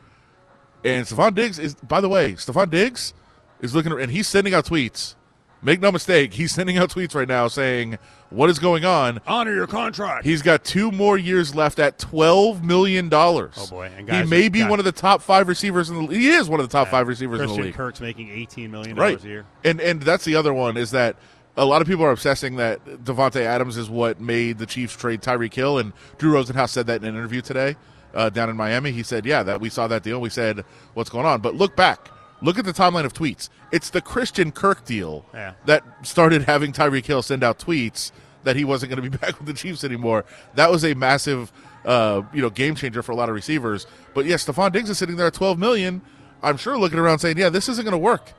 And 0.84 1.06
Stefon 1.06 1.34
Diggs 1.34 1.58
is, 1.58 1.74
by 1.74 2.00
the 2.00 2.08
way, 2.08 2.34
Stefon 2.34 2.70
Diggs 2.70 3.14
is 3.60 3.74
looking, 3.74 3.92
and 3.92 4.10
he's 4.10 4.28
sending 4.28 4.54
out 4.54 4.66
tweets. 4.66 5.14
Make 5.62 5.80
no 5.80 5.92
mistake, 5.92 6.32
he's 6.32 6.52
sending 6.52 6.78
out 6.78 6.88
tweets 6.88 7.14
right 7.14 7.28
now 7.28 7.46
saying, 7.46 7.98
What 8.30 8.48
is 8.48 8.58
going 8.58 8.86
on? 8.86 9.20
Honor 9.26 9.54
your 9.54 9.66
contract. 9.66 10.24
He's 10.24 10.40
got 10.40 10.64
two 10.64 10.90
more 10.90 11.18
years 11.18 11.54
left 11.54 11.78
at 11.78 11.98
$12 11.98 12.62
million. 12.62 13.12
Oh, 13.12 13.50
boy. 13.68 13.90
And 13.94 14.08
he 14.08 14.22
may 14.24 14.48
be 14.48 14.60
guys- 14.60 14.70
one 14.70 14.78
of 14.78 14.86
the 14.86 14.92
top 14.92 15.20
five 15.20 15.48
receivers 15.48 15.90
in 15.90 15.96
the 15.96 16.02
league. 16.02 16.18
He 16.18 16.30
is 16.30 16.48
one 16.48 16.60
of 16.60 16.68
the 16.68 16.72
top 16.72 16.88
five 16.88 17.06
receivers 17.08 17.40
in 17.40 17.48
the 17.48 17.54
league. 17.54 17.74
Kirk's 17.74 18.00
making 18.00 18.30
eighteen 18.30 18.70
million 18.70 18.96
right. 18.96 19.22
a 19.22 19.26
year. 19.26 19.46
And 19.62 19.82
and 19.82 20.00
that's 20.00 20.24
the 20.24 20.34
other 20.34 20.54
one 20.54 20.78
is 20.78 20.92
that 20.92 21.16
a 21.60 21.64
lot 21.66 21.82
of 21.82 21.86
people 21.88 22.04
are 22.04 22.10
obsessing 22.10 22.56
that 22.56 22.82
Davante 23.04 23.42
Adams 23.42 23.76
is 23.76 23.90
what 23.90 24.18
made 24.20 24.56
the 24.58 24.64
Chiefs 24.66 24.96
trade 24.96 25.20
Tyreek 25.20 25.52
Hill, 25.52 25.78
and 25.78 25.92
Drew 26.18 26.32
Rosenhaus 26.32 26.70
said 26.70 26.86
that 26.86 27.02
in 27.02 27.08
an 27.08 27.14
interview 27.14 27.42
today 27.42 27.76
uh, 28.14 28.30
down 28.30 28.48
in 28.48 28.56
Miami. 28.56 28.92
He 28.92 29.02
said, 29.02 29.26
"Yeah, 29.26 29.42
that 29.42 29.60
we 29.60 29.68
saw 29.68 29.86
that 29.88 30.02
deal. 30.02 30.20
We 30.20 30.30
said, 30.30 30.64
what's 30.94 31.10
going 31.10 31.26
on?" 31.26 31.40
But 31.42 31.54
look 31.56 31.76
back, 31.76 32.08
look 32.40 32.58
at 32.58 32.64
the 32.64 32.72
timeline 32.72 33.04
of 33.04 33.12
tweets. 33.12 33.50
It's 33.72 33.90
the 33.90 34.00
Christian 34.00 34.52
Kirk 34.52 34.84
deal 34.86 35.26
Yeah. 35.34 35.52
that 35.66 35.84
started 36.06 36.42
having 36.44 36.72
Tyreek 36.72 37.04
Hill 37.04 37.22
send 37.22 37.44
out 37.44 37.58
tweets 37.58 38.10
that 38.44 38.56
he 38.56 38.64
wasn't 38.64 38.90
going 38.90 39.04
to 39.04 39.10
be 39.10 39.14
back 39.24 39.38
with 39.38 39.46
the 39.46 39.52
Chiefs 39.54 39.84
anymore. 39.84 40.24
That 40.54 40.70
was 40.70 40.82
a 40.84 40.94
massive, 40.94 41.52
uh, 41.84 42.22
you 42.32 42.40
know, 42.40 42.48
game 42.50 42.74
changer 42.74 43.02
for 43.02 43.12
a 43.12 43.16
lot 43.16 43.28
of 43.28 43.34
receivers. 43.34 43.86
But 44.14 44.24
yes, 44.24 44.46
Stefon 44.46 44.72
Diggs 44.72 44.88
is 44.88 44.96
sitting 44.96 45.16
there 45.16 45.26
at 45.26 45.34
twelve 45.34 45.58
million. 45.58 46.00
I'm 46.42 46.56
sure 46.56 46.78
looking 46.78 46.98
around 46.98 47.18
saying, 47.18 47.36
"Yeah, 47.36 47.50
this 47.50 47.68
isn't 47.68 47.84
going 47.84 47.92
to 47.92 47.98
work." 47.98 48.32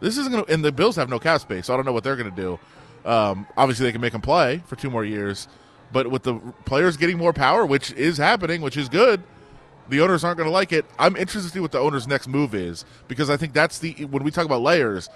This 0.00 0.16
isn't 0.18 0.32
going 0.32 0.44
to, 0.44 0.52
and 0.52 0.64
the 0.64 0.72
Bills 0.72 0.96
have 0.96 1.08
no 1.08 1.18
cap 1.18 1.40
space, 1.40 1.66
so 1.66 1.74
I 1.74 1.76
don't 1.76 1.86
know 1.86 1.92
what 1.92 2.04
they're 2.04 2.16
going 2.16 2.34
to 2.34 2.36
do. 2.36 2.58
Um, 3.08 3.46
obviously, 3.56 3.86
they 3.86 3.92
can 3.92 4.00
make 4.00 4.14
him 4.14 4.20
play 4.20 4.62
for 4.66 4.76
two 4.76 4.90
more 4.90 5.04
years, 5.04 5.48
but 5.92 6.10
with 6.10 6.22
the 6.22 6.34
players 6.64 6.96
getting 6.96 7.18
more 7.18 7.32
power, 7.32 7.64
which 7.64 7.92
is 7.92 8.18
happening, 8.18 8.60
which 8.62 8.76
is 8.76 8.88
good, 8.88 9.22
the 9.88 10.00
owners 10.00 10.24
aren't 10.24 10.38
going 10.38 10.48
to 10.48 10.52
like 10.52 10.72
it. 10.72 10.86
I'm 10.98 11.16
interested 11.16 11.48
to 11.48 11.54
see 11.54 11.60
what 11.60 11.72
the 11.72 11.78
owner's 11.78 12.06
next 12.06 12.28
move 12.28 12.54
is 12.54 12.84
because 13.08 13.28
I 13.28 13.36
think 13.36 13.52
that's 13.52 13.78
the 13.78 13.92
when 14.06 14.22
we 14.22 14.30
talk 14.30 14.44
about 14.44 14.62
layers, 14.62 15.08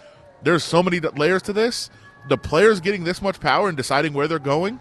there's 0.43 0.65
so 0.65 0.83
many 0.83 1.01
layers 1.01 1.43
to 1.43 1.53
this. 1.53 1.91
The 2.29 2.39
players 2.39 2.81
getting 2.81 3.05
this 3.05 3.23
much 3.23 3.39
power 3.39 3.69
and 3.69 3.77
deciding 3.77 4.15
where 4.15 4.27
they're 4.27 4.39
going, 4.39 4.81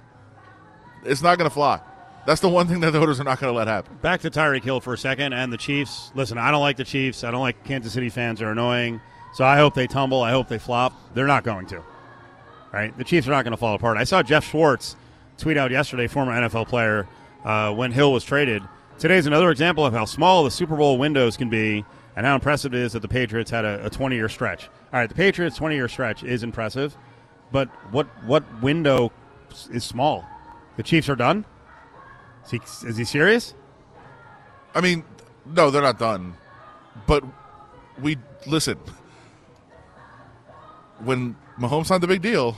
it's 1.06 1.22
not 1.22 1.38
going 1.38 1.50
to 1.50 1.54
fly. 1.54 1.82
That's 2.26 2.40
the 2.40 2.50
one 2.50 2.68
thing 2.68 2.80
that 2.80 2.92
the 2.92 3.00
owners 3.00 3.20
are 3.20 3.26
not 3.26 3.40
going 3.40 3.52
to 3.52 3.58
let 3.58 3.68
happen. 3.68 3.98
Back 4.02 4.22
to 4.22 4.32
Tyreek 4.32 4.64
Hill 4.64 4.80
for 4.80 4.94
a 4.94 4.98
second 4.98 5.34
and 5.34 5.52
the 5.52 5.58
Chiefs. 5.58 6.12
Listen, 6.16 6.38
I 6.38 6.52
don't 6.52 6.62
like 6.62 6.78
the 6.78 6.86
Chiefs. 6.86 7.26
I 7.26 7.32
don't 7.32 7.42
like 7.42 7.66
Kansas 7.66 7.92
City 7.92 8.10
fans. 8.10 8.40
They're 8.40 8.52
annoying. 8.52 9.02
So 9.34 9.44
I 9.44 9.58
hope 9.58 9.74
they 9.74 9.88
tumble. 9.88 10.22
I 10.22 10.32
hope 10.32 10.48
they 10.48 10.60
flop. 10.60 10.94
They're 11.14 11.28
not 11.28 11.44
going 11.44 11.66
to. 11.68 11.84
Right? 12.72 12.96
The 12.98 13.04
Chiefs 13.04 13.28
are 13.28 13.32
not 13.32 13.44
going 13.44 13.52
to 13.52 13.58
fall 13.58 13.76
apart. 13.76 13.98
I 13.98 14.04
saw 14.04 14.24
Geoff 14.24 14.46
Schwartz 14.46 14.96
tweet 15.38 15.58
out 15.58 15.72
yesterday, 15.72 16.08
former 16.08 16.32
NFL 16.32 16.68
player, 16.68 17.08
uh, 17.44 17.74
when 17.74 17.92
Hill 17.92 18.12
was 18.12 18.24
traded. 18.24 18.64
Today's 19.00 19.26
another 19.26 19.52
example 19.52 19.86
of 19.86 19.94
how 19.94 20.06
small 20.06 20.44
the 20.44 20.52
Super 20.52 20.76
Bowl 20.76 20.98
windows 20.98 21.36
can 21.36 21.50
be 21.50 21.84
and 22.16 22.26
how 22.26 22.36
impressive 22.36 22.74
it 22.74 22.80
is 22.80 22.94
that 22.94 23.02
the 23.02 23.08
Patriots 23.08 23.50
had 23.50 23.66
a 23.66 23.90
20 23.90 24.16
year 24.16 24.30
stretch. 24.30 24.70
All 24.92 25.00
right, 25.00 25.10
the 25.10 25.16
Patriots' 25.16 25.58
20 25.58 25.76
year 25.76 25.88
stretch 25.88 26.24
is 26.24 26.44
impressive, 26.44 26.96
but 27.52 27.70
what, 27.92 28.08
what 28.26 28.44
window 28.62 29.12
is 29.72 29.84
small? 29.84 30.26
The 30.78 30.84
Chiefs 30.84 31.10
are 31.10 31.16
done? 31.16 31.46
Is 32.46 32.52
he, 32.52 32.88
is 32.88 32.98
he 32.98 33.04
serious? 33.04 33.56
I 34.76 34.82
mean, 34.82 35.04
no, 35.46 35.72
they're 35.72 35.82
not 35.82 36.00
done. 36.00 36.36
But 37.08 37.24
we 38.00 38.18
listen. 38.46 38.78
When 41.00 41.36
Mahomes 41.60 41.88
signed 41.88 42.04
the 42.04 42.08
big 42.08 42.22
deal, 42.22 42.56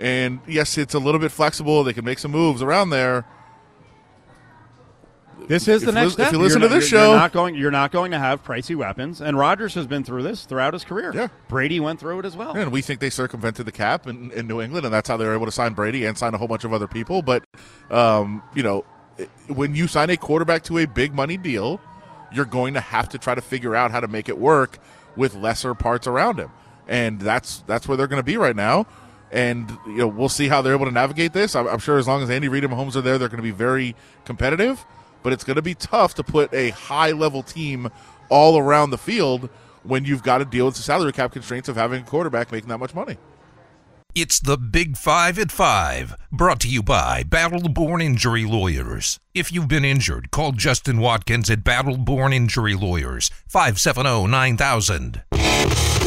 and 0.00 0.40
yes, 0.46 0.76
it's 0.78 0.94
a 0.94 0.98
little 0.98 1.20
bit 1.20 1.30
flexible. 1.32 1.84
They 1.84 1.92
can 1.92 2.04
make 2.04 2.18
some 2.18 2.30
moves 2.32 2.62
around 2.62 2.90
there. 2.90 3.24
This 5.48 5.66
is 5.66 5.82
If 5.82 5.86
the 5.86 5.92
next 5.92 6.18
lis- 6.18 6.28
if 6.28 6.32
you 6.32 6.38
listen 6.38 6.60
You're 6.60 6.68
to 6.68 6.74
not- 6.74 6.80
this 6.80 6.90
you're- 6.92 7.02
show- 7.04 7.10
you're 7.10 7.18
not 7.18 7.32
going. 7.32 7.54
You're 7.56 7.70
not 7.72 7.90
going 7.90 8.12
to 8.12 8.18
have 8.18 8.44
pricey 8.44 8.76
weapons, 8.76 9.20
and 9.20 9.36
Rodgers 9.36 9.74
has 9.74 9.86
been 9.88 10.04
through 10.04 10.22
this 10.22 10.44
throughout 10.44 10.72
his 10.72 10.84
career. 10.84 11.10
Yeah. 11.14 11.28
Brady 11.48 11.80
went 11.80 11.98
through 11.98 12.20
it 12.20 12.24
as 12.24 12.36
well. 12.36 12.52
And 12.56 12.70
we 12.70 12.80
think 12.80 13.00
they 13.00 13.10
circumvented 13.10 13.66
the 13.66 13.72
cap 13.72 14.06
in, 14.06 14.30
in 14.30 14.46
New 14.46 14.60
England, 14.60 14.84
and 14.86 14.94
that's 14.94 15.08
how 15.08 15.16
they 15.16 15.24
were 15.24 15.34
able 15.34 15.46
to 15.46 15.52
sign 15.52 15.72
Brady 15.74 16.04
and 16.04 16.16
sign 16.16 16.32
a 16.34 16.38
whole 16.38 16.46
bunch 16.48 16.62
of 16.64 16.72
other 16.72 16.86
people. 16.86 17.22
But, 17.22 17.42
um, 17.90 18.42
you 18.54 18.62
know, 18.62 18.84
when 19.48 19.74
you 19.74 19.88
sign 19.88 20.10
a 20.10 20.16
quarterback 20.16 20.62
to 20.64 20.78
a 20.78 20.86
big 20.86 21.12
money 21.12 21.36
deal, 21.36 21.80
you're 22.32 22.44
going 22.44 22.74
to 22.74 22.80
have 22.80 23.08
to 23.10 23.18
try 23.18 23.34
to 23.34 23.42
figure 23.42 23.74
out 23.74 23.90
how 23.90 23.98
to 24.00 24.08
make 24.08 24.28
it 24.28 24.38
work 24.38 24.78
with 25.16 25.34
lesser 25.34 25.74
parts 25.74 26.06
around 26.06 26.38
him, 26.38 26.50
and 26.88 27.20
that's 27.20 27.62
that's 27.66 27.88
where 27.88 27.96
they're 27.96 28.06
going 28.06 28.20
to 28.20 28.24
be 28.24 28.36
right 28.36 28.56
now. 28.56 28.86
And 29.30 29.70
you 29.86 29.98
know, 29.98 30.08
we'll 30.08 30.28
see 30.28 30.48
how 30.48 30.60
they're 30.60 30.74
able 30.74 30.84
to 30.84 30.92
navigate 30.92 31.32
this. 31.32 31.56
I'm, 31.56 31.66
I'm 31.66 31.78
sure 31.78 31.98
as 31.98 32.06
long 32.06 32.22
as 32.22 32.30
Andy 32.30 32.48
Reid 32.48 32.64
and 32.64 32.72
Mahomes 32.72 32.96
are 32.96 33.00
there, 33.00 33.18
they're 33.18 33.28
going 33.28 33.38
to 33.38 33.42
be 33.42 33.50
very 33.50 33.96
competitive. 34.24 34.84
But 35.22 35.32
it's 35.32 35.44
going 35.44 35.56
to 35.56 35.62
be 35.62 35.74
tough 35.74 36.14
to 36.14 36.24
put 36.24 36.52
a 36.52 36.70
high 36.70 37.12
level 37.12 37.42
team 37.42 37.88
all 38.28 38.58
around 38.58 38.90
the 38.90 38.98
field 38.98 39.48
when 39.84 40.04
you've 40.04 40.22
got 40.22 40.38
to 40.38 40.44
deal 40.44 40.66
with 40.66 40.74
the 40.74 40.82
salary 40.82 41.12
cap 41.12 41.32
constraints 41.32 41.68
of 41.68 41.76
having 41.76 42.02
a 42.02 42.04
quarterback 42.04 42.50
making 42.52 42.68
that 42.68 42.78
much 42.78 42.94
money. 42.94 43.16
It's 44.14 44.40
the 44.40 44.58
Big 44.58 44.98
Five 44.98 45.38
at 45.38 45.50
Five, 45.50 46.14
brought 46.30 46.60
to 46.60 46.68
you 46.68 46.82
by 46.82 47.22
Battle 47.22 47.70
Born 47.70 48.02
Injury 48.02 48.44
Lawyers. 48.44 49.18
If 49.32 49.50
you've 49.50 49.68
been 49.68 49.86
injured, 49.86 50.30
call 50.30 50.52
Justin 50.52 50.98
Watkins 50.98 51.48
at 51.48 51.64
Battle 51.64 51.96
Born 51.96 52.34
Injury 52.34 52.74
Lawyers, 52.74 53.30
oh, 53.32 53.36
570 53.48 54.26
9000. 54.26 55.22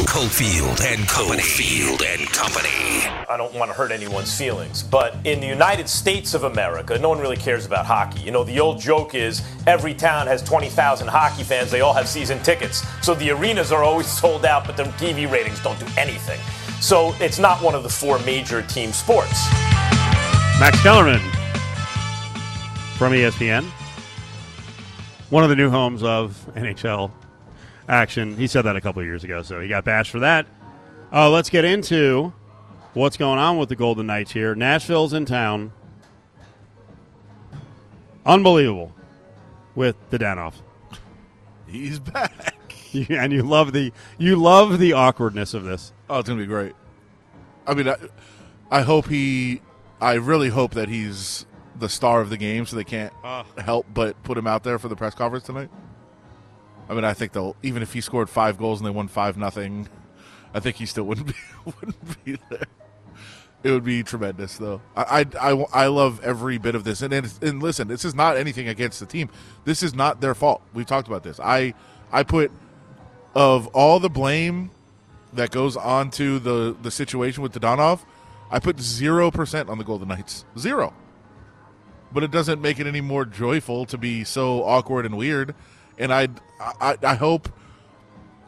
Cofield 0.06 0.80
and 0.82 1.06
Company. 1.08 1.42
Cofield 1.42 2.02
and 2.06 2.28
Company. 2.28 3.06
I 3.28 3.36
don't 3.36 3.52
want 3.54 3.70
to 3.70 3.76
hurt 3.76 3.90
anyone's 3.90 4.36
feelings, 4.36 4.82
but 4.82 5.14
in 5.26 5.40
the 5.40 5.46
United 5.46 5.88
States 5.88 6.32
of 6.32 6.44
America, 6.44 6.96
no 6.98 7.08
one 7.08 7.18
really 7.18 7.36
cares 7.36 7.66
about 7.66 7.86
hockey. 7.86 8.20
You 8.20 8.30
know, 8.30 8.44
the 8.44 8.60
old 8.60 8.80
joke 8.80 9.14
is 9.14 9.42
every 9.66 9.94
town 9.94 10.28
has 10.28 10.42
20,000 10.42 11.08
hockey 11.08 11.42
fans, 11.42 11.70
they 11.70 11.80
all 11.80 11.92
have 11.92 12.08
season 12.08 12.38
tickets. 12.42 12.86
So 13.02 13.14
the 13.14 13.30
arenas 13.30 13.72
are 13.72 13.82
always 13.82 14.06
sold 14.20 14.46
out, 14.46 14.64
but 14.66 14.76
the 14.76 14.84
TV 14.84 15.30
ratings 15.30 15.60
don't 15.62 15.78
do 15.78 15.86
anything. 15.98 16.40
So 16.80 17.12
it's 17.18 17.38
not 17.38 17.60
one 17.60 17.74
of 17.74 17.82
the 17.82 17.88
four 17.88 18.18
major 18.20 18.62
team 18.62 18.92
sports. 18.92 19.48
Max 20.60 20.80
Kellerman 20.82 21.20
from 22.96 23.12
ESPN, 23.12 23.64
one 25.30 25.42
of 25.42 25.50
the 25.50 25.56
new 25.56 25.68
homes 25.68 26.02
of 26.02 26.38
NHL 26.54 27.10
action. 27.88 28.36
He 28.36 28.46
said 28.46 28.62
that 28.62 28.76
a 28.76 28.80
couple 28.80 29.00
of 29.00 29.06
years 29.06 29.24
ago, 29.24 29.42
so 29.42 29.60
he 29.60 29.68
got 29.68 29.84
bashed 29.84 30.10
for 30.10 30.20
that. 30.20 30.46
Uh, 31.12 31.30
let's 31.30 31.50
get 31.50 31.64
into 31.64 32.32
what's 32.94 33.16
going 33.16 33.38
on 33.38 33.58
with 33.58 33.68
the 33.68 33.76
Golden 33.76 34.06
Knights 34.06 34.32
here. 34.32 34.54
Nashville's 34.54 35.12
in 35.12 35.24
town. 35.24 35.72
Unbelievable 38.24 38.92
with 39.74 39.96
the 40.10 40.18
Danoff. 40.18 40.54
He's 41.66 42.00
back. 42.00 42.54
and 43.10 43.32
you 43.32 43.42
love 43.42 43.72
the 43.72 43.92
you 44.18 44.36
love 44.36 44.78
the 44.78 44.92
awkwardness 44.92 45.54
of 45.54 45.64
this. 45.64 45.92
Oh, 46.08 46.18
it's 46.18 46.28
gonna 46.28 46.40
be 46.40 46.46
great. 46.46 46.74
I 47.66 47.74
mean, 47.74 47.88
I, 47.88 47.96
I 48.70 48.82
hope 48.82 49.08
he. 49.08 49.60
I 50.00 50.14
really 50.14 50.48
hope 50.48 50.74
that 50.74 50.88
he's 50.88 51.46
the 51.78 51.88
star 51.88 52.20
of 52.20 52.30
the 52.30 52.36
game, 52.36 52.66
so 52.66 52.76
they 52.76 52.84
can't 52.84 53.12
help 53.58 53.86
but 53.92 54.20
put 54.22 54.36
him 54.38 54.46
out 54.46 54.62
there 54.62 54.78
for 54.78 54.88
the 54.88 54.96
press 54.96 55.14
conference 55.14 55.44
tonight. 55.44 55.70
I 56.88 56.94
mean, 56.94 57.04
I 57.04 57.14
think 57.14 57.32
they'll 57.32 57.56
even 57.62 57.82
if 57.82 57.92
he 57.92 58.00
scored 58.00 58.30
five 58.30 58.58
goals 58.58 58.80
and 58.80 58.86
they 58.86 58.90
won 58.90 59.08
five 59.08 59.36
nothing, 59.36 59.88
I 60.54 60.60
think 60.60 60.76
he 60.76 60.86
still 60.86 61.04
wouldn't 61.04 61.26
be 61.28 61.34
wouldn't 61.64 62.24
be 62.24 62.38
there. 62.50 62.66
It 63.62 63.72
would 63.72 63.84
be 63.84 64.04
tremendous, 64.04 64.58
though. 64.58 64.80
I, 64.96 65.26
I, 65.40 65.50
I, 65.72 65.86
love 65.86 66.22
every 66.22 66.56
bit 66.56 66.76
of 66.76 66.84
this. 66.84 67.02
And, 67.02 67.12
and 67.12 67.32
and 67.42 67.60
listen, 67.60 67.88
this 67.88 68.04
is 68.04 68.14
not 68.14 68.36
anything 68.36 68.68
against 68.68 69.00
the 69.00 69.06
team. 69.06 69.28
This 69.64 69.82
is 69.82 69.92
not 69.92 70.20
their 70.20 70.36
fault. 70.36 70.62
We've 70.72 70.86
talked 70.86 71.08
about 71.08 71.24
this. 71.24 71.40
I 71.42 71.74
I 72.12 72.22
put 72.22 72.52
of 73.34 73.66
all 73.68 73.98
the 73.98 74.08
blame 74.08 74.70
that 75.32 75.50
goes 75.50 75.76
on 75.76 76.10
to 76.12 76.38
the 76.38 76.76
the 76.80 76.90
situation 76.90 77.42
with 77.42 77.52
Dadonov, 77.52 78.04
I 78.50 78.60
put 78.60 78.78
zero 78.78 79.30
percent 79.30 79.68
on 79.68 79.78
the 79.78 79.84
Golden 79.84 80.08
Knights. 80.08 80.44
Zero. 80.56 80.94
But 82.12 82.22
it 82.22 82.30
doesn't 82.30 82.62
make 82.62 82.78
it 82.78 82.86
any 82.86 83.00
more 83.00 83.24
joyful 83.24 83.84
to 83.86 83.98
be 83.98 84.22
so 84.22 84.62
awkward 84.62 85.06
and 85.06 85.16
weird. 85.16 85.54
And 85.98 86.12
I, 86.12 86.28
I, 86.60 86.96
I 87.02 87.14
hope, 87.14 87.48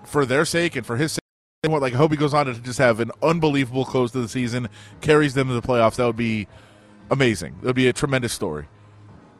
for 0.05 0.25
their 0.25 0.45
sake 0.45 0.77
and 0.77 0.87
for 0.87 0.97
his 0.97 1.13
sake, 1.13 1.21
like 1.65 1.93
I 1.93 1.97
hope 1.97 2.11
he 2.11 2.17
goes 2.17 2.35
on 2.35 2.47
to 2.47 2.55
just 2.55 2.79
have 2.79 3.01
an 3.01 3.11
unbelievable 3.23 3.85
close 3.85 4.13
to 4.13 4.21
the 4.21 4.29
season, 4.29 4.69
carries 5.01 5.35
them 5.35 5.49
to 5.49 5.55
the 5.55 5.63
playoffs. 5.63 5.97
That 5.97 6.07
would 6.07 6.17
be 6.17 6.47
amazing. 7.11 7.57
It 7.63 7.67
would 7.67 7.77
be 7.77 7.89
a 7.89 7.93
tremendous 7.93 8.33
story 8.33 8.67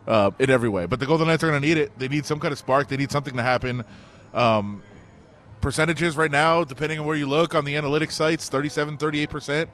uh, 0.07 0.31
in 0.39 0.51
every 0.51 0.69
way. 0.69 0.87
But 0.87 1.01
the 1.01 1.07
Golden 1.07 1.29
Knights 1.29 1.45
are 1.45 1.49
going 1.49 1.61
to 1.61 1.67
need 1.67 1.79
it. 1.79 1.97
They 1.99 2.09
need 2.09 2.27
some 2.27 2.41
kind 2.41 2.53
of 2.53 2.59
spark. 2.59 2.89
They 2.89 2.97
need 2.97 3.13
something 3.13 3.37
to 3.37 3.43
happen. 3.43 3.85
Um, 4.35 4.83
percentages 5.61 6.17
right 6.17 6.31
now, 6.31 6.65
depending 6.65 6.99
on 6.99 7.07
where 7.07 7.17
you 7.17 7.27
look 7.27 7.55
on 7.55 7.65
the 7.65 7.75
analytics 7.75 8.13
sites, 8.13 8.49
37, 8.49 8.99
38% 8.99 9.69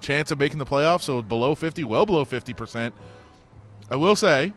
chance 0.00 0.30
of 0.30 0.38
making 0.38 0.58
the 0.58 0.66
playoffs. 0.66 1.02
So 1.02 1.22
below 1.22 1.54
50, 1.54 1.84
well 1.84 2.06
below 2.06 2.24
50%. 2.24 2.92
I 3.90 3.96
will 3.96 4.16
say 4.16 4.52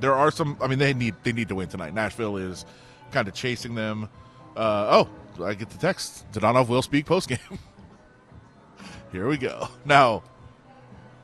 there 0.00 0.14
are 0.14 0.30
some. 0.30 0.56
I 0.60 0.66
mean, 0.66 0.78
they 0.78 0.94
need 0.94 1.14
they 1.22 1.32
need 1.32 1.48
to 1.48 1.54
win 1.54 1.68
tonight. 1.68 1.94
Nashville 1.94 2.36
is 2.36 2.64
kind 3.12 3.28
of 3.28 3.34
chasing 3.34 3.74
them. 3.74 4.08
Uh, 4.56 5.06
oh, 5.38 5.44
I 5.44 5.54
get 5.54 5.70
the 5.70 5.78
text. 5.78 6.30
Dadonov 6.32 6.68
will 6.68 6.82
speak 6.82 7.06
post 7.06 7.28
game. 7.28 7.38
Here 9.12 9.28
we 9.28 9.36
go. 9.36 9.68
Now, 9.84 10.22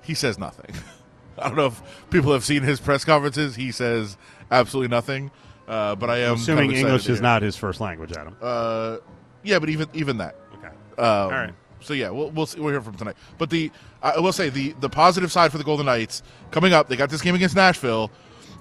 he 0.03 0.15
says 0.15 0.39
nothing. 0.39 0.75
I 1.39 1.49
don't 1.49 1.57
know 1.57 1.67
if 1.67 1.83
people 2.11 2.33
have 2.33 2.45
seen 2.45 2.63
his 2.63 2.81
press 2.81 3.05
conferences. 3.05 3.57
He 3.57 3.73
says 3.73 4.17
absolutely 4.51 4.89
nothing. 4.89 5.31
Uh, 5.67 5.95
but 5.95 6.11
I 6.11 6.19
am 6.19 6.35
assuming 6.35 6.71
kind 6.71 6.79
of 6.83 6.87
English 6.87 7.09
is 7.09 7.21
not 7.21 7.43
his 7.43 7.57
first 7.57 7.81
language, 7.81 8.13
Adam. 8.13 8.37
Uh, 8.41 8.99
yeah, 9.43 9.59
but 9.59 9.69
even 9.69 9.89
even 9.95 10.19
that. 10.19 10.37
Okay. 10.55 10.69
Um, 10.99 11.05
All 11.05 11.31
right. 11.31 11.55
So 11.81 11.95
yeah, 11.95 12.11
we'll 12.11 12.31
we'll, 12.31 12.47
see, 12.47 12.61
we'll 12.61 12.71
hear 12.71 12.81
from 12.81 12.97
tonight. 12.97 13.17
But 13.39 13.51
the 13.51 13.71
I 14.03 14.19
will 14.19 14.33
say 14.33 14.49
the 14.51 14.73
the 14.81 14.89
positive 14.89 15.33
side 15.33 15.51
for 15.53 15.59
the 15.59 15.65
Golden 15.65 15.87
Knights 15.87 16.23
coming 16.51 16.73
up. 16.73 16.89
They 16.89 16.97
got 16.97 17.11
this 17.11 17.23
game 17.23 17.35
against 17.35 17.57
Nashville, 17.57 18.11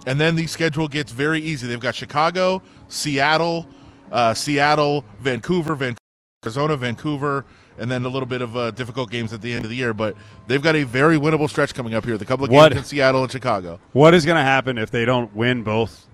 and 0.05 0.19
then 0.19 0.35
the 0.35 0.47
schedule 0.47 0.87
gets 0.87 1.11
very 1.11 1.41
easy. 1.41 1.67
They've 1.67 1.79
got 1.79 1.95
Chicago, 1.95 2.61
Seattle, 2.87 3.67
uh, 4.11 4.33
Seattle, 4.33 5.03
Vancouver, 5.19 5.75
Vancouver, 5.75 5.99
Arizona, 6.45 6.77
Vancouver, 6.77 7.45
and 7.77 7.89
then 7.89 8.05
a 8.05 8.09
little 8.09 8.27
bit 8.27 8.41
of 8.41 8.55
uh, 8.55 8.71
difficult 8.71 9.09
games 9.09 9.33
at 9.33 9.41
the 9.41 9.53
end 9.53 9.65
of 9.65 9.69
the 9.69 9.75
year. 9.75 9.93
But 9.93 10.15
they've 10.47 10.61
got 10.61 10.75
a 10.75 10.83
very 10.83 11.17
winnable 11.17 11.49
stretch 11.49 11.73
coming 11.73 11.93
up 11.93 12.05
here. 12.05 12.17
The 12.17 12.25
couple 12.25 12.45
of 12.45 12.51
games 12.51 12.57
What- 12.57 12.73
in 12.73 12.83
Seattle 12.83 13.23
and 13.23 13.31
Chicago. 13.31 13.79
What 13.93 14.13
is 14.13 14.25
going 14.25 14.37
to 14.37 14.43
happen 14.43 14.77
if 14.77 14.91
they 14.91 15.05
don't 15.05 15.33
win 15.35 15.63
both 15.63 16.07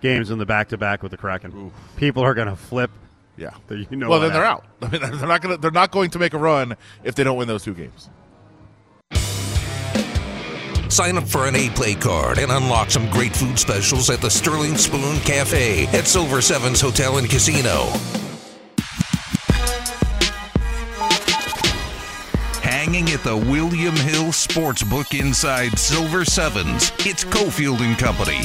games 0.00 0.30
in 0.30 0.38
the 0.38 0.46
back 0.46 0.68
to 0.68 0.78
back 0.78 1.02
with 1.02 1.10
the 1.10 1.16
Kraken? 1.18 1.72
People 1.96 2.22
are 2.22 2.34
going 2.34 2.48
to 2.48 2.56
flip. 2.56 2.90
Yeah. 3.36 3.50
You 3.70 3.86
know 3.92 4.08
well, 4.08 4.20
then 4.20 4.32
they're 4.32 4.44
out. 4.44 4.64
I 4.82 4.88
mean, 4.88 5.00
they're 5.00 5.28
not 5.28 5.42
going 5.42 5.54
to 5.54 5.60
they're 5.60 5.70
not 5.70 5.92
going 5.92 6.10
to 6.10 6.18
make 6.18 6.34
a 6.34 6.38
run 6.38 6.76
if 7.04 7.14
they 7.14 7.22
don't 7.24 7.36
win 7.36 7.48
those 7.48 7.62
two 7.62 7.74
games. 7.74 8.10
Sign 10.88 11.18
up 11.18 11.24
for 11.24 11.46
an 11.46 11.54
A 11.54 11.68
Play 11.70 11.94
card 11.94 12.38
and 12.38 12.50
unlock 12.50 12.90
some 12.90 13.10
great 13.10 13.36
food 13.36 13.58
specials 13.58 14.08
at 14.08 14.22
the 14.22 14.30
Sterling 14.30 14.76
Spoon 14.76 15.18
Cafe 15.20 15.86
at 15.88 16.06
Silver 16.06 16.40
Sevens 16.40 16.80
Hotel 16.80 17.18
and 17.18 17.28
Casino. 17.28 17.84
Hanging 22.62 23.10
at 23.10 23.22
the 23.22 23.36
William 23.36 23.94
Hill 23.96 24.32
Sportsbook 24.32 25.18
inside 25.18 25.78
Silver 25.78 26.24
Sevens, 26.24 26.90
it's 27.00 27.22
Cofield 27.24 27.80
and 27.80 27.98
Company. 27.98 28.40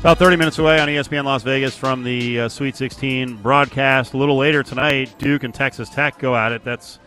About 0.00 0.18
30 0.18 0.34
minutes 0.34 0.58
away 0.58 0.80
on 0.80 0.88
ESPN 0.88 1.24
Las 1.24 1.44
Vegas 1.44 1.76
from 1.76 2.02
the 2.02 2.40
uh, 2.40 2.48
Sweet 2.48 2.74
16 2.74 3.36
broadcast. 3.36 4.14
A 4.14 4.16
little 4.16 4.36
later 4.36 4.64
tonight, 4.64 5.14
Duke 5.18 5.44
and 5.44 5.54
Texas 5.54 5.88
Tech 5.88 6.18
go 6.18 6.34
at 6.34 6.50
it. 6.50 6.64
That's 6.64 6.98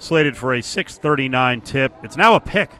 slated 0.00 0.36
for 0.36 0.54
a 0.54 0.62
6:39 0.62 1.60
tip. 1.60 1.92
It's 2.02 2.16
now 2.16 2.34
a 2.34 2.40
pick. 2.40 2.70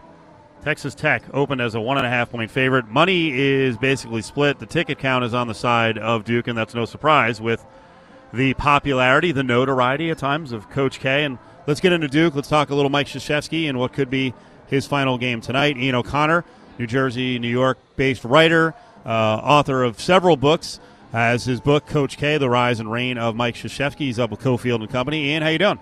Texas 0.64 0.94
Tech 0.94 1.22
opened 1.32 1.60
as 1.60 1.74
a 1.74 1.80
one 1.80 1.96
and 1.96 2.06
a 2.06 2.10
half 2.10 2.30
point 2.30 2.50
favorite. 2.50 2.88
Money 2.88 3.30
is 3.30 3.76
basically 3.76 4.22
split. 4.22 4.58
The 4.58 4.66
ticket 4.66 4.98
count 4.98 5.24
is 5.24 5.32
on 5.32 5.46
the 5.46 5.54
side 5.54 5.96
of 5.96 6.24
Duke, 6.24 6.48
and 6.48 6.58
that's 6.58 6.74
no 6.74 6.84
surprise 6.84 7.40
with 7.40 7.64
the 8.32 8.54
popularity, 8.54 9.32
the 9.32 9.42
notoriety 9.42 10.10
at 10.10 10.18
times 10.18 10.52
of 10.52 10.68
Coach 10.70 11.00
K. 11.00 11.24
And 11.24 11.38
let's 11.66 11.80
get 11.80 11.92
into 11.92 12.08
Duke. 12.08 12.34
Let's 12.34 12.48
talk 12.48 12.70
a 12.70 12.74
little 12.74 12.90
Mike 12.90 13.06
Krzyzewski 13.06 13.68
and 13.68 13.78
what 13.78 13.92
could 13.92 14.10
be 14.10 14.34
his 14.66 14.86
final 14.86 15.16
game 15.18 15.40
tonight. 15.40 15.76
Ian 15.76 15.94
O'Connor, 15.94 16.44
New 16.78 16.86
Jersey, 16.86 17.38
New 17.38 17.48
York 17.48 17.78
based 17.96 18.24
writer, 18.24 18.74
uh, 19.04 19.08
author 19.08 19.82
of 19.82 20.00
several 20.00 20.36
books, 20.36 20.78
has 21.12 21.44
his 21.44 21.60
book 21.60 21.86
Coach 21.86 22.18
K: 22.18 22.38
The 22.38 22.50
Rise 22.50 22.80
and 22.80 22.90
Reign 22.90 23.18
of 23.18 23.34
Mike 23.34 23.56
Krzyzewski. 23.56 24.00
He's 24.00 24.18
up 24.18 24.30
with 24.30 24.40
Cofield 24.40 24.80
and 24.80 24.90
Company. 24.90 25.30
Ian, 25.30 25.42
how 25.42 25.48
you 25.48 25.58
doing? 25.58 25.78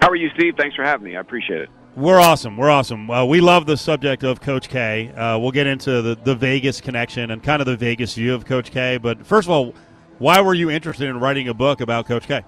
How 0.00 0.08
are 0.08 0.16
you, 0.16 0.30
Steve? 0.34 0.54
Thanks 0.56 0.76
for 0.76 0.84
having 0.84 1.04
me. 1.04 1.16
I 1.16 1.20
appreciate 1.20 1.60
it. 1.60 1.70
We're 1.96 2.20
awesome. 2.20 2.56
We're 2.56 2.70
awesome. 2.70 3.10
Uh, 3.10 3.24
we 3.24 3.40
love 3.40 3.66
the 3.66 3.76
subject 3.76 4.22
of 4.22 4.40
Coach 4.40 4.68
K. 4.68 5.10
Uh, 5.10 5.38
we'll 5.38 5.50
get 5.50 5.66
into 5.66 6.02
the, 6.02 6.14
the 6.14 6.36
Vegas 6.36 6.80
connection 6.80 7.32
and 7.32 7.42
kind 7.42 7.60
of 7.60 7.66
the 7.66 7.76
Vegas 7.76 8.14
view 8.14 8.32
of 8.32 8.44
Coach 8.44 8.70
K. 8.70 8.96
But 8.96 9.26
first 9.26 9.46
of 9.46 9.50
all, 9.50 9.74
why 10.18 10.40
were 10.40 10.54
you 10.54 10.70
interested 10.70 11.08
in 11.08 11.18
writing 11.18 11.48
a 11.48 11.54
book 11.54 11.80
about 11.80 12.06
Coach 12.06 12.28
K? 12.28 12.42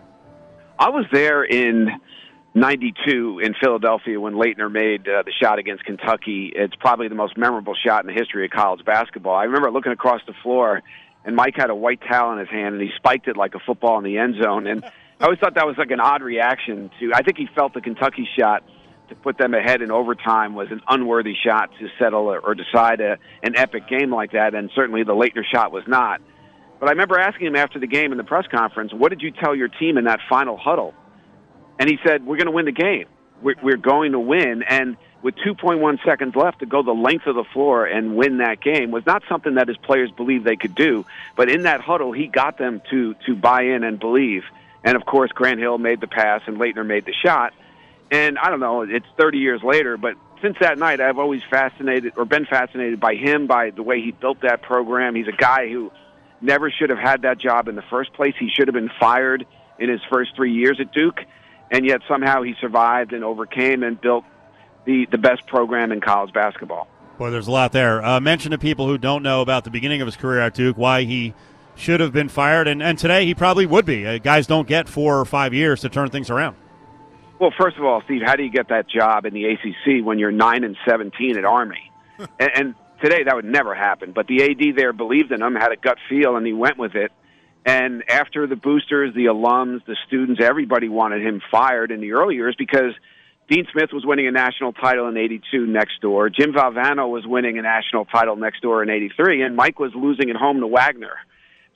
I 0.78 0.90
was 0.90 1.06
there 1.12 1.42
in 1.42 1.90
'92 2.54 3.40
in 3.42 3.54
Philadelphia 3.60 4.20
when 4.20 4.34
Laettner 4.34 4.70
made 4.70 5.08
uh, 5.08 5.22
the 5.24 5.32
shot 5.32 5.58
against 5.58 5.84
Kentucky. 5.84 6.52
It's 6.54 6.76
probably 6.76 7.08
the 7.08 7.14
most 7.14 7.36
memorable 7.36 7.74
shot 7.74 8.04
in 8.04 8.06
the 8.06 8.18
history 8.18 8.44
of 8.44 8.52
college 8.52 8.84
basketball. 8.84 9.34
I 9.34 9.44
remember 9.44 9.72
looking 9.72 9.92
across 9.92 10.20
the 10.26 10.34
floor, 10.42 10.82
and 11.24 11.34
Mike 11.34 11.56
had 11.56 11.70
a 11.70 11.74
white 11.74 12.00
towel 12.08 12.32
in 12.32 12.38
his 12.38 12.48
hand, 12.48 12.74
and 12.76 12.82
he 12.82 12.90
spiked 12.96 13.26
it 13.26 13.36
like 13.36 13.54
a 13.54 13.60
football 13.60 13.98
in 13.98 14.04
the 14.04 14.18
end 14.18 14.36
zone. 14.40 14.66
And 14.66 14.84
I 15.22 15.26
always 15.26 15.38
thought 15.38 15.54
that 15.54 15.68
was 15.68 15.78
like 15.78 15.92
an 15.92 16.00
odd 16.00 16.20
reaction 16.20 16.90
to. 16.98 17.12
I 17.14 17.22
think 17.22 17.38
he 17.38 17.46
felt 17.54 17.74
the 17.74 17.80
Kentucky 17.80 18.28
shot 18.36 18.64
to 19.08 19.14
put 19.14 19.38
them 19.38 19.54
ahead 19.54 19.80
in 19.80 19.92
overtime 19.92 20.56
was 20.56 20.66
an 20.72 20.80
unworthy 20.88 21.34
shot 21.46 21.70
to 21.78 21.88
settle 21.96 22.26
or, 22.26 22.54
decide 22.56 23.00
a, 23.00 23.18
an 23.44 23.54
epic 23.54 23.86
game 23.86 24.12
like 24.12 24.32
that, 24.32 24.56
and 24.56 24.68
certainly 24.74 25.04
the 25.04 25.14
Laettner 25.14 25.44
shot 25.44 25.70
was 25.70 25.84
not. 25.86 26.20
But 26.80 26.88
I 26.88 26.92
remember 26.92 27.20
asking 27.20 27.46
him 27.46 27.54
after 27.54 27.78
the 27.78 27.86
game 27.86 28.10
in 28.10 28.18
the 28.18 28.24
press 28.24 28.46
conference, 28.48 28.92
"What 28.92 29.10
did 29.10 29.22
you 29.22 29.30
tell 29.30 29.54
your 29.54 29.68
team 29.68 29.96
in 29.96 30.06
that 30.06 30.18
final 30.28 30.56
huddle?" 30.56 30.92
And 31.78 31.88
he 31.88 31.98
said, 32.04 32.26
"We're 32.26 32.36
going 32.36 32.46
to 32.46 32.52
win 32.52 32.64
the 32.64 32.72
game. 32.72 33.06
We're, 33.42 33.54
we're 33.62 33.76
going 33.76 34.12
to 34.12 34.20
win." 34.20 34.64
And 34.68 34.96
with 35.22 35.36
2.1 35.36 36.04
seconds 36.04 36.34
left 36.34 36.58
to 36.58 36.66
go 36.66 36.82
the 36.82 36.90
length 36.90 37.28
of 37.28 37.36
the 37.36 37.44
floor 37.44 37.86
and 37.86 38.16
win 38.16 38.38
that 38.38 38.60
game 38.60 38.90
was 38.90 39.06
not 39.06 39.22
something 39.28 39.54
that 39.54 39.68
his 39.68 39.76
players 39.76 40.10
believed 40.10 40.44
they 40.44 40.56
could 40.56 40.74
do. 40.74 41.06
But 41.36 41.48
in 41.48 41.62
that 41.62 41.80
huddle, 41.80 42.10
he 42.10 42.26
got 42.26 42.58
them 42.58 42.82
to 42.90 43.14
to 43.26 43.36
buy 43.36 43.62
in 43.62 43.84
and 43.84 44.00
believe. 44.00 44.42
And 44.84 44.96
of 44.96 45.04
course, 45.04 45.30
Grant 45.32 45.60
Hill 45.60 45.78
made 45.78 46.00
the 46.00 46.06
pass 46.06 46.42
and 46.46 46.58
Laettner 46.58 46.84
made 46.86 47.04
the 47.04 47.12
shot. 47.12 47.52
And 48.10 48.38
I 48.38 48.50
don't 48.50 48.60
know, 48.60 48.82
it's 48.82 49.06
30 49.16 49.38
years 49.38 49.62
later, 49.62 49.96
but 49.96 50.16
since 50.42 50.56
that 50.60 50.76
night, 50.76 51.00
I've 51.00 51.18
always 51.18 51.42
fascinated 51.48 52.14
or 52.16 52.24
been 52.24 52.44
fascinated 52.44 53.00
by 53.00 53.14
him, 53.14 53.46
by 53.46 53.70
the 53.70 53.82
way 53.82 54.00
he 54.00 54.10
built 54.10 54.40
that 54.42 54.60
program. 54.62 55.14
He's 55.14 55.28
a 55.28 55.32
guy 55.32 55.68
who 55.68 55.92
never 56.40 56.70
should 56.70 56.90
have 56.90 56.98
had 56.98 57.22
that 57.22 57.38
job 57.38 57.68
in 57.68 57.76
the 57.76 57.82
first 57.82 58.12
place. 58.12 58.34
He 58.38 58.50
should 58.50 58.68
have 58.68 58.74
been 58.74 58.90
fired 59.00 59.46
in 59.78 59.88
his 59.88 60.00
first 60.10 60.34
three 60.34 60.52
years 60.52 60.78
at 60.80 60.92
Duke, 60.92 61.20
and 61.70 61.86
yet 61.86 62.02
somehow 62.08 62.42
he 62.42 62.54
survived 62.60 63.12
and 63.12 63.24
overcame 63.24 63.82
and 63.82 63.98
built 64.00 64.24
the, 64.84 65.06
the 65.06 65.18
best 65.18 65.46
program 65.46 65.92
in 65.92 66.00
college 66.00 66.32
basketball. 66.32 66.88
Boy, 67.18 67.30
there's 67.30 67.46
a 67.46 67.52
lot 67.52 67.72
there. 67.72 68.04
Uh, 68.04 68.20
mention 68.20 68.50
to 68.50 68.58
people 68.58 68.86
who 68.88 68.98
don't 68.98 69.22
know 69.22 69.42
about 69.42 69.64
the 69.64 69.70
beginning 69.70 70.00
of 70.00 70.06
his 70.06 70.16
career 70.16 70.40
at 70.40 70.54
Duke 70.54 70.76
why 70.76 71.04
he 71.04 71.34
should 71.74 72.00
have 72.00 72.12
been 72.12 72.28
fired, 72.28 72.68
and, 72.68 72.82
and 72.82 72.98
today 72.98 73.24
he 73.24 73.34
probably 73.34 73.66
would 73.66 73.84
be. 73.84 74.06
Uh, 74.06 74.18
guys 74.18 74.46
don't 74.46 74.68
get 74.68 74.88
four 74.88 75.18
or 75.18 75.24
five 75.24 75.54
years 75.54 75.80
to 75.80 75.88
turn 75.88 76.10
things 76.10 76.30
around. 76.30 76.56
Well, 77.38 77.52
first 77.58 77.76
of 77.76 77.84
all, 77.84 78.02
Steve, 78.04 78.22
how 78.24 78.36
do 78.36 78.44
you 78.44 78.50
get 78.50 78.68
that 78.68 78.88
job 78.88 79.24
in 79.26 79.34
the 79.34 79.44
ACC 79.46 80.04
when 80.04 80.18
you're 80.18 80.30
nine 80.30 80.64
and 80.64 80.76
seventeen 80.86 81.36
at 81.36 81.44
Army? 81.44 81.90
and, 82.18 82.50
and 82.54 82.74
today 83.02 83.24
that 83.24 83.34
would 83.34 83.44
never 83.44 83.74
happen. 83.74 84.12
But 84.12 84.28
the 84.28 84.44
AD 84.44 84.76
there 84.76 84.92
believed 84.92 85.32
in 85.32 85.42
him, 85.42 85.54
had 85.54 85.72
a 85.72 85.76
gut 85.76 85.98
feel, 86.08 86.36
and 86.36 86.46
he 86.46 86.52
went 86.52 86.78
with 86.78 86.94
it. 86.94 87.10
And 87.64 88.04
after 88.08 88.46
the 88.46 88.56
boosters, 88.56 89.14
the 89.14 89.26
alums, 89.26 89.84
the 89.86 89.96
students, 90.06 90.40
everybody 90.42 90.88
wanted 90.88 91.24
him 91.24 91.40
fired 91.50 91.90
in 91.90 92.00
the 92.00 92.12
early 92.12 92.34
years 92.34 92.56
because 92.58 92.92
Dean 93.48 93.66
Smith 93.72 93.90
was 93.92 94.04
winning 94.04 94.26
a 94.26 94.32
national 94.32 94.72
title 94.72 95.08
in 95.08 95.16
'82 95.16 95.66
next 95.66 96.00
door. 96.00 96.30
Jim 96.30 96.52
Valvano 96.52 97.10
was 97.10 97.26
winning 97.26 97.58
a 97.58 97.62
national 97.62 98.04
title 98.04 98.36
next 98.36 98.62
door 98.62 98.82
in 98.82 98.90
'83, 98.90 99.42
and 99.42 99.56
Mike 99.56 99.78
was 99.78 99.92
losing 99.94 100.30
at 100.30 100.36
home 100.36 100.60
to 100.60 100.66
Wagner. 100.66 101.16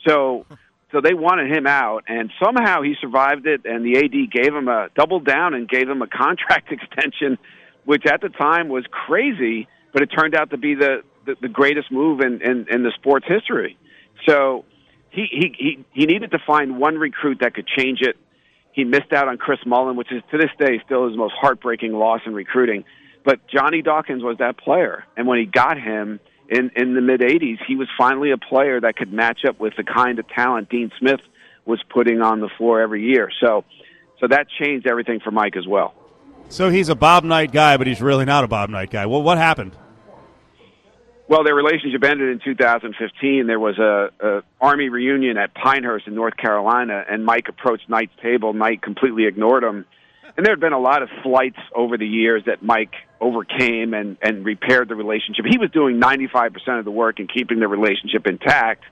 So 0.06 0.46
so 0.92 1.00
they 1.00 1.14
wanted 1.14 1.50
him 1.50 1.66
out, 1.66 2.04
and 2.06 2.30
somehow 2.42 2.82
he 2.82 2.94
survived 3.00 3.46
it. 3.46 3.62
And 3.64 3.84
the 3.84 3.98
AD 3.98 4.30
gave 4.30 4.54
him 4.54 4.68
a 4.68 4.88
double 4.96 5.20
down 5.20 5.54
and 5.54 5.68
gave 5.68 5.88
him 5.88 6.00
a 6.00 6.06
contract 6.22 6.72
extension, 6.72 7.38
which 7.84 8.06
at 8.06 8.20
the 8.20 8.28
time 8.28 8.68
was 8.68 8.84
crazy, 8.90 9.68
but 9.92 10.02
it 10.02 10.06
turned 10.06 10.34
out 10.34 10.50
to 10.50 10.58
be 10.58 10.74
the 10.74 11.02
the, 11.26 11.36
the 11.42 11.48
greatest 11.48 11.90
move 11.90 12.20
in, 12.20 12.40
in 12.42 12.66
in 12.70 12.82
the 12.82 12.92
sports 12.94 13.26
history. 13.28 13.76
So 14.28 14.64
he 15.10 15.26
he 15.30 15.54
he 15.58 15.84
he 15.92 16.06
needed 16.06 16.30
to 16.30 16.38
find 16.46 16.78
one 16.78 16.96
recruit 16.98 17.38
that 17.40 17.54
could 17.54 17.66
change 17.66 18.00
it. 18.00 18.16
He 18.72 18.84
missed 18.84 19.12
out 19.12 19.26
on 19.26 19.38
Chris 19.38 19.58
Mullin, 19.66 19.96
which 19.96 20.12
is 20.12 20.22
to 20.30 20.38
this 20.38 20.50
day 20.58 20.80
still 20.84 21.08
his 21.08 21.16
most 21.16 21.34
heartbreaking 21.40 21.94
loss 21.94 22.20
in 22.26 22.34
recruiting. 22.34 22.84
But 23.24 23.40
Johnny 23.48 23.82
Dawkins 23.82 24.22
was 24.22 24.38
that 24.38 24.56
player, 24.56 25.04
and 25.16 25.26
when 25.26 25.38
he 25.38 25.46
got 25.46 25.78
him 25.78 26.20
in 26.48 26.70
in 26.76 26.94
the 26.94 27.00
mid 27.00 27.20
'80s, 27.20 27.58
he 27.66 27.76
was 27.76 27.88
finally 27.98 28.30
a 28.30 28.38
player 28.38 28.80
that 28.80 28.96
could 28.96 29.12
match 29.12 29.44
up 29.44 29.58
with 29.60 29.74
the 29.76 29.84
kind 29.84 30.18
of 30.18 30.28
talent 30.28 30.68
Dean 30.68 30.90
Smith 30.98 31.20
was 31.64 31.82
putting 31.88 32.22
on 32.22 32.40
the 32.40 32.48
floor 32.56 32.80
every 32.80 33.02
year. 33.02 33.30
So 33.40 33.64
So 34.20 34.28
that 34.28 34.46
changed 34.48 34.86
everything 34.86 35.20
for 35.20 35.30
Mike 35.30 35.56
as 35.56 35.66
well. 35.66 35.94
So 36.48 36.70
he's 36.70 36.88
a 36.88 36.94
Bob 36.94 37.24
Knight 37.24 37.52
guy, 37.52 37.76
but 37.76 37.86
he's 37.86 38.00
really 38.00 38.24
not 38.24 38.44
a 38.44 38.48
Bob 38.48 38.70
Knight 38.70 38.90
guy. 38.90 39.06
Well, 39.06 39.22
what 39.22 39.36
happened? 39.36 39.72
Well, 41.28 41.42
their 41.42 41.56
relationship 41.56 42.04
ended 42.04 42.28
in 42.28 42.38
2015. 42.38 43.48
There 43.48 43.58
was 43.58 43.78
a, 43.78 44.10
a 44.20 44.42
Army 44.60 44.88
reunion 44.88 45.36
at 45.36 45.54
Pinehurst 45.54 46.06
in 46.06 46.14
North 46.14 46.36
Carolina, 46.36 47.04
and 47.10 47.24
Mike 47.24 47.48
approached 47.48 47.88
Knight's 47.88 48.12
table. 48.22 48.52
Knight 48.52 48.80
completely 48.80 49.26
ignored 49.26 49.64
him. 49.64 49.86
And 50.36 50.44
there 50.44 50.52
had 50.52 50.60
been 50.60 50.74
a 50.74 50.78
lot 50.78 51.02
of 51.02 51.08
slights 51.22 51.58
over 51.74 51.96
the 51.96 52.06
years 52.06 52.42
that 52.44 52.62
Mike 52.62 52.94
overcame 53.20 53.94
and, 53.94 54.18
and 54.20 54.44
repaired 54.44 54.88
the 54.88 54.94
relationship. 54.94 55.46
He 55.48 55.56
was 55.56 55.70
doing 55.70 55.98
95% 55.98 56.78
of 56.78 56.84
the 56.84 56.90
work 56.90 57.18
and 57.18 57.32
keeping 57.32 57.58
the 57.58 57.68
relationship 57.68 58.26
intact. 58.26 58.84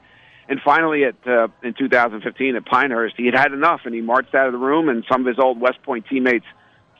And 0.48 0.60
finally, 0.64 1.04
at 1.04 1.14
uh, 1.26 1.48
in 1.62 1.74
2015 1.74 2.56
at 2.56 2.64
Pinehurst, 2.64 3.14
he 3.16 3.26
had 3.26 3.34
had 3.34 3.52
enough, 3.52 3.82
and 3.84 3.94
he 3.94 4.00
marched 4.00 4.34
out 4.34 4.46
of 4.46 4.52
the 4.52 4.58
room. 4.58 4.88
And 4.88 5.04
some 5.10 5.22
of 5.22 5.26
his 5.26 5.38
old 5.38 5.60
West 5.60 5.82
Point 5.82 6.06
teammates 6.08 6.46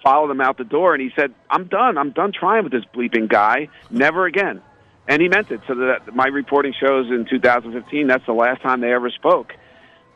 followed 0.03 0.31
him 0.31 0.41
out 0.41 0.59
the 0.59 0.65
door, 0.65 0.95
and 0.95 1.03
he 1.03 1.11
said, 1.17 1.35
"I'm 1.49 1.65
done. 1.65 1.97
I'm 1.99 2.11
done 2.11 2.33
trying 2.33 2.65
with 2.65 2.73
this 2.73 2.85
bleeping 2.95 3.29
guy. 3.29 3.69
Never 3.91 4.27
again." 4.27 4.63
And 5.09 5.21
he 5.21 5.29
meant 5.29 5.51
it. 5.51 5.61
So 5.67 5.75
that 5.75 6.15
my 6.15 6.27
reporting 6.27 6.73
shows 6.79 7.11
in 7.11 7.27
2015 7.29 8.07
that's 8.07 8.25
the 8.25 8.33
last 8.33 8.63
time 8.63 8.81
they 8.81 8.93
ever 8.93 9.11
spoke. 9.11 9.53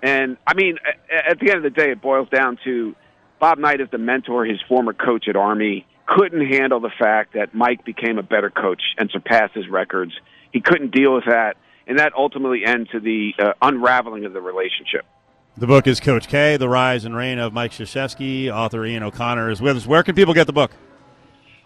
And 0.02 0.38
I 0.46 0.54
mean, 0.54 0.78
at 1.10 1.38
the 1.38 1.50
end 1.50 1.58
of 1.58 1.62
the 1.64 1.70
day, 1.70 1.90
it 1.90 2.00
boils 2.00 2.28
down 2.30 2.58
to 2.64 2.94
Bob 3.40 3.58
Knight 3.58 3.80
is 3.80 3.88
the 3.90 3.98
mentor, 3.98 4.44
his 4.44 4.60
former 4.68 4.92
coach 4.92 5.28
at 5.28 5.36
Army, 5.36 5.86
couldn't 6.06 6.46
handle 6.46 6.80
the 6.80 6.90
fact 6.98 7.34
that 7.34 7.54
Mike 7.54 7.84
became 7.84 8.18
a 8.18 8.22
better 8.22 8.50
coach 8.50 8.82
and 8.96 9.10
surpassed 9.10 9.54
his 9.54 9.68
records. 9.68 10.12
He 10.52 10.60
couldn't 10.60 10.90
deal 10.90 11.14
with 11.14 11.24
that, 11.26 11.56
and 11.86 11.98
that 11.98 12.12
ultimately 12.16 12.64
ended 12.64 12.88
to 12.92 13.00
the 13.00 13.32
uh, 13.38 13.52
unraveling 13.60 14.24
of 14.24 14.32
the 14.32 14.40
relationship. 14.40 15.04
The 15.56 15.66
book 15.66 15.86
is 15.86 16.00
Coach 16.00 16.28
K, 16.28 16.56
The 16.56 16.68
Rise 16.68 17.04
and 17.04 17.16
Reign 17.16 17.38
of 17.38 17.52
Mike 17.52 17.72
Krzyzewski. 17.72 18.50
Author 18.50 18.84
Ian 18.86 19.02
O'Connor 19.02 19.50
is 19.50 19.60
with 19.60 19.76
us. 19.76 19.86
Where 19.86 20.02
can 20.02 20.14
people 20.14 20.32
get 20.32 20.46
the 20.46 20.52
book? 20.52 20.70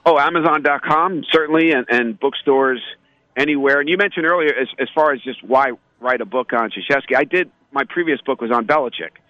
Oh, 0.05 0.19
Amazon.com, 0.19 1.25
certainly, 1.31 1.73
and, 1.73 1.87
and 1.89 2.19
bookstores 2.19 2.81
anywhere. 3.37 3.81
And 3.81 3.89
you 3.89 3.97
mentioned 3.97 4.27
earlier, 4.27 4.53
as, 4.55 4.69
as 4.79 4.89
far 4.95 5.13
as 5.13 5.21
just 5.21 5.45
why 5.45 5.73
write 6.01 6.21
a 6.21 6.27
book 6.27 6.53
on 6.53 6.71
Krzyzewski, 6.71 7.17
I 7.17 7.25
did, 7.25 7.51
my 7.71 7.85
previous 7.85 8.21
book 8.21 8.41
was 8.41 8.51
on 8.51 8.67
Belichick. 8.67 9.22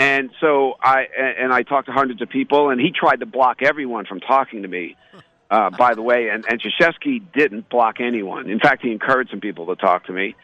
And 0.00 0.30
so 0.40 0.78
I 0.80 1.04
and 1.38 1.52
I 1.52 1.62
talked 1.62 1.86
to 1.88 1.92
hundreds 1.92 2.22
of 2.22 2.30
people, 2.30 2.70
and 2.70 2.80
he 2.80 2.90
tried 2.90 3.20
to 3.20 3.26
block 3.26 3.58
everyone 3.60 4.06
from 4.06 4.18
talking 4.20 4.62
to 4.62 4.68
me. 4.68 4.96
Uh, 5.52 5.68
by 5.68 5.96
the 5.96 6.02
way, 6.02 6.28
and 6.28 6.44
and 6.48 6.62
Krzyzewski 6.62 7.20
didn't 7.34 7.68
block 7.68 7.96
anyone. 7.98 8.48
In 8.48 8.60
fact, 8.60 8.82
he 8.82 8.92
encouraged 8.92 9.30
some 9.30 9.40
people 9.40 9.66
to 9.66 9.74
talk 9.74 10.06
to 10.06 10.12
me. 10.12 10.36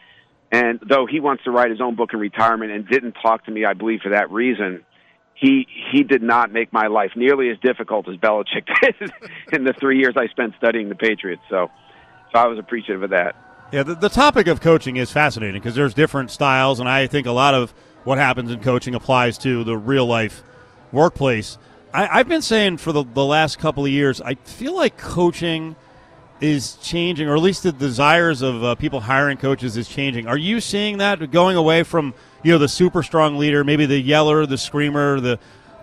And 0.51 0.81
though 0.85 1.05
he 1.05 1.21
wants 1.21 1.45
to 1.45 1.51
write 1.51 1.71
his 1.71 1.79
own 1.79 1.95
book 1.95 2.09
in 2.11 2.19
retirement 2.19 2.73
and 2.73 2.85
didn't 2.85 3.13
talk 3.13 3.45
to 3.45 3.51
me, 3.51 3.63
I 3.63 3.71
believe 3.71 4.01
for 4.01 4.09
that 4.09 4.29
reason, 4.29 4.83
he 5.33 5.65
he 5.93 6.03
did 6.03 6.21
not 6.21 6.51
make 6.51 6.73
my 6.73 6.87
life 6.87 7.11
nearly 7.15 7.49
as 7.49 7.57
difficult 7.59 8.09
as 8.09 8.17
Belichick 8.17 8.67
did 8.81 9.13
in 9.53 9.63
the 9.63 9.71
three 9.79 9.97
years 9.97 10.15
I 10.17 10.27
spent 10.27 10.55
studying 10.57 10.89
the 10.89 10.95
Patriots. 10.95 11.43
So, 11.49 11.71
so 12.33 12.39
I 12.39 12.47
was 12.47 12.59
appreciative 12.59 13.03
of 13.03 13.11
that. 13.11 13.37
Yeah, 13.71 13.83
the, 13.83 13.95
the 13.95 14.09
topic 14.09 14.47
of 14.47 14.59
coaching 14.59 14.97
is 14.97 15.09
fascinating 15.09 15.61
because 15.61 15.75
there's 15.75 15.93
different 15.93 16.31
styles, 16.31 16.81
and 16.81 16.89
I 16.89 17.07
think 17.07 17.27
a 17.27 17.31
lot 17.31 17.53
of 17.53 17.73
what 18.07 18.17
happens 18.17 18.49
in 18.49 18.61
coaching 18.61 18.95
applies 18.95 19.37
to 19.37 19.65
the 19.65 19.75
real 19.75 20.05
life 20.05 20.41
workplace. 20.93 21.57
I, 21.93 22.19
have 22.19 22.29
been 22.29 22.41
saying 22.41 22.77
for 22.77 22.93
the, 22.93 23.03
the 23.03 23.25
last 23.25 23.59
couple 23.59 23.83
of 23.83 23.91
years, 23.91 24.21
I 24.21 24.35
feel 24.35 24.73
like 24.77 24.97
coaching 24.97 25.75
is 26.39 26.77
changing, 26.77 27.27
or 27.27 27.35
at 27.35 27.41
least 27.41 27.63
the 27.63 27.73
desires 27.73 28.41
of 28.41 28.63
uh, 28.63 28.75
people 28.75 29.01
hiring 29.01 29.37
coaches 29.37 29.75
is 29.75 29.89
changing. 29.89 30.25
Are 30.25 30.37
you 30.37 30.61
seeing 30.61 30.99
that 30.99 31.31
going 31.31 31.57
away 31.57 31.83
from 31.83 32.13
you 32.43 32.53
know 32.53 32.57
the 32.57 32.69
super 32.69 33.03
strong 33.03 33.37
leader, 33.37 33.65
maybe 33.65 33.85
the 33.85 33.99
yeller, 33.99 34.45
the 34.45 34.57
screamer, 34.57 35.19
the 35.19 35.37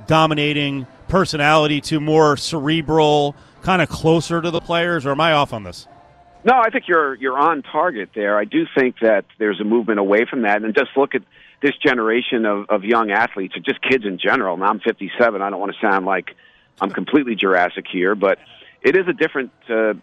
dominating 0.06 0.86
personality, 1.08 1.82
to 1.82 2.00
more 2.00 2.38
cerebral, 2.38 3.36
kind 3.60 3.82
of 3.82 3.90
closer 3.90 4.40
to 4.40 4.50
the 4.50 4.62
players? 4.62 5.04
Or 5.04 5.10
am 5.10 5.20
I 5.20 5.32
off 5.32 5.52
on 5.52 5.64
this? 5.64 5.86
No, 6.42 6.54
I 6.54 6.70
think 6.70 6.88
you're 6.88 7.16
you're 7.16 7.38
on 7.38 7.62
target 7.62 8.10
there. 8.14 8.38
I 8.38 8.46
do 8.46 8.64
think 8.74 9.00
that 9.02 9.26
there's 9.38 9.60
a 9.60 9.64
movement 9.64 9.98
away 9.98 10.24
from 10.24 10.42
that, 10.42 10.62
and 10.62 10.74
just 10.74 10.96
look 10.96 11.14
at 11.14 11.20
this 11.62 11.72
generation 11.84 12.44
of, 12.44 12.66
of 12.68 12.84
young 12.84 13.10
athletes, 13.10 13.56
or 13.56 13.60
just 13.60 13.80
kids 13.82 14.04
in 14.04 14.18
general. 14.18 14.56
Now 14.56 14.66
I'm 14.66 14.80
57. 14.80 15.40
I 15.40 15.50
don't 15.50 15.60
want 15.60 15.72
to 15.72 15.78
sound 15.80 16.06
like 16.06 16.36
I'm 16.80 16.90
completely 16.90 17.34
Jurassic 17.34 17.86
here, 17.90 18.14
but 18.14 18.38
it 18.82 18.96
is 18.96 19.06
a 19.08 19.12
different 19.12 19.52
uh, 19.68 19.94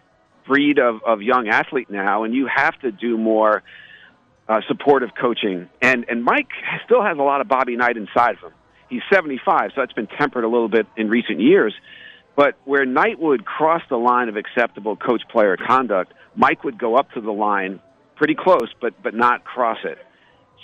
breed 0.46 0.78
of, 0.78 1.02
of 1.04 1.22
young 1.22 1.48
athlete 1.48 1.90
now, 1.90 2.24
and 2.24 2.34
you 2.34 2.48
have 2.54 2.78
to 2.80 2.90
do 2.90 3.16
more 3.16 3.62
uh, 4.48 4.60
supportive 4.68 5.10
coaching. 5.18 5.68
And 5.80 6.04
and 6.08 6.24
Mike 6.24 6.48
still 6.84 7.02
has 7.02 7.18
a 7.18 7.22
lot 7.22 7.40
of 7.40 7.48
Bobby 7.48 7.76
Knight 7.76 7.96
inside 7.96 8.36
of 8.36 8.40
him. 8.40 8.52
He's 8.88 9.02
75, 9.10 9.70
so 9.74 9.80
that's 9.80 9.92
been 9.94 10.06
tempered 10.06 10.44
a 10.44 10.48
little 10.48 10.68
bit 10.68 10.86
in 10.96 11.08
recent 11.08 11.40
years. 11.40 11.72
But 12.36 12.56
where 12.64 12.84
Knight 12.84 13.18
would 13.18 13.44
cross 13.44 13.82
the 13.88 13.96
line 13.96 14.28
of 14.28 14.36
acceptable 14.36 14.96
coach 14.96 15.22
player 15.30 15.56
conduct, 15.56 16.12
Mike 16.34 16.64
would 16.64 16.78
go 16.78 16.96
up 16.96 17.10
to 17.12 17.20
the 17.20 17.32
line 17.32 17.80
pretty 18.16 18.34
close, 18.34 18.68
but 18.80 19.00
but 19.02 19.14
not 19.14 19.44
cross 19.44 19.78
it. 19.84 19.98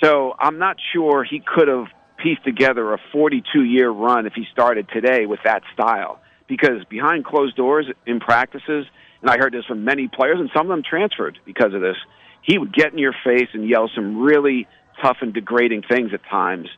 So 0.03 0.35
I'm 0.39 0.59
not 0.59 0.77
sure 0.93 1.25
he 1.25 1.41
could 1.41 1.69
have 1.69 1.87
pieced 2.19 2.45
together 2.45 2.93
a 2.93 2.99
42 3.13 3.63
year 3.63 3.91
run 3.91 4.27
if 4.27 4.33
he 4.35 4.45
started 4.53 4.89
today 4.93 5.27
with 5.27 5.41
that 5.45 5.63
style. 5.73 6.21
Because 6.49 6.85
behind 6.89 7.25
closed 7.25 7.57
doors 7.57 7.87
in 8.07 8.21
practices, 8.21 8.87
and 9.21 9.31
I 9.31 9.37
heard 9.37 9.53
this 9.53 9.65
from 9.67 9.85
many 9.85 10.09
players, 10.09 10.39
and 10.41 10.49
some 10.55 10.67
of 10.67 10.69
them 10.69 10.83
transferred 10.89 11.39
because 11.45 11.75
of 11.75 11.81
this, 11.81 11.97
he 12.43 12.59
would 12.59 12.73
get 12.73 12.93
in 12.93 12.99
your 12.99 13.15
face 13.25 13.49
and 13.53 13.69
yell 13.69 13.91
some 13.95 14.21
really 14.21 14.67
tough 15.03 15.19
and 15.21 15.35
degrading 15.35 15.83
things 15.89 16.13
at 16.15 16.21
times. 16.31 16.69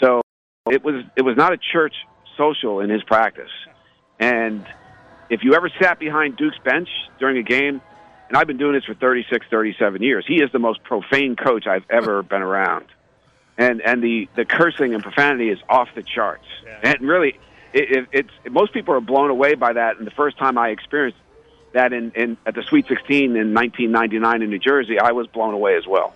So 0.00 0.22
it 0.70 0.84
was 0.84 1.04
it 1.16 1.22
was 1.22 1.36
not 1.36 1.52
a 1.52 1.58
church 1.72 1.94
social 2.36 2.80
in 2.80 2.90
his 2.90 3.02
practice. 3.02 3.50
And 4.18 4.64
if 5.28 5.40
you 5.42 5.54
ever 5.54 5.70
sat 5.80 5.98
behind 5.98 6.36
Duke's 6.36 6.58
bench 6.64 6.88
during 7.18 7.38
a 7.38 7.42
game, 7.42 7.80
and 8.30 8.36
I've 8.36 8.46
been 8.46 8.58
doing 8.58 8.74
this 8.74 8.84
for 8.84 8.94
36, 8.94 9.44
37 9.50 10.02
years. 10.02 10.24
He 10.24 10.36
is 10.36 10.52
the 10.52 10.60
most 10.60 10.84
profane 10.84 11.34
coach 11.34 11.66
I've 11.66 11.84
ever 11.90 12.22
been 12.32 12.42
around. 12.42 12.86
And 13.58 13.82
and 13.82 14.02
the, 14.02 14.28
the 14.36 14.46
cursing 14.46 14.94
and 14.94 15.02
profanity 15.02 15.50
is 15.50 15.58
off 15.68 15.88
the 15.94 16.02
charts. 16.02 16.46
Yeah. 16.64 16.92
And 16.94 17.00
really, 17.02 17.38
it, 17.74 17.90
it, 17.90 18.08
it's 18.12 18.30
most 18.50 18.72
people 18.72 18.94
are 18.94 19.00
blown 19.00 19.30
away 19.30 19.54
by 19.54 19.74
that. 19.74 19.98
And 19.98 20.06
the 20.06 20.12
first 20.12 20.38
time 20.38 20.56
I 20.56 20.68
experienced 20.68 21.18
that 21.72 21.92
in, 21.92 22.12
in 22.12 22.36
at 22.46 22.54
the 22.54 22.62
Sweet 22.62 22.86
16 22.86 23.36
in 23.36 23.52
1999 23.52 24.42
in 24.42 24.48
New 24.48 24.58
Jersey, 24.58 24.98
I 24.98 25.12
was 25.12 25.26
blown 25.26 25.52
away 25.52 25.76
as 25.76 25.86
well. 25.86 26.14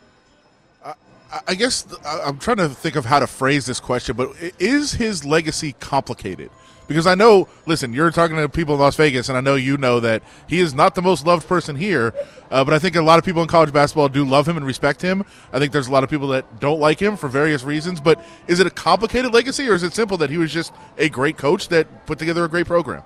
I 1.49 1.57
guess 1.57 1.85
I'm 2.05 2.39
trying 2.39 2.59
to 2.59 2.69
think 2.69 2.95
of 2.95 3.05
how 3.05 3.19
to 3.19 3.27
phrase 3.27 3.67
this 3.67 3.81
question, 3.81 4.15
but 4.15 4.31
is 4.61 4.93
his 4.93 5.25
legacy 5.25 5.75
complicated? 5.81 6.49
Because 6.87 7.07
I 7.07 7.15
know, 7.15 7.49
listen, 7.67 7.93
you're 7.93 8.11
talking 8.11 8.37
to 8.37 8.49
people 8.49 8.75
in 8.75 8.81
Las 8.81 8.97
Vegas, 8.97 9.29
and 9.29 9.39
I 9.39 9.41
know 9.41 9.55
you 9.55 9.77
know 9.77 10.01
that 10.01 10.23
he 10.47 10.61
is 10.61 10.75
not 10.75 10.95
the 10.95 11.03
most 11.03 11.27
loved 11.27 11.49
person 11.49 11.77
here. 11.77 12.15
Uh, 12.51 12.65
but 12.65 12.75
I 12.75 12.79
think 12.79 12.95
a 12.95 13.03
lot 13.03 13.19
of 13.19 13.25
people 13.25 13.43
in 13.43 13.49
college 13.49 13.73
basketball 13.73 14.09
do 14.09 14.25
love 14.25 14.47
him 14.47 14.57
and 14.57 14.67
respect 14.67 15.01
him. 15.03 15.25
I 15.53 15.59
think 15.59 15.73
there's 15.73 15.89
a 15.89 15.93
lot 15.93 16.05
of 16.05 16.11
people 16.11 16.29
that 16.29 16.61
don't 16.61 16.79
like 16.79 17.01
him 17.01 17.17
for 17.17 17.29
various 17.29 17.65
reasons. 17.65 18.01
But 18.01 18.25
is 18.47 18.61
it 18.61 18.67
a 18.67 18.71
complicated 18.71 19.33
legacy, 19.33 19.69
or 19.69 19.75
is 19.75 19.83
it 19.83 19.93
simple 19.93 20.17
that 20.19 20.31
he 20.31 20.39
was 20.39 20.53
just 20.53 20.73
a 20.99 21.09
great 21.09 21.39
coach 21.39 21.69
that 21.69 22.07
put 22.07 22.19
together 22.19 22.45
a 22.45 22.49
great 22.49 22.67
program? 22.67 23.03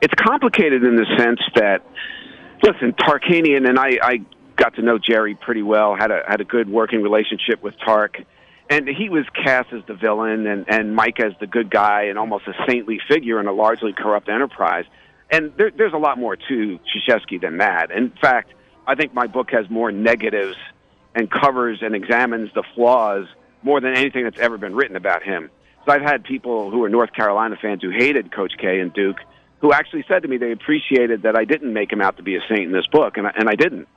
It's 0.00 0.14
complicated 0.14 0.82
in 0.82 0.96
the 0.96 1.06
sense 1.18 1.40
that, 1.56 1.82
listen, 2.62 2.94
Tarkanian 2.94 3.68
and 3.68 3.78
I, 3.78 3.98
I 4.02 4.20
got 4.56 4.74
to 4.76 4.82
know 4.82 4.98
Jerry 4.98 5.34
pretty 5.34 5.62
well. 5.62 5.94
had 5.94 6.10
a 6.10 6.22
had 6.26 6.40
a 6.40 6.44
good 6.44 6.68
working 6.68 7.02
relationship 7.02 7.62
with 7.62 7.74
Tark 7.84 8.16
and 8.70 8.88
he 8.88 9.08
was 9.08 9.26
cast 9.34 9.72
as 9.72 9.82
the 9.86 9.94
villain 9.94 10.46
and, 10.46 10.64
and 10.68 10.94
Mike 10.94 11.18
as 11.18 11.32
the 11.40 11.46
good 11.48 11.70
guy 11.70 12.04
and 12.04 12.18
almost 12.18 12.46
a 12.46 12.54
saintly 12.66 13.00
figure 13.08 13.40
in 13.40 13.48
a 13.48 13.52
largely 13.52 13.92
corrupt 13.92 14.28
enterprise. 14.28 14.84
And 15.28 15.52
there, 15.56 15.72
there's 15.76 15.92
a 15.92 15.98
lot 15.98 16.18
more 16.18 16.36
to 16.36 16.78
Krzyzewski 16.78 17.40
than 17.40 17.58
that. 17.58 17.90
In 17.90 18.10
fact, 18.10 18.54
I 18.86 18.94
think 18.94 19.12
my 19.12 19.26
book 19.26 19.50
has 19.50 19.68
more 19.68 19.90
negatives 19.90 20.56
and 21.16 21.28
covers 21.28 21.80
and 21.82 21.96
examines 21.96 22.50
the 22.54 22.62
flaws 22.74 23.26
more 23.62 23.80
than 23.80 23.96
anything 23.96 24.22
that's 24.22 24.38
ever 24.38 24.56
been 24.56 24.76
written 24.76 24.96
about 24.96 25.24
him. 25.24 25.50
So 25.84 25.92
I've 25.92 26.02
had 26.02 26.22
people 26.22 26.70
who 26.70 26.84
are 26.84 26.88
North 26.88 27.12
Carolina 27.12 27.56
fans 27.60 27.82
who 27.82 27.90
hated 27.90 28.32
Coach 28.32 28.52
K 28.56 28.78
and 28.78 28.92
Duke 28.92 29.18
who 29.60 29.72
actually 29.72 30.04
said 30.08 30.22
to 30.22 30.28
me 30.28 30.38
they 30.38 30.52
appreciated 30.52 31.22
that 31.22 31.36
I 31.36 31.44
didn't 31.44 31.72
make 31.72 31.92
him 31.92 32.00
out 32.00 32.16
to 32.16 32.22
be 32.22 32.36
a 32.36 32.40
saint 32.48 32.62
in 32.62 32.72
this 32.72 32.86
book, 32.86 33.16
and 33.16 33.26
I, 33.26 33.32
and 33.36 33.48
I 33.48 33.54
didn't. 33.54 33.88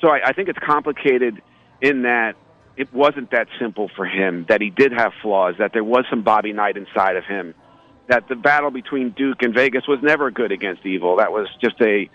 So 0.00 0.08
I, 0.08 0.28
I 0.28 0.32
think 0.32 0.48
it's 0.48 0.58
complicated 0.58 1.40
in 1.80 2.02
that 2.02 2.34
it 2.76 2.92
wasn't 2.92 3.30
that 3.30 3.48
simple 3.58 3.90
for 3.96 4.04
him, 4.04 4.44
that 4.48 4.60
he 4.60 4.70
did 4.70 4.92
have 4.92 5.12
flaws, 5.22 5.54
that 5.58 5.72
there 5.72 5.84
was 5.84 6.04
some 6.10 6.22
Bobby 6.22 6.52
Knight 6.52 6.76
inside 6.76 7.16
of 7.16 7.24
him, 7.24 7.54
that 8.08 8.28
the 8.28 8.36
battle 8.36 8.70
between 8.70 9.10
Duke 9.10 9.42
and 9.42 9.54
Vegas 9.54 9.88
was 9.88 9.98
never 10.02 10.30
good 10.30 10.52
against 10.52 10.84
evil. 10.84 11.16
That 11.16 11.32
was 11.32 11.48
just 11.60 11.80
a, 11.80 12.08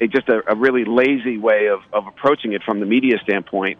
a 0.00 0.06
just 0.06 0.28
a, 0.28 0.42
a 0.48 0.54
really 0.54 0.84
lazy 0.84 1.36
way 1.36 1.66
of, 1.66 1.80
of 1.92 2.06
approaching 2.06 2.52
it 2.52 2.62
from 2.62 2.80
the 2.80 2.86
media 2.86 3.18
standpoint. 3.22 3.78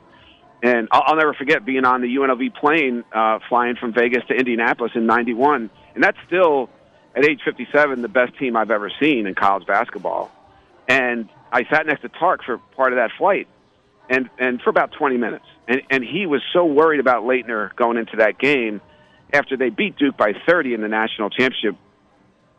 And 0.62 0.88
I'll, 0.90 1.04
I'll 1.06 1.16
never 1.16 1.34
forget 1.34 1.64
being 1.64 1.84
on 1.84 2.00
the 2.00 2.08
UNLV 2.08 2.54
plane 2.56 3.04
uh, 3.12 3.38
flying 3.48 3.76
from 3.76 3.92
Vegas 3.94 4.24
to 4.28 4.34
Indianapolis 4.34 4.92
in 4.94 5.06
91. 5.06 5.70
And 5.94 6.02
that's 6.02 6.18
still, 6.26 6.68
at 7.14 7.24
age 7.24 7.40
57, 7.44 8.02
the 8.02 8.08
best 8.08 8.36
team 8.38 8.56
I've 8.56 8.72
ever 8.72 8.90
seen 9.00 9.26
in 9.26 9.34
college 9.34 9.66
basketball. 9.66 10.32
And 10.88 11.28
I 11.52 11.64
sat 11.70 11.86
next 11.86 12.02
to 12.02 12.08
Tark 12.08 12.42
for 12.44 12.58
part 12.76 12.92
of 12.92 12.96
that 12.96 13.10
flight 13.16 13.46
and, 14.08 14.28
and 14.38 14.60
for 14.62 14.70
about 14.70 14.92
20 14.92 15.16
minutes 15.16 15.44
and 15.66 15.82
and 15.90 16.04
he 16.04 16.26
was 16.26 16.42
so 16.52 16.64
worried 16.64 17.00
about 17.00 17.24
Laettner 17.24 17.74
going 17.76 17.96
into 17.96 18.16
that 18.18 18.38
game, 18.38 18.80
after 19.32 19.56
they 19.56 19.70
beat 19.70 19.96
Duke 19.96 20.16
by 20.16 20.32
30 20.46 20.74
in 20.74 20.80
the 20.80 20.88
national 20.88 21.30
championship 21.30 21.76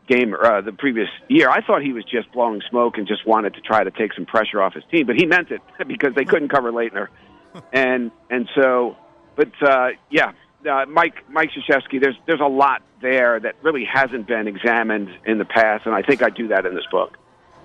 game 0.07 0.35
uh, 0.35 0.61
the 0.61 0.71
previous 0.71 1.09
year. 1.27 1.49
I 1.49 1.61
thought 1.61 1.81
he 1.81 1.93
was 1.93 2.03
just 2.05 2.31
blowing 2.31 2.61
smoke 2.69 2.97
and 2.97 3.07
just 3.07 3.25
wanted 3.25 3.55
to 3.55 3.61
try 3.61 3.83
to 3.83 3.91
take 3.91 4.13
some 4.13 4.25
pressure 4.25 4.61
off 4.61 4.73
his 4.73 4.83
team, 4.91 5.07
but 5.07 5.15
he 5.15 5.25
meant 5.25 5.51
it 5.51 5.61
because 5.87 6.13
they 6.15 6.25
couldn't 6.25 6.49
cover 6.49 6.71
Laettner, 6.71 7.07
and 7.73 8.11
and 8.29 8.49
so, 8.55 8.97
but 9.35 9.51
uh, 9.61 9.89
yeah, 10.09 10.33
uh, 10.69 10.85
Mike 10.87 11.27
Mike 11.29 11.51
Krzyzewski, 11.51 12.01
there's 12.01 12.17
there's 12.25 12.41
a 12.41 12.47
lot 12.47 12.81
there 13.01 13.39
that 13.39 13.55
really 13.61 13.85
hasn't 13.85 14.27
been 14.27 14.47
examined 14.47 15.09
in 15.25 15.37
the 15.37 15.45
past, 15.45 15.85
and 15.85 15.93
I 15.93 16.01
think 16.01 16.23
I 16.23 16.29
do 16.29 16.47
that 16.49 16.65
in 16.65 16.75
this 16.75 16.85
book. 16.91 17.17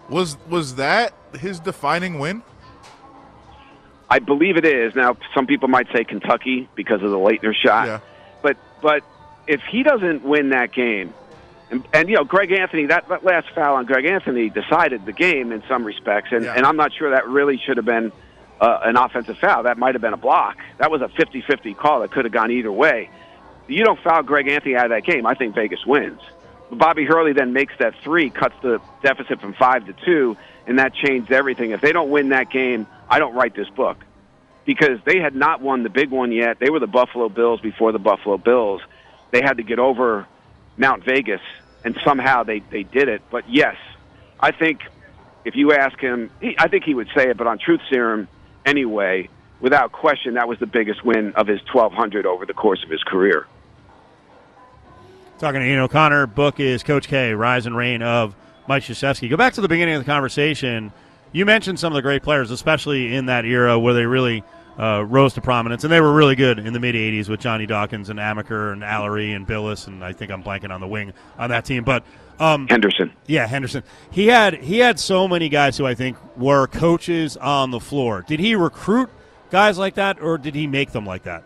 Was 0.08 0.36
was 0.48 0.76
that 0.76 1.14
his 1.38 1.60
defining 1.60 2.18
win? 2.18 2.42
I 4.10 4.18
believe 4.18 4.56
it 4.56 4.64
is. 4.64 4.94
Now, 4.94 5.16
some 5.34 5.46
people 5.46 5.68
might 5.68 5.86
say 5.92 6.04
Kentucky 6.04 6.68
because 6.74 7.02
of 7.02 7.10
the 7.10 7.16
Laettner 7.18 7.54
shot, 7.54 7.86
Yeah. 7.86 8.00
but 8.42 8.56
but 8.82 9.04
if 9.46 9.60
he 9.62 9.82
doesn't 9.82 10.22
win 10.24 10.50
that 10.50 10.72
game, 10.72 11.14
and, 11.70 11.86
and 11.92 12.08
you 12.08 12.16
know 12.16 12.24
Greg 12.24 12.50
Anthony, 12.52 12.86
that, 12.86 13.08
that 13.08 13.24
last 13.24 13.48
foul 13.54 13.76
on 13.76 13.86
Greg 13.86 14.04
Anthony 14.06 14.50
decided 14.50 15.06
the 15.06 15.12
game 15.12 15.52
in 15.52 15.62
some 15.68 15.84
respects, 15.84 16.28
and, 16.32 16.44
Yeah. 16.44 16.54
and 16.56 16.66
I'm 16.66 16.76
not 16.76 16.92
sure 16.92 17.10
that 17.10 17.28
really 17.28 17.56
should 17.64 17.76
have 17.76 17.86
been 17.86 18.10
uh, 18.60 18.80
an 18.82 18.96
offensive 18.96 19.38
foul. 19.38 19.62
That 19.62 19.78
might 19.78 19.94
have 19.94 20.02
been 20.02 20.12
a 20.12 20.18
block. 20.18 20.56
That 20.78 20.90
was 20.90 21.00
a 21.02 21.08
50-50 21.08 21.76
call 21.76 22.00
that 22.00 22.10
could 22.10 22.24
have 22.26 22.32
gone 22.32 22.50
either 22.50 22.70
way. 22.72 23.08
You 23.68 23.84
don't 23.84 23.98
foul 24.00 24.22
Greg 24.24 24.48
Anthony 24.48 24.74
out 24.76 24.86
of 24.86 24.90
that 24.90 25.04
game. 25.04 25.24
I 25.26 25.34
think 25.34 25.54
Vegas 25.54 25.86
wins. 25.86 26.20
Bobby 26.72 27.04
Hurley 27.04 27.32
then 27.32 27.52
makes 27.52 27.72
that 27.78 27.94
three, 28.02 28.28
cuts 28.30 28.54
the 28.62 28.80
deficit 29.02 29.40
from 29.40 29.54
five 29.54 29.86
to 29.86 29.92
two, 30.04 30.36
and 30.70 30.78
that 30.78 30.94
changed 30.94 31.32
everything. 31.32 31.72
If 31.72 31.80
they 31.80 31.90
don't 31.90 32.10
win 32.10 32.28
that 32.28 32.48
game, 32.48 32.86
I 33.08 33.18
don't 33.18 33.34
write 33.34 33.56
this 33.56 33.68
book 33.70 33.98
because 34.64 35.00
they 35.04 35.18
had 35.18 35.34
not 35.34 35.60
won 35.60 35.82
the 35.82 35.88
big 35.88 36.10
one 36.10 36.30
yet. 36.30 36.60
They 36.60 36.70
were 36.70 36.78
the 36.78 36.86
Buffalo 36.86 37.28
Bills 37.28 37.60
before 37.60 37.90
the 37.90 37.98
Buffalo 37.98 38.38
Bills. 38.38 38.80
They 39.32 39.42
had 39.42 39.56
to 39.56 39.64
get 39.64 39.80
over 39.80 40.28
Mount 40.76 41.04
Vegas, 41.04 41.40
and 41.84 41.98
somehow 42.04 42.44
they, 42.44 42.60
they 42.60 42.84
did 42.84 43.08
it. 43.08 43.20
But 43.32 43.50
yes, 43.50 43.74
I 44.38 44.52
think 44.52 44.82
if 45.44 45.56
you 45.56 45.72
ask 45.72 45.98
him, 45.98 46.30
he, 46.40 46.54
I 46.56 46.68
think 46.68 46.84
he 46.84 46.94
would 46.94 47.08
say 47.16 47.30
it, 47.30 47.36
but 47.36 47.48
on 47.48 47.58
Truth 47.58 47.80
Serum 47.90 48.28
anyway, 48.64 49.28
without 49.58 49.90
question, 49.90 50.34
that 50.34 50.46
was 50.46 50.60
the 50.60 50.68
biggest 50.68 51.04
win 51.04 51.32
of 51.32 51.48
his 51.48 51.58
1,200 51.72 52.26
over 52.26 52.46
the 52.46 52.54
course 52.54 52.84
of 52.84 52.90
his 52.90 53.02
career. 53.02 53.48
Talking 55.40 55.62
to 55.62 55.66
Ian 55.66 55.80
O'Connor, 55.80 56.28
book 56.28 56.60
is 56.60 56.84
Coach 56.84 57.08
K, 57.08 57.34
Rise 57.34 57.66
and 57.66 57.76
Reign 57.76 58.02
of 58.02 58.36
Mike 58.70 58.84
Krzyzewski. 58.84 59.28
Go 59.28 59.36
back 59.36 59.54
to 59.54 59.60
the 59.60 59.66
beginning 59.66 59.96
of 59.96 60.00
the 60.00 60.08
conversation. 60.08 60.92
You 61.32 61.44
mentioned 61.44 61.80
some 61.80 61.92
of 61.92 61.96
the 61.96 62.02
great 62.02 62.22
players, 62.22 62.52
especially 62.52 63.16
in 63.16 63.26
that 63.26 63.44
era 63.44 63.76
where 63.76 63.94
they 63.94 64.06
really 64.06 64.44
uh, 64.78 65.04
rose 65.04 65.34
to 65.34 65.40
prominence, 65.40 65.82
and 65.82 65.92
they 65.92 66.00
were 66.00 66.12
really 66.12 66.36
good 66.36 66.60
in 66.60 66.72
the 66.72 66.78
mid 66.78 66.94
'80s 66.94 67.28
with 67.28 67.40
Johnny 67.40 67.66
Dawkins 67.66 68.10
and 68.10 68.20
Amaker 68.20 68.72
and 68.72 68.82
Alarie 68.82 69.34
and 69.34 69.44
Bilas, 69.44 69.88
and 69.88 70.04
I 70.04 70.12
think 70.12 70.30
I'm 70.30 70.44
blanking 70.44 70.70
on 70.72 70.80
the 70.80 70.86
wing 70.86 71.12
on 71.36 71.50
that 71.50 71.64
team. 71.64 71.82
But 71.82 72.04
um, 72.38 72.68
Henderson. 72.68 73.10
yeah, 73.26 73.48
Henderson. 73.48 73.82
He 74.12 74.28
had 74.28 74.54
he 74.54 74.78
had 74.78 75.00
so 75.00 75.26
many 75.26 75.48
guys 75.48 75.76
who 75.76 75.84
I 75.84 75.96
think 75.96 76.16
were 76.36 76.68
coaches 76.68 77.36
on 77.36 77.72
the 77.72 77.80
floor. 77.80 78.24
Did 78.24 78.38
he 78.38 78.54
recruit 78.54 79.10
guys 79.50 79.78
like 79.78 79.94
that, 79.96 80.22
or 80.22 80.38
did 80.38 80.54
he 80.54 80.68
make 80.68 80.92
them 80.92 81.04
like 81.04 81.24
that? 81.24 81.42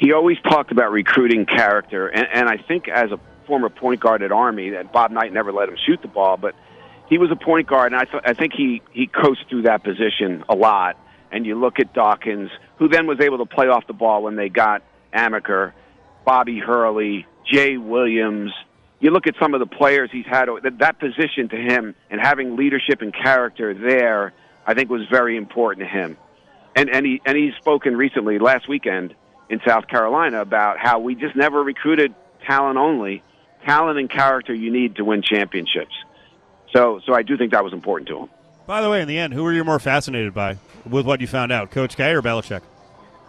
he 0.00 0.14
always 0.14 0.38
talked 0.40 0.72
about 0.72 0.90
recruiting 0.90 1.44
character, 1.44 2.08
and, 2.08 2.26
and 2.32 2.48
I 2.48 2.56
think 2.56 2.88
as 2.88 3.12
a 3.12 3.20
former 3.50 3.68
point 3.68 3.98
guard 3.98 4.22
at 4.22 4.30
Army, 4.30 4.70
that 4.70 4.92
Bob 4.92 5.10
Knight 5.10 5.32
never 5.32 5.52
let 5.52 5.68
him 5.68 5.74
shoot 5.84 6.00
the 6.02 6.08
ball, 6.08 6.36
but 6.36 6.54
he 7.08 7.18
was 7.18 7.32
a 7.32 7.36
point 7.36 7.66
guard, 7.66 7.92
and 7.92 8.00
I, 8.00 8.04
th- 8.04 8.22
I 8.24 8.32
think 8.32 8.52
he 8.56 8.80
he 8.92 9.08
coached 9.08 9.46
through 9.48 9.62
that 9.62 9.82
position 9.82 10.44
a 10.48 10.54
lot. 10.54 10.96
And 11.32 11.44
you 11.44 11.58
look 11.58 11.80
at 11.80 11.92
Dawkins, 11.92 12.50
who 12.78 12.88
then 12.88 13.08
was 13.08 13.18
able 13.20 13.38
to 13.38 13.46
play 13.46 13.66
off 13.66 13.88
the 13.88 13.92
ball 13.92 14.22
when 14.22 14.36
they 14.36 14.48
got 14.48 14.82
Amaker, 15.12 15.72
Bobby 16.24 16.60
Hurley, 16.60 17.26
Jay 17.44 17.76
Williams. 17.76 18.52
You 19.00 19.10
look 19.10 19.26
at 19.26 19.34
some 19.40 19.52
of 19.54 19.60
the 19.60 19.66
players 19.66 20.10
he's 20.12 20.26
had 20.26 20.48
that, 20.62 20.78
that 20.78 21.00
position 21.00 21.48
to 21.48 21.56
him, 21.56 21.96
and 22.08 22.20
having 22.20 22.54
leadership 22.56 23.02
and 23.02 23.12
character 23.12 23.74
there, 23.74 24.32
I 24.64 24.74
think 24.74 24.90
was 24.90 25.06
very 25.10 25.36
important 25.36 25.88
to 25.88 25.90
him. 25.90 26.16
And 26.76 26.88
and 26.88 27.04
he 27.04 27.20
and 27.26 27.36
he's 27.36 27.54
spoken 27.56 27.96
recently 27.96 28.38
last 28.38 28.68
weekend 28.68 29.16
in 29.48 29.60
South 29.66 29.88
Carolina 29.88 30.40
about 30.40 30.78
how 30.78 31.00
we 31.00 31.16
just 31.16 31.34
never 31.34 31.60
recruited 31.60 32.14
talent 32.46 32.78
only. 32.78 33.24
Talent 33.64 33.98
and 33.98 34.10
character 34.10 34.54
you 34.54 34.70
need 34.70 34.96
to 34.96 35.04
win 35.04 35.22
championships. 35.22 35.92
So, 36.74 37.00
so 37.04 37.14
I 37.14 37.22
do 37.22 37.36
think 37.36 37.52
that 37.52 37.64
was 37.64 37.72
important 37.72 38.08
to 38.08 38.18
him. 38.20 38.28
By 38.66 38.80
the 38.80 38.88
way, 38.90 39.02
in 39.02 39.08
the 39.08 39.18
end, 39.18 39.34
who 39.34 39.42
were 39.42 39.52
you 39.52 39.64
more 39.64 39.78
fascinated 39.80 40.32
by 40.32 40.56
with 40.88 41.04
what 41.04 41.20
you 41.20 41.26
found 41.26 41.50
out, 41.52 41.70
Coach 41.70 41.96
K 41.96 42.12
or 42.12 42.22
Belichick? 42.22 42.62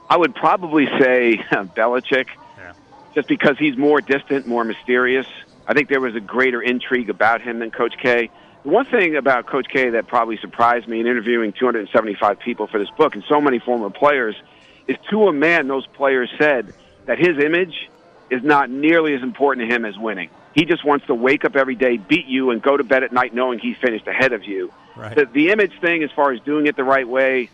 I 0.10 0.18
would 0.18 0.36
probably 0.36 0.86
say 1.00 1.38
Belichick, 1.52 2.28
Yeah. 2.58 2.74
just 3.16 3.28
because 3.28 3.58
he's 3.58 3.78
more 3.78 4.02
distant, 4.02 4.46
more 4.48 4.64
mysterious. 4.64 5.26
I 5.68 5.74
think 5.74 5.90
there 5.90 6.02
was 6.02 6.16
a 6.16 6.20
greater 6.20 6.62
intrigue 6.62 7.10
about 7.10 7.42
him 7.42 7.60
than 7.60 7.72
Coach 7.72 7.96
K. 8.02 8.30
The 8.64 8.70
one 8.70 8.86
thing 8.86 9.16
about 9.16 9.48
Coach 9.48 9.68
K 9.70 9.90
that 9.92 10.08
probably 10.08 10.38
surprised 10.38 10.88
me 10.88 11.00
in 11.00 11.08
interviewing 11.08 11.52
275 11.54 12.40
people 12.40 12.68
for 12.68 12.78
this 12.78 12.90
book 12.92 13.16
and 13.16 13.24
so 13.28 13.42
many 13.42 13.58
former 13.60 13.90
players 13.90 14.36
is 14.88 14.98
to 15.10 15.28
a 15.28 15.34
man, 15.34 15.68
those 15.68 15.88
players 15.88 16.30
said 16.38 16.74
that 17.06 17.18
his 17.18 17.40
image 17.40 17.90
is 18.32 18.42
not 18.44 18.70
nearly 18.70 19.14
as 19.14 19.22
important 19.22 19.70
to 19.70 19.76
him 19.76 19.86
as 19.86 19.98
winning. 19.98 20.30
He 20.56 20.66
just 20.66 20.84
wants 20.84 21.06
to 21.08 21.16
wake 21.16 21.46
up 21.46 21.56
every 21.56 21.76
day, 21.76 21.98
beat 21.98 22.26
you, 22.26 22.52
and 22.52 22.62
go 22.62 22.76
to 22.76 22.84
bed 22.84 23.04
at 23.04 23.12
night 23.12 23.34
knowing 23.34 23.60
he's 23.60 23.78
finished 23.78 24.08
ahead 24.08 24.34
of 24.34 24.44
you. 24.44 24.74
Right. 24.96 25.16
The, 25.16 25.26
the 25.26 25.50
image 25.50 25.80
thing, 25.80 26.04
as 26.04 26.12
far 26.12 26.32
as 26.32 26.42
doing 26.42 26.66
it 26.66 26.76
the 26.76 26.84
right 26.84 27.08
way, 27.08 27.50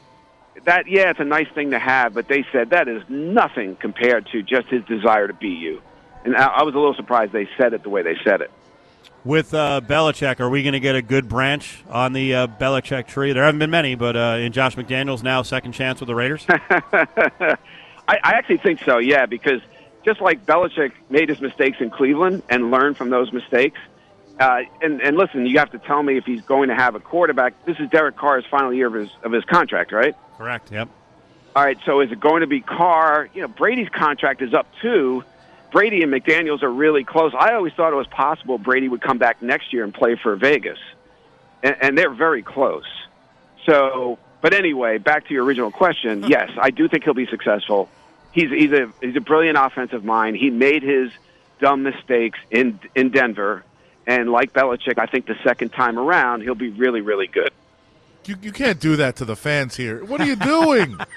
that 0.66 0.88
yeah, 0.88 1.10
it's 1.10 1.20
a 1.20 1.26
nice 1.26 1.48
thing 1.54 1.72
to 1.72 1.80
have, 1.80 2.14
but 2.14 2.28
they 2.28 2.46
said 2.52 2.72
that 2.72 2.88
is 2.88 3.04
nothing 3.10 3.76
compared 3.76 4.28
to 4.32 4.42
just 4.42 4.68
his 4.68 4.84
desire 4.86 5.28
to 5.28 5.34
beat 5.34 5.60
you. 5.60 5.82
And 6.24 6.36
I, 6.36 6.46
I 6.46 6.64
was 6.64 6.74
a 6.74 6.78
little 6.78 6.96
surprised 6.96 7.32
they 7.32 7.50
said 7.58 7.74
it 7.74 7.84
the 7.84 7.90
way 7.90 8.02
they 8.02 8.18
said 8.24 8.42
it. 8.42 8.52
With 9.24 9.54
uh, 9.54 9.82
Belichick, 9.84 10.40
are 10.40 10.50
we 10.50 10.64
going 10.64 10.74
to 10.74 10.80
get 10.80 10.96
a 10.96 11.02
good 11.02 11.28
branch 11.28 11.84
on 11.90 12.14
the 12.14 12.34
uh, 12.34 12.48
Belichick 12.48 13.08
tree? 13.08 13.34
There 13.34 13.44
haven't 13.44 13.60
been 13.60 13.70
many, 13.70 13.96
but 13.96 14.16
uh, 14.16 14.38
in 14.40 14.52
Josh 14.52 14.76
McDaniels 14.76 15.22
now 15.22 15.42
second 15.42 15.74
chance 15.74 16.00
with 16.00 16.08
the 16.08 16.16
Raiders. 16.16 16.46
I, 16.50 17.58
I 18.08 18.32
actually 18.32 18.58
think 18.58 18.82
so, 18.84 19.00
yeah, 19.00 19.26
because 19.26 19.62
just 20.08 20.22
like 20.22 20.46
Belichick 20.46 20.94
made 21.10 21.28
his 21.28 21.42
mistakes 21.42 21.82
in 21.82 21.90
Cleveland 21.90 22.42
and 22.50 22.72
learned 22.72 22.96
from 22.96 23.10
those 23.10 23.34
mistakes. 23.34 23.78
Uh, 24.40 24.62
and, 24.82 25.02
and 25.02 25.18
listen, 25.18 25.46
you 25.46 25.60
have 25.60 25.72
to 25.72 25.80
tell 25.80 26.02
me 26.02 26.16
if 26.16 26.24
he's 26.24 26.42
going 26.44 26.70
to 26.70 26.76
have 26.76 26.96
a 26.96 27.00
quarterback. 27.02 27.66
This 27.66 27.78
is 27.78 27.90
Derek 27.90 28.16
Carr's 28.16 28.46
final 28.50 28.74
year 28.74 28.88
of 28.88 28.94
his 28.94 29.10
of 29.22 29.34
his 29.34 29.44
contract, 29.44 29.92
right? 29.92 30.16
Correct. 30.38 30.72
Yep. 30.72 30.88
All 31.58 31.64
right, 31.64 31.78
so 31.86 32.00
is 32.00 32.12
it 32.12 32.22
going 32.22 32.40
to 32.42 32.48
be 32.48 32.62
Carr? 32.62 33.28
You 33.34 33.42
know, 33.42 33.48
Brady's 33.50 33.90
contract 33.90 34.42
is 34.42 34.54
up 34.54 34.68
too. 34.82 35.26
Brady 35.74 36.04
and 36.04 36.14
McDaniels 36.14 36.64
are 36.64 36.72
really 36.72 37.04
close. 37.04 37.34
I 37.38 37.56
always 37.56 37.74
thought 37.74 37.92
it 37.92 37.98
was 37.98 38.08
possible 38.08 38.58
Brady 38.58 38.88
would 38.88 39.02
come 39.02 39.18
back 39.18 39.42
next 39.42 39.74
year 39.74 39.84
and 39.84 39.94
play 39.94 40.16
for 40.16 40.38
Vegas, 40.38 40.80
and, 41.64 41.76
and 41.82 41.98
they're 41.98 42.14
very 42.14 42.44
close. 42.44 42.86
So, 43.66 44.20
but 44.40 44.54
anyway, 44.54 45.00
back 45.00 45.28
to 45.28 45.34
your 45.34 45.44
original 45.44 45.72
question. 45.72 46.24
Yes, 46.30 46.52
I 46.58 46.70
do 46.70 46.88
think 46.88 47.04
he'll 47.04 47.14
be 47.14 47.28
successful. 47.28 47.90
He's 48.38 48.52
he's 48.52 48.72
a 48.72 48.92
he's 49.02 49.16
a 49.16 49.20
brilliant 49.20 49.58
offensive 49.58 50.06
mind. 50.06 50.38
He 50.38 50.52
made 50.52 50.84
his 50.84 51.10
dumb 51.60 51.82
mistakes 51.82 52.38
in 52.52 52.80
in 52.94 53.10
Denver, 53.10 53.64
and 54.06 54.32
like 54.32 54.54
Belichick, 54.54 55.00
I 55.00 55.08
think 55.08 55.26
the 55.26 55.38
second 55.44 55.70
time 55.70 55.98
around 55.98 56.42
he'll 56.44 56.54
be 56.54 56.70
really 56.70 57.02
really 57.02 57.26
good. 57.26 57.50
You, 58.26 58.36
you 58.40 58.52
can't 58.52 58.80
do 58.80 58.96
that 58.98 59.16
to 59.16 59.26
the 59.26 59.36
fans 59.36 59.76
here. 59.76 60.06
What 60.06 60.22
are 60.22 60.28
you 60.28 60.36
doing? 60.36 60.98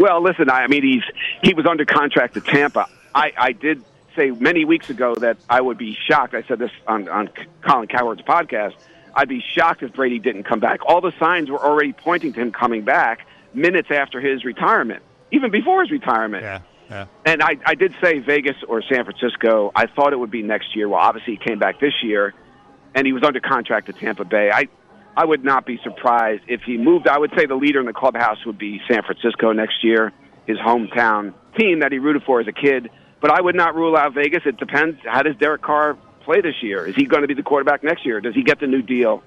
Well, 0.00 0.22
listen, 0.22 0.48
I, 0.48 0.62
I 0.62 0.66
mean, 0.68 0.84
he's 0.84 1.02
he 1.42 1.54
was 1.54 1.66
under 1.66 1.84
contract 1.84 2.34
to 2.34 2.40
Tampa. 2.40 2.86
I, 3.16 3.32
I 3.36 3.50
did 3.50 3.82
say 4.14 4.30
many 4.30 4.64
weeks 4.64 4.90
ago 4.90 5.16
that 5.16 5.38
I 5.50 5.60
would 5.60 5.76
be 5.76 5.98
shocked. 6.06 6.34
I 6.34 6.44
said 6.44 6.60
this 6.60 6.70
on, 6.86 7.08
on 7.08 7.28
Colin 7.62 7.88
Cowherd's 7.88 8.22
podcast. 8.22 8.74
I'd 9.16 9.28
be 9.28 9.40
shocked 9.40 9.82
if 9.82 9.92
Brady 9.94 10.20
didn't 10.20 10.44
come 10.44 10.60
back. 10.60 10.86
All 10.86 11.00
the 11.00 11.12
signs 11.18 11.50
were 11.50 11.58
already 11.58 11.92
pointing 11.92 12.32
to 12.34 12.40
him 12.40 12.52
coming 12.52 12.82
back 12.82 13.26
minutes 13.54 13.90
after 13.90 14.20
his 14.20 14.44
retirement, 14.44 15.02
even 15.32 15.50
before 15.50 15.82
his 15.82 15.90
retirement. 15.90 16.42
Yeah. 16.42 16.60
Yeah. 16.90 17.06
And 17.26 17.42
I, 17.42 17.56
I 17.66 17.74
did 17.74 17.94
say 18.02 18.18
Vegas 18.18 18.56
or 18.66 18.82
San 18.82 19.04
Francisco. 19.04 19.70
I 19.74 19.86
thought 19.86 20.12
it 20.12 20.18
would 20.18 20.30
be 20.30 20.42
next 20.42 20.74
year. 20.74 20.88
Well, 20.88 21.00
obviously 21.00 21.34
he 21.34 21.38
came 21.38 21.58
back 21.58 21.80
this 21.80 21.92
year, 22.02 22.34
and 22.94 23.06
he 23.06 23.12
was 23.12 23.22
under 23.24 23.40
contract 23.40 23.86
to 23.86 23.92
Tampa 23.92 24.24
Bay. 24.24 24.50
I, 24.50 24.68
I 25.14 25.24
would 25.24 25.44
not 25.44 25.66
be 25.66 25.78
surprised 25.82 26.44
if 26.48 26.62
he 26.62 26.78
moved. 26.78 27.06
I 27.06 27.18
would 27.18 27.32
say 27.36 27.44
the 27.44 27.56
leader 27.56 27.80
in 27.80 27.86
the 27.86 27.92
clubhouse 27.92 28.38
would 28.46 28.58
be 28.58 28.80
San 28.90 29.02
Francisco 29.02 29.52
next 29.52 29.84
year, 29.84 30.12
his 30.46 30.56
hometown 30.58 31.34
team 31.58 31.80
that 31.80 31.92
he 31.92 31.98
rooted 31.98 32.22
for 32.22 32.40
as 32.40 32.46
a 32.46 32.52
kid. 32.52 32.88
But 33.20 33.32
I 33.32 33.40
would 33.40 33.54
not 33.54 33.74
rule 33.74 33.96
out 33.96 34.14
Vegas. 34.14 34.44
It 34.46 34.56
depends. 34.56 34.98
How 35.04 35.22
does 35.22 35.36
Derek 35.36 35.60
Carr 35.60 35.98
play 36.24 36.40
this 36.40 36.62
year? 36.62 36.86
Is 36.86 36.94
he 36.94 37.04
going 37.04 37.22
to 37.22 37.28
be 37.28 37.34
the 37.34 37.42
quarterback 37.42 37.82
next 37.82 38.06
year? 38.06 38.20
Does 38.20 38.34
he 38.34 38.42
get 38.42 38.60
the 38.60 38.66
new 38.66 38.80
deal? 38.80 39.22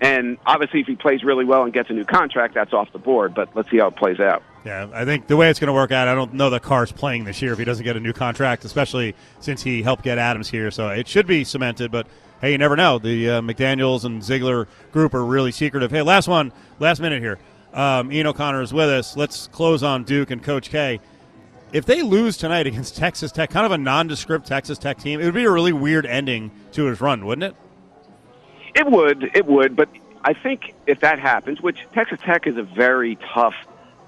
And 0.00 0.38
obviously, 0.44 0.80
if 0.80 0.86
he 0.86 0.96
plays 0.96 1.22
really 1.22 1.44
well 1.44 1.62
and 1.64 1.72
gets 1.72 1.88
a 1.90 1.92
new 1.92 2.04
contract, 2.04 2.54
that's 2.54 2.72
off 2.72 2.92
the 2.92 2.98
board. 2.98 3.34
But 3.34 3.54
let's 3.54 3.70
see 3.70 3.78
how 3.78 3.88
it 3.88 3.96
plays 3.96 4.20
out. 4.20 4.42
Yeah, 4.64 4.88
I 4.92 5.04
think 5.04 5.26
the 5.26 5.36
way 5.36 5.50
it's 5.50 5.60
going 5.60 5.68
to 5.68 5.74
work 5.74 5.92
out, 5.92 6.08
I 6.08 6.14
don't 6.14 6.34
know 6.34 6.50
that 6.50 6.62
Carr's 6.62 6.90
playing 6.90 7.24
this 7.24 7.42
year 7.42 7.52
if 7.52 7.58
he 7.58 7.64
doesn't 7.64 7.84
get 7.84 7.96
a 7.96 8.00
new 8.00 8.12
contract, 8.14 8.64
especially 8.64 9.14
since 9.40 9.62
he 9.62 9.82
helped 9.82 10.02
get 10.02 10.16
Adams 10.18 10.48
here. 10.48 10.70
So 10.70 10.88
it 10.88 11.06
should 11.06 11.26
be 11.26 11.44
cemented, 11.44 11.92
but 11.92 12.06
hey, 12.40 12.52
you 12.52 12.58
never 12.58 12.74
know. 12.74 12.98
The 12.98 13.28
uh, 13.28 13.40
McDaniels 13.42 14.04
and 14.04 14.22
Ziegler 14.22 14.66
group 14.90 15.12
are 15.14 15.24
really 15.24 15.52
secretive. 15.52 15.90
Hey, 15.90 16.00
last 16.02 16.28
one, 16.28 16.50
last 16.78 17.00
minute 17.00 17.20
here. 17.20 17.38
Um, 17.74 18.10
Ian 18.10 18.28
O'Connor 18.28 18.62
is 18.62 18.72
with 18.72 18.88
us. 18.88 19.16
Let's 19.16 19.48
close 19.48 19.82
on 19.82 20.04
Duke 20.04 20.30
and 20.30 20.42
Coach 20.42 20.70
K. 20.70 21.00
if 21.72 21.84
they 21.84 22.00
lose 22.02 22.38
tonight 22.38 22.66
against 22.68 22.96
Texas 22.96 23.32
Tech, 23.32 23.50
kind 23.50 23.66
of 23.66 23.72
a 23.72 23.78
nondescript 23.78 24.46
Texas 24.46 24.78
Tech 24.78 24.98
team, 24.98 25.20
it 25.20 25.26
would 25.26 25.34
be 25.34 25.44
a 25.44 25.50
really 25.50 25.72
weird 25.74 26.06
ending 26.06 26.50
to 26.72 26.84
his 26.84 27.02
run, 27.02 27.26
wouldn't 27.26 27.44
it? 27.44 27.56
It 28.74 28.86
would, 28.86 29.30
it 29.34 29.46
would, 29.46 29.76
but 29.76 29.88
I 30.24 30.32
think 30.34 30.74
if 30.86 31.00
that 31.00 31.18
happens, 31.18 31.60
which 31.60 31.78
Texas 31.92 32.18
Tech 32.22 32.46
is 32.46 32.56
a 32.56 32.62
very 32.62 33.16
tough, 33.34 33.54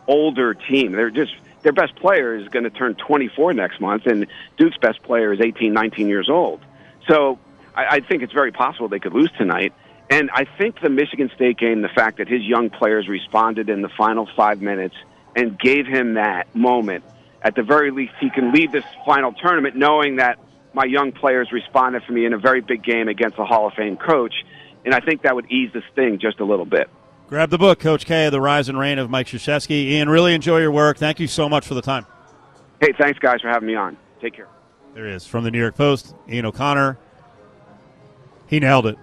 older 0.08 0.54
team. 0.54 0.92
They're 0.92 1.10
just 1.10 1.34
their 1.62 1.72
best 1.72 1.96
player 1.96 2.36
is 2.36 2.48
going 2.48 2.64
to 2.64 2.70
turn 2.70 2.94
24 2.94 3.52
next 3.54 3.80
month, 3.80 4.06
and 4.06 4.26
Duke's 4.56 4.76
best 4.78 5.02
player 5.02 5.32
is 5.32 5.40
18, 5.40 5.72
19 5.72 6.08
years 6.08 6.28
old. 6.30 6.60
So 7.08 7.38
I, 7.74 7.96
I 7.96 8.00
think 8.00 8.22
it's 8.22 8.32
very 8.32 8.52
possible 8.52 8.88
they 8.88 9.00
could 9.00 9.14
lose 9.14 9.30
tonight. 9.36 9.72
And 10.08 10.30
I 10.32 10.44
think 10.44 10.80
the 10.80 10.88
Michigan 10.88 11.30
State 11.34 11.58
game, 11.58 11.82
the 11.82 11.88
fact 11.88 12.18
that 12.18 12.28
his 12.28 12.42
young 12.42 12.70
players 12.70 13.08
responded 13.08 13.68
in 13.68 13.82
the 13.82 13.88
final 13.88 14.28
five 14.36 14.62
minutes 14.62 14.94
and 15.34 15.58
gave 15.58 15.86
him 15.86 16.14
that 16.14 16.54
moment, 16.54 17.02
at 17.42 17.56
the 17.56 17.62
very 17.62 17.90
least, 17.90 18.12
he 18.20 18.30
can 18.30 18.52
leave 18.52 18.70
this 18.70 18.84
final 19.04 19.32
tournament 19.32 19.74
knowing 19.74 20.16
that 20.16 20.38
my 20.72 20.84
young 20.84 21.10
players 21.10 21.50
responded 21.50 22.04
for 22.04 22.12
me 22.12 22.26
in 22.26 22.32
a 22.32 22.38
very 22.38 22.60
big 22.60 22.84
game 22.84 23.08
against 23.08 23.38
a 23.38 23.44
Hall 23.44 23.66
of 23.66 23.74
Fame 23.74 23.96
coach. 23.96 24.34
And 24.87 24.95
I 24.95 25.01
think 25.01 25.22
that 25.22 25.34
would 25.34 25.51
ease 25.51 25.70
the 25.74 25.82
sting 25.93 26.18
just 26.18 26.41
a 26.41 26.45
little 26.45 26.64
bit. 26.64 26.89
Grab 27.28 27.51
the 27.51 27.59
book, 27.59 27.80
Coach 27.80 28.07
K, 28.07 28.30
The 28.30 28.41
Rise 28.41 28.68
and 28.68 28.78
Reign 28.78 28.99
of 28.99 29.11
Mike 29.11 29.26
Krzyzewski. 29.26 29.70
Ian, 29.70 30.09
really 30.09 30.32
enjoy 30.32 30.61
your 30.61 30.70
work. 30.70 30.97
Thank 30.97 31.18
you 31.18 31.26
so 31.26 31.49
much 31.49 31.66
for 31.66 31.74
the 31.74 31.82
time. 31.82 32.07
Hey, 32.80 32.93
thanks, 32.97 33.18
guys, 33.18 33.41
for 33.41 33.49
having 33.49 33.66
me 33.66 33.74
on. 33.74 33.97
Take 34.20 34.34
care. 34.34 34.47
There 34.95 35.07
he 35.07 35.12
is 35.12 35.26
from 35.26 35.43
the 35.43 35.51
New 35.51 35.59
York 35.59 35.74
Post, 35.74 36.14
Ian 36.28 36.47
O'Connor. 36.47 36.99
He 38.47 38.61
nailed 38.61 38.87
it. 38.87 38.97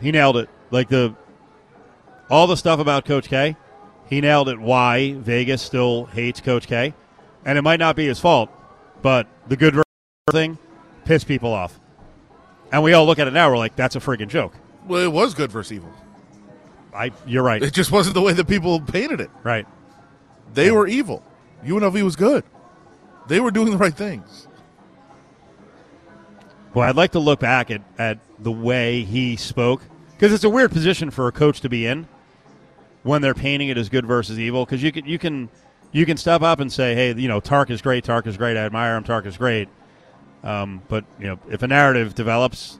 He 0.00 0.12
nailed 0.12 0.36
it. 0.36 0.48
Like 0.70 0.88
the 0.88 1.14
all 2.30 2.46
the 2.46 2.56
stuff 2.56 2.78
about 2.78 3.04
Coach 3.04 3.28
K, 3.28 3.56
he 4.08 4.20
nailed 4.20 4.48
it. 4.48 4.60
Why 4.60 5.14
Vegas 5.14 5.60
still 5.60 6.04
hates 6.06 6.40
Coach 6.40 6.68
K, 6.68 6.94
and 7.44 7.58
it 7.58 7.62
might 7.62 7.80
not 7.80 7.96
be 7.96 8.06
his 8.06 8.20
fault, 8.20 8.48
but 9.02 9.26
the 9.48 9.56
good 9.56 9.82
thing 10.30 10.56
pissed 11.04 11.26
people 11.26 11.52
off, 11.52 11.80
and 12.70 12.82
we 12.82 12.92
all 12.92 13.06
look 13.06 13.18
at 13.18 13.26
it 13.26 13.32
now. 13.32 13.50
We're 13.50 13.58
like, 13.58 13.74
that's 13.74 13.96
a 13.96 14.00
friggin' 14.00 14.28
joke. 14.28 14.54
Well, 14.88 15.02
it 15.02 15.12
was 15.12 15.34
good 15.34 15.52
versus 15.52 15.72
evil. 15.72 15.92
I, 16.94 17.12
you're 17.26 17.42
right. 17.42 17.62
It 17.62 17.74
just 17.74 17.92
wasn't 17.92 18.14
the 18.14 18.22
way 18.22 18.32
that 18.32 18.48
people 18.48 18.80
painted 18.80 19.20
it. 19.20 19.30
Right. 19.44 19.66
They 20.54 20.66
yeah. 20.66 20.72
were 20.72 20.88
evil. 20.88 21.22
UNLV 21.64 22.02
was 22.02 22.16
good. 22.16 22.42
They 23.28 23.40
were 23.40 23.50
doing 23.50 23.70
the 23.70 23.76
right 23.76 23.94
things. 23.94 24.48
Well, 26.74 26.88
I'd 26.88 26.96
like 26.96 27.12
to 27.12 27.18
look 27.18 27.40
back 27.40 27.70
at, 27.70 27.82
at 27.98 28.18
the 28.38 28.52
way 28.52 29.02
he 29.02 29.36
spoke 29.36 29.82
because 30.12 30.32
it's 30.32 30.44
a 30.44 30.50
weird 30.50 30.70
position 30.70 31.10
for 31.10 31.28
a 31.28 31.32
coach 31.32 31.60
to 31.60 31.68
be 31.68 31.86
in 31.86 32.08
when 33.02 33.22
they're 33.22 33.34
painting 33.34 33.68
it 33.68 33.78
as 33.78 33.88
good 33.88 34.06
versus 34.06 34.38
evil. 34.38 34.64
Because 34.64 34.82
you 34.82 34.92
can 34.92 35.04
you 35.04 35.18
can 35.18 35.48
you 35.92 36.06
can 36.06 36.16
step 36.16 36.42
up 36.42 36.60
and 36.60 36.72
say, 36.72 36.94
hey, 36.94 37.14
you 37.14 37.28
know, 37.28 37.40
Tark 37.40 37.70
is 37.70 37.82
great, 37.82 38.04
Tark 38.04 38.26
is 38.26 38.36
great, 38.36 38.56
I 38.56 38.60
admire 38.60 38.96
him, 38.96 39.04
Tark 39.04 39.26
is 39.26 39.36
great. 39.36 39.68
Um, 40.42 40.82
but 40.88 41.04
you 41.18 41.26
know, 41.26 41.38
if 41.50 41.62
a 41.62 41.66
narrative 41.66 42.14
develops, 42.14 42.78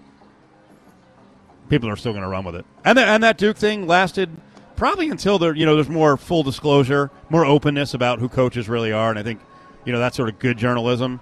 people 1.68 1.88
are 1.88 1.96
still 1.96 2.12
going 2.12 2.22
to 2.22 2.28
run 2.28 2.44
with 2.44 2.54
it. 2.54 2.64
And 2.84 2.98
and 2.98 3.22
that 3.22 3.38
Duke 3.38 3.56
thing 3.56 3.86
lasted 3.86 4.30
probably 4.76 5.08
until 5.08 5.38
there 5.38 5.54
you 5.54 5.66
know 5.66 5.74
there's 5.74 5.88
more 5.88 6.16
full 6.16 6.42
disclosure, 6.42 7.10
more 7.30 7.44
openness 7.44 7.94
about 7.94 8.18
who 8.18 8.28
coaches 8.28 8.68
really 8.68 8.92
are, 8.92 9.10
and 9.10 9.18
I 9.18 9.22
think 9.22 9.40
you 9.84 9.92
know 9.92 9.98
that 9.98 10.14
sort 10.14 10.28
of 10.28 10.38
good 10.38 10.58
journalism 10.58 11.20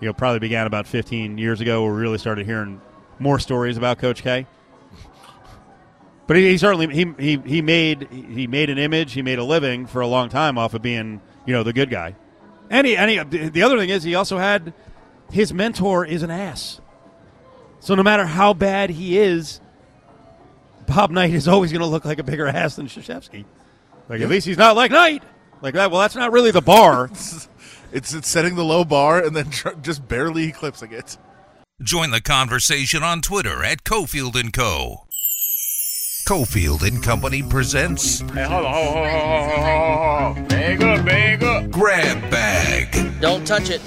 you 0.00 0.06
know, 0.06 0.12
probably 0.12 0.38
began 0.38 0.66
about 0.66 0.86
15 0.86 1.38
years 1.38 1.60
ago 1.60 1.82
where 1.82 1.92
we 1.92 2.00
really 2.00 2.18
started 2.18 2.46
hearing 2.46 2.80
more 3.18 3.38
stories 3.38 3.76
about 3.76 3.98
Coach 3.98 4.22
K. 4.22 4.46
But 6.26 6.36
he, 6.36 6.48
he, 6.48 6.58
certainly 6.58 6.88
he, 6.88 7.14
he 7.18 7.36
he 7.46 7.62
made 7.62 8.08
he 8.10 8.46
made 8.46 8.68
an 8.68 8.78
image, 8.78 9.12
he 9.12 9.22
made 9.22 9.38
a 9.38 9.44
living 9.44 9.86
for 9.86 10.00
a 10.00 10.06
long 10.06 10.28
time 10.28 10.58
off 10.58 10.74
of 10.74 10.82
being 10.82 11.20
you 11.46 11.52
know 11.54 11.62
the 11.62 11.72
good 11.72 11.88
guy. 11.88 12.16
And 12.68 12.84
he, 12.84 12.96
and 12.96 13.10
he, 13.10 13.48
the 13.48 13.62
other 13.62 13.78
thing 13.78 13.90
is 13.90 14.02
he 14.02 14.16
also 14.16 14.38
had 14.38 14.74
his 15.30 15.54
mentor 15.54 16.04
is 16.04 16.24
an 16.24 16.32
ass. 16.32 16.80
So 17.78 17.94
no 17.94 18.02
matter 18.02 18.26
how 18.26 18.54
bad 18.54 18.90
he 18.90 19.18
is, 19.18 19.60
Bob 20.86 21.10
Knight 21.10 21.32
is 21.32 21.48
always 21.48 21.72
going 21.72 21.80
to 21.80 21.86
look 21.86 22.04
like 22.04 22.18
a 22.18 22.22
bigger 22.22 22.46
ass 22.46 22.76
than 22.76 22.86
Krzyzewski. 22.86 23.44
Like 24.08 24.20
at 24.20 24.28
least 24.28 24.46
he's 24.46 24.58
not 24.58 24.76
like 24.76 24.90
Knight. 24.90 25.22
Like 25.62 25.74
that. 25.74 25.90
Well, 25.90 26.00
that's 26.00 26.16
not 26.16 26.32
really 26.32 26.50
the 26.50 26.62
bar. 26.62 27.10
It's, 27.92 28.12
it's 28.12 28.28
setting 28.28 28.56
the 28.56 28.64
low 28.64 28.84
bar 28.84 29.22
and 29.24 29.34
then 29.34 29.48
tr- 29.48 29.70
just 29.80 30.06
barely 30.06 30.48
eclipsing 30.48 30.92
it. 30.92 31.16
Join 31.80 32.10
the 32.10 32.20
conversation 32.20 33.02
on 33.02 33.22
Twitter 33.22 33.62
at 33.62 33.84
Cofield 33.84 34.38
and 34.38 34.52
Co. 34.52 35.06
Cofield 36.26 36.82
and 36.86 37.02
Company 37.02 37.42
presents. 37.42 38.20
Hey, 38.20 38.42
hold 38.42 38.66
on, 38.66 38.74
hold 38.74 38.96
on, 38.96 39.48
hold 39.48 39.58
on, 39.60 40.34
hold 40.34 40.38
on. 40.38 40.48
Bag 40.48 40.82
up, 40.82 41.06
bag 41.06 41.44
up. 41.44 41.70
Grab 41.70 42.30
bag. 42.30 43.20
Don't 43.20 43.46
touch 43.46 43.70
it. 43.70 43.80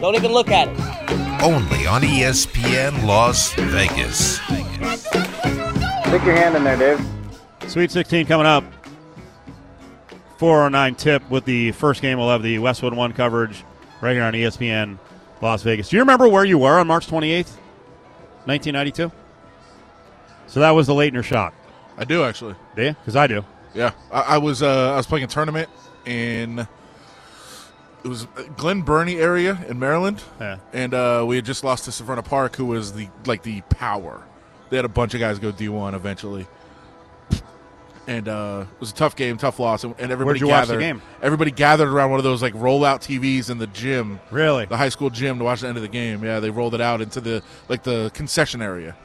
Don't 0.00 0.14
even 0.14 0.32
look 0.32 0.50
at 0.50 0.68
it. 0.68 1.42
Only 1.42 1.86
on 1.86 2.02
ESPN 2.02 3.04
Las 3.04 3.52
Vegas. 3.54 4.38
Stick 6.10 6.24
your 6.24 6.34
hand 6.34 6.56
in 6.56 6.64
there, 6.64 6.76
Dave. 6.76 7.06
Sweet 7.68 7.88
16 7.92 8.26
coming 8.26 8.44
up. 8.44 8.64
409 10.38 10.96
tip 10.96 11.30
with 11.30 11.44
the 11.44 11.70
first 11.70 12.02
game. 12.02 12.18
We'll 12.18 12.30
have 12.30 12.42
the 12.42 12.58
Westwood 12.58 12.94
One 12.94 13.12
coverage 13.12 13.62
right 14.00 14.14
here 14.14 14.24
on 14.24 14.32
ESPN 14.32 14.98
Las 15.40 15.62
Vegas. 15.62 15.88
Do 15.88 15.94
you 15.94 16.02
remember 16.02 16.26
where 16.26 16.44
you 16.44 16.58
were 16.58 16.80
on 16.80 16.88
March 16.88 17.06
28th, 17.06 17.54
1992? 18.44 19.12
So 20.48 20.58
that 20.58 20.72
was 20.72 20.88
the 20.88 20.94
Laettner 20.94 21.22
shot. 21.22 21.54
I 21.96 22.02
do 22.02 22.24
actually. 22.24 22.56
Do 22.74 22.86
you? 22.86 22.92
Because 22.94 23.14
I 23.14 23.28
do. 23.28 23.44
Yeah, 23.72 23.92
I, 24.10 24.20
I 24.20 24.38
was 24.38 24.64
uh, 24.64 24.92
I 24.92 24.96
was 24.96 25.06
playing 25.06 25.22
a 25.22 25.28
tournament 25.28 25.68
in 26.06 26.58
it 26.58 28.08
was 28.08 28.26
Glen 28.56 28.82
Burnie 28.82 29.18
area 29.18 29.64
in 29.68 29.78
Maryland, 29.78 30.24
yeah. 30.40 30.58
and 30.72 30.92
uh, 30.92 31.24
we 31.24 31.36
had 31.36 31.44
just 31.44 31.62
lost 31.62 31.84
to 31.84 31.92
Severna 31.92 32.24
Park, 32.24 32.56
who 32.56 32.66
was 32.66 32.94
the 32.94 33.08
like 33.26 33.44
the 33.44 33.60
power. 33.60 34.24
They 34.70 34.76
had 34.76 34.84
a 34.84 34.88
bunch 34.88 35.14
of 35.14 35.20
guys 35.20 35.38
go 35.38 35.52
D 35.52 35.68
one 35.68 35.94
eventually, 35.94 36.46
and 38.06 38.28
uh, 38.28 38.66
it 38.72 38.80
was 38.80 38.90
a 38.90 38.94
tough 38.94 39.16
game, 39.16 39.36
tough 39.36 39.58
loss, 39.58 39.84
and, 39.84 39.94
and 39.98 40.12
everybody 40.12 40.38
gathered. 40.40 41.00
Everybody 41.22 41.50
gathered 41.50 41.88
around 41.88 42.10
one 42.10 42.20
of 42.20 42.24
those 42.24 42.40
like 42.40 42.54
rollout 42.54 43.00
TVs 43.00 43.50
in 43.50 43.58
the 43.58 43.66
gym. 43.66 44.20
Really, 44.30 44.66
the 44.66 44.76
high 44.76 44.88
school 44.88 45.10
gym 45.10 45.38
to 45.38 45.44
watch 45.44 45.60
the 45.60 45.68
end 45.68 45.76
of 45.76 45.82
the 45.82 45.88
game. 45.88 46.24
Yeah, 46.24 46.40
they 46.40 46.50
rolled 46.50 46.74
it 46.74 46.80
out 46.80 47.00
into 47.00 47.20
the 47.20 47.42
like 47.68 47.82
the 47.82 48.10
concession 48.14 48.62
area. 48.62 48.96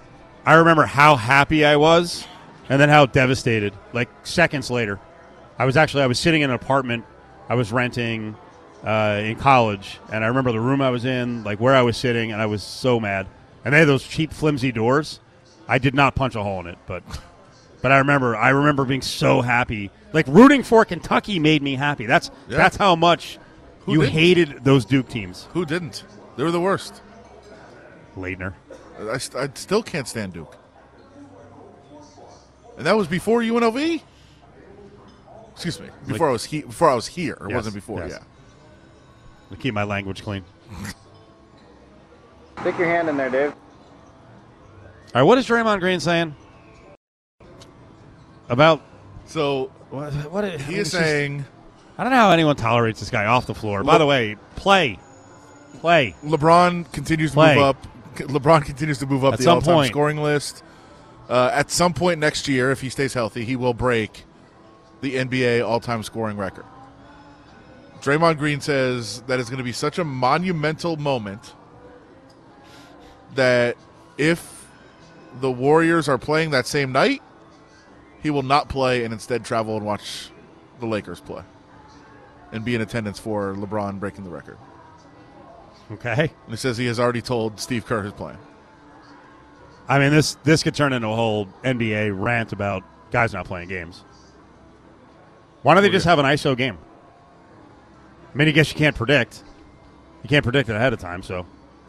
I 0.46 0.56
remember 0.56 0.86
how 0.86 1.16
happy 1.16 1.66
I 1.66 1.76
was, 1.76 2.26
and 2.70 2.80
then 2.80 2.90
how 2.90 3.08
devastated. 3.08 3.74
Like 3.92 4.10
seconds 4.24 4.70
later, 4.70 5.00
I 5.58 5.66
was 5.66 5.76
actually 5.76 6.04
I 6.04 6.08
was 6.08 6.20
sitting 6.20 6.44
in 6.44 6.52
an 6.52 6.56
apartment 6.56 7.06
I 7.48 7.56
was 7.56 7.72
renting 7.72 8.36
uh, 8.84 9.22
in 9.24 9.36
college, 9.36 10.00
and 10.12 10.24
I 10.24 10.28
remember 10.28 10.52
the 10.52 10.60
room 10.60 10.82
I 10.82 10.90
was 10.90 11.06
in, 11.06 11.44
like 11.44 11.60
where 11.60 11.76
I 11.76 11.82
was 11.82 11.98
sitting, 11.98 12.32
and 12.32 12.42
I 12.42 12.46
was 12.46 12.64
so 12.64 13.00
mad. 13.00 13.28
And 13.64 13.74
they 13.74 13.80
had 13.80 13.88
those 13.88 14.08
cheap, 14.08 14.32
flimsy 14.32 14.72
doors. 14.72 15.20
I 15.68 15.78
did 15.78 15.94
not 15.96 16.16
punch 16.16 16.36
a 16.36 16.44
hole 16.44 16.60
in 16.62 16.68
it, 16.68 16.78
but 16.86 17.04
but 17.82 17.92
I 17.92 18.00
remember, 18.00 18.36
I 18.36 18.50
remember 18.50 18.84
being 18.86 19.04
so 19.04 19.42
happy. 19.42 19.92
Like 20.12 20.26
rooting 20.28 20.64
for 20.64 20.86
Kentucky 20.86 21.38
made 21.40 21.62
me 21.62 21.76
happy. 21.76 22.06
That's 22.06 22.32
yeah. 22.50 22.58
that's 22.58 22.78
how 22.78 22.96
much 22.96 23.38
Who 23.82 23.94
you 23.94 24.02
didn't? 24.02 24.14
hated 24.14 24.64
those 24.64 24.86
Duke 24.86 25.08
teams. 25.08 25.48
Who 25.54 25.66
didn't? 25.66 26.04
They 26.36 26.44
were 26.44 26.52
the 26.52 26.60
worst. 26.60 27.02
Laettner. 28.16 28.54
I, 29.00 29.20
I 29.40 29.50
still 29.54 29.84
can't 29.84 30.08
stand 30.08 30.34
Duke. 30.34 30.58
And 32.78 32.86
that 32.86 32.96
was 32.96 33.08
before 33.08 33.42
UNLV. 33.42 34.02
Excuse 35.54 35.80
me. 35.80 35.88
Before 36.08 36.28
like, 36.28 36.30
I 36.30 36.32
was 36.32 36.46
he, 36.46 36.62
before 36.62 36.90
I 36.90 36.96
was 36.96 37.08
here. 37.08 37.38
It 37.42 37.50
yes, 37.50 37.56
wasn't 37.56 37.76
before. 37.76 38.00
Yes. 38.00 38.20
Yeah. 38.20 39.56
To 39.56 39.62
keep 39.62 39.74
my 39.74 39.84
language 39.84 40.24
clean. 40.24 40.44
Stick 42.62 42.78
your 42.78 42.88
hand 42.88 43.10
in 43.10 43.18
there, 43.18 43.30
Dave. 43.30 43.54
All 45.16 45.22
right. 45.22 45.28
What 45.28 45.38
is 45.38 45.48
Draymond 45.48 45.80
Green 45.80 46.02
saying? 46.02 46.36
About 48.50 48.82
so 49.26 49.72
what? 49.90 50.12
what 50.30 50.44
he 50.44 50.52
I 50.52 50.68
mean, 50.68 50.78
is 50.78 50.92
saying. 50.92 51.38
Just, 51.38 51.50
I 51.98 52.04
don't 52.04 52.12
know 52.12 52.18
how 52.18 52.32
anyone 52.32 52.58
tolerates 52.58 53.00
this 53.00 53.10
guy 53.10 53.24
off 53.24 53.46
the 53.46 53.56
floor. 53.56 53.80
Le- 53.80 53.86
By 53.86 53.98
the 53.98 54.06
way, 54.06 54.36
play, 54.58 55.00
play. 55.80 56.14
LeBron 56.22 56.92
continues 56.92 57.32
to 57.32 57.38
move 57.38 57.58
up. 57.60 57.88
LeBron 58.16 58.66
continues 58.66 58.98
to 58.98 59.06
move 59.06 59.24
up 59.24 59.36
at 59.36 59.40
the 59.40 59.50
all-time 59.50 59.76
point. 59.76 59.88
scoring 59.88 60.18
list. 60.18 60.64
Uh, 61.30 61.50
at 61.54 61.72
some 61.72 61.94
point 61.94 62.20
next 62.20 62.50
year, 62.50 62.70
if 62.72 62.82
he 62.82 62.90
stays 62.90 63.14
healthy, 63.14 63.46
he 63.46 63.56
will 63.56 63.74
break 63.74 64.26
the 65.00 65.16
NBA 65.16 65.66
all-time 65.66 66.04
scoring 66.04 66.36
record. 66.36 66.66
Draymond 68.02 68.38
Green 68.38 68.60
says 68.60 69.22
that 69.28 69.40
it's 69.40 69.50
going 69.50 69.60
to 69.60 69.64
be 69.64 69.72
such 69.72 69.98
a 69.98 70.04
monumental 70.04 70.98
moment 70.98 71.54
that 73.36 73.78
if 74.18 74.55
the 75.42 75.52
Warriors 75.52 76.08
are 76.08 76.18
playing 76.18 76.52
that 76.52 76.68
same 76.68 76.92
night, 76.92 77.22
he 78.22 78.30
will 78.30 78.44
not 78.44 78.70
play 78.70 79.04
and 79.04 79.14
instead 79.14 79.46
travel 79.46 79.78
and 79.78 79.86
watch 79.86 80.30
the 80.80 80.86
Lakers 80.86 81.22
play 81.22 81.44
and 82.52 82.64
be 82.64 82.76
in 82.76 82.82
attendance 82.82 83.20
for 83.20 83.54
LeBron 83.56 84.00
breaking 84.00 84.24
the 84.24 84.30
record. 84.30 84.58
Okay. 85.92 86.32
And 86.46 86.50
he 86.50 86.56
says 86.56 86.78
he 86.78 86.88
has 86.88 87.00
already 87.00 87.22
told 87.22 87.60
Steve 87.60 87.86
Kerr 87.86 88.04
his 88.04 88.14
plan. 88.14 88.38
I 89.88 90.00
mean, 90.00 90.12
this 90.12 90.36
this 90.44 90.64
could 90.64 90.74
turn 90.74 90.94
into 90.94 91.08
a 91.08 91.16
whole 91.16 91.46
NBA 91.64 92.20
rant 92.20 92.54
about 92.54 92.84
guys 93.12 93.34
not 93.34 93.46
playing 93.46 93.70
games. 93.70 94.04
Why 95.62 95.74
don't 95.74 95.84
they 95.84 95.90
oh, 95.90 95.92
just 95.92 96.06
have 96.06 96.20
an 96.20 96.26
ISO 96.26 96.58
game? 96.58 96.78
I 98.34 98.38
mean, 98.38 98.48
I 98.48 98.52
guess 98.52 98.72
you 98.72 98.78
can't 98.78 98.96
predict. 98.96 99.44
You 100.24 100.30
can't 100.30 100.44
predict 100.44 100.70
it 100.70 100.76
ahead 100.76 100.94
of 100.94 101.00
time. 101.00 101.22
So, 101.22 101.46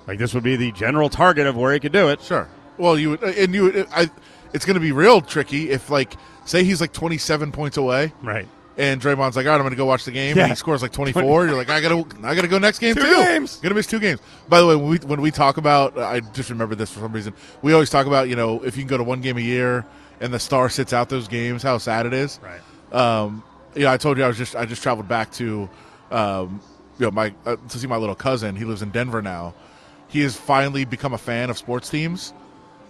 like, 0.06 0.18
this 0.18 0.34
would 0.34 0.42
be 0.42 0.56
the 0.56 0.72
general 0.72 1.08
target 1.08 1.46
of 1.46 1.56
where 1.56 1.72
he 1.72 1.80
could 1.80 1.92
do 1.92 2.08
it. 2.08 2.20
Sure. 2.20 2.48
Well, 2.78 2.98
you 2.98 3.10
would, 3.10 3.22
and 3.22 3.54
you, 3.54 3.62
would, 3.64 3.86
I, 3.94 4.10
it's 4.52 4.64
going 4.64 4.74
to 4.74 4.80
be 4.80 4.92
real 4.92 5.20
tricky 5.20 5.70
if, 5.70 5.90
like, 5.90 6.14
say 6.44 6.64
he's 6.64 6.80
like 6.80 6.92
27 6.92 7.52
points 7.52 7.76
away, 7.76 8.12
Right. 8.22 8.46
and 8.76 9.00
Draymond's 9.00 9.36
like, 9.36 9.46
all 9.46 9.50
right, 9.52 9.56
I'm 9.56 9.62
going 9.62 9.70
to 9.70 9.76
go 9.76 9.86
watch 9.86 10.04
the 10.04 10.12
game, 10.12 10.36
Yeah. 10.36 10.44
and 10.44 10.52
he 10.52 10.56
scores 10.56 10.82
like 10.82 10.92
24. 10.92 11.46
You're 11.46 11.56
like, 11.56 11.70
I 11.70 11.80
got 11.80 11.88
to, 11.88 12.26
I 12.26 12.34
got 12.34 12.42
to 12.42 12.48
go 12.48 12.58
next 12.58 12.78
game 12.78 12.94
Two 12.94 13.02
too. 13.02 13.22
games. 13.24 13.56
Gonna 13.56 13.74
miss 13.74 13.86
two 13.86 13.98
games. 14.00 14.20
By 14.48 14.60
the 14.60 14.66
way, 14.66 14.76
when 14.76 14.88
we 14.88 14.96
when 14.98 15.20
we 15.20 15.30
talk 15.30 15.56
about, 15.56 15.98
I 15.98 16.20
just 16.20 16.50
remember 16.50 16.74
this 16.74 16.92
for 16.92 17.00
some 17.00 17.12
reason. 17.12 17.32
We 17.62 17.72
always 17.72 17.90
talk 17.90 18.06
about, 18.06 18.28
you 18.28 18.36
know, 18.36 18.62
if 18.62 18.76
you 18.76 18.82
can 18.82 18.88
go 18.88 18.96
to 18.98 19.04
one 19.04 19.20
game 19.20 19.36
a 19.38 19.40
year 19.40 19.84
and 20.20 20.32
the 20.32 20.38
star 20.38 20.68
sits 20.68 20.92
out 20.92 21.08
those 21.08 21.26
games, 21.28 21.62
how 21.62 21.78
sad 21.78 22.06
it 22.06 22.12
is. 22.14 22.38
Right. 22.42 22.94
Um, 22.94 23.42
yeah, 23.74 23.90
I 23.92 23.96
told 23.96 24.16
you 24.18 24.24
I 24.24 24.28
was 24.28 24.38
just 24.38 24.54
I 24.54 24.64
just 24.66 24.82
traveled 24.82 25.08
back 25.08 25.32
to, 25.32 25.68
um, 26.12 26.60
you 26.98 27.06
know, 27.06 27.10
my 27.10 27.34
uh, 27.44 27.56
to 27.70 27.78
see 27.78 27.86
my 27.86 27.96
little 27.96 28.14
cousin. 28.14 28.54
He 28.56 28.64
lives 28.64 28.82
in 28.82 28.90
Denver 28.90 29.20
now. 29.22 29.54
He 30.08 30.20
has 30.20 30.36
finally 30.36 30.84
become 30.84 31.12
a 31.12 31.18
fan 31.18 31.50
of 31.50 31.58
sports 31.58 31.90
teams. 31.90 32.32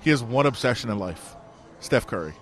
He 0.07 0.11
has 0.11 0.23
one 0.23 0.47
obsession 0.47 0.89
in 0.89 1.01
life: 1.01 1.35
Steph 1.81 2.07
Curry. 2.07 2.35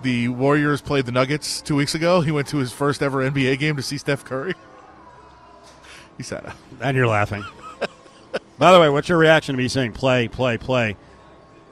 The 0.00 0.28
Warriors 0.28 0.80
played 0.80 1.04
the 1.04 1.12
Nuggets 1.12 1.60
two 1.60 1.76
weeks 1.76 1.94
ago. 1.94 2.22
He 2.22 2.30
went 2.30 2.48
to 2.48 2.56
his 2.56 2.72
first 2.72 3.02
ever 3.02 3.18
NBA 3.18 3.58
game 3.58 3.76
to 3.76 3.82
see 3.82 3.98
Steph 3.98 4.24
Curry. 4.24 4.54
He 6.16 6.22
sat 6.22 6.46
out. 6.46 6.54
And 6.80 6.96
you're 6.96 7.06
laughing. 7.06 7.44
By 8.58 8.72
the 8.72 8.80
way, 8.80 8.88
what's 8.88 9.10
your 9.10 9.18
reaction 9.18 9.54
to 9.54 9.58
me 9.58 9.68
saying 9.68 9.92
play, 9.92 10.28
play, 10.28 10.56
play 10.56 10.96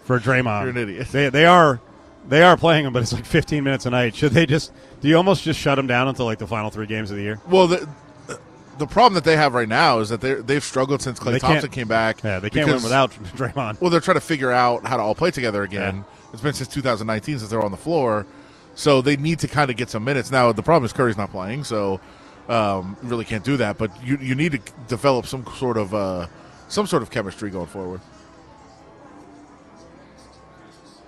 for 0.04 0.18
Draymond? 0.18 0.60
You're 0.62 0.70
an 0.70 0.76
idiot. 0.76 1.08
They, 1.08 1.28
they 1.30 1.44
are 1.46 1.80
they 2.28 2.42
are 2.42 2.56
playing 2.58 2.84
him, 2.84 2.92
but 2.92 3.02
it's 3.02 3.12
like 3.14 3.24
15 3.24 3.64
minutes 3.64 3.86
a 3.86 3.90
night. 3.90 4.14
Should 4.14 4.32
they 4.32 4.44
just? 4.44 4.72
Do 5.00 5.08
you 5.08 5.16
almost 5.16 5.42
just 5.42 5.58
shut 5.58 5.78
him 5.78 5.86
down 5.86 6.08
until 6.08 6.26
like 6.26 6.38
the 6.38 6.46
final 6.46 6.68
three 6.68 6.86
games 6.86 7.10
of 7.10 7.16
the 7.16 7.22
year? 7.22 7.40
Well, 7.48 7.66
the 7.66 7.88
the 8.78 8.86
problem 8.86 9.14
that 9.14 9.24
they 9.24 9.36
have 9.36 9.54
right 9.54 9.68
now 9.68 9.98
is 9.98 10.08
that 10.08 10.20
they 10.20 10.34
they've 10.34 10.64
struggled 10.64 11.02
since 11.02 11.18
Clay 11.18 11.34
They 11.34 11.38
Thompson 11.38 11.70
came 11.70 11.88
back. 11.88 12.22
Yeah, 12.22 12.38
they 12.40 12.50
can't 12.50 12.66
win 12.66 12.82
without 12.82 13.10
Draymond. 13.36 13.80
Well, 13.80 13.90
they're 13.90 14.00
trying 14.00 14.16
to 14.16 14.20
figure 14.22 14.50
out 14.52 14.86
how 14.86 14.96
to 14.96 15.02
all 15.02 15.14
play 15.14 15.30
together 15.30 15.62
again. 15.62 16.04
It's 16.32 16.42
been 16.42 16.54
since 16.54 16.68
2019 16.68 17.38
since 17.38 17.50
they're 17.50 17.62
on 17.62 17.70
the 17.70 17.76
floor, 17.76 18.26
so 18.74 19.00
they 19.02 19.16
need 19.16 19.38
to 19.40 19.48
kind 19.48 19.70
of 19.70 19.76
get 19.76 19.90
some 19.90 20.04
minutes. 20.04 20.30
Now, 20.30 20.52
the 20.52 20.62
problem 20.62 20.84
is 20.84 20.92
Curry's 20.92 21.16
not 21.16 21.30
playing, 21.30 21.64
so 21.64 22.00
um, 22.48 22.96
really 23.02 23.24
can't 23.24 23.44
do 23.44 23.56
that. 23.58 23.78
But 23.78 23.90
you 24.04 24.18
you 24.20 24.34
need 24.34 24.52
to 24.52 24.60
develop 24.88 25.26
some 25.26 25.44
sort 25.56 25.76
of 25.76 25.94
uh, 25.94 26.26
some 26.68 26.86
sort 26.86 27.02
of 27.02 27.10
chemistry 27.10 27.50
going 27.50 27.66
forward. 27.66 28.00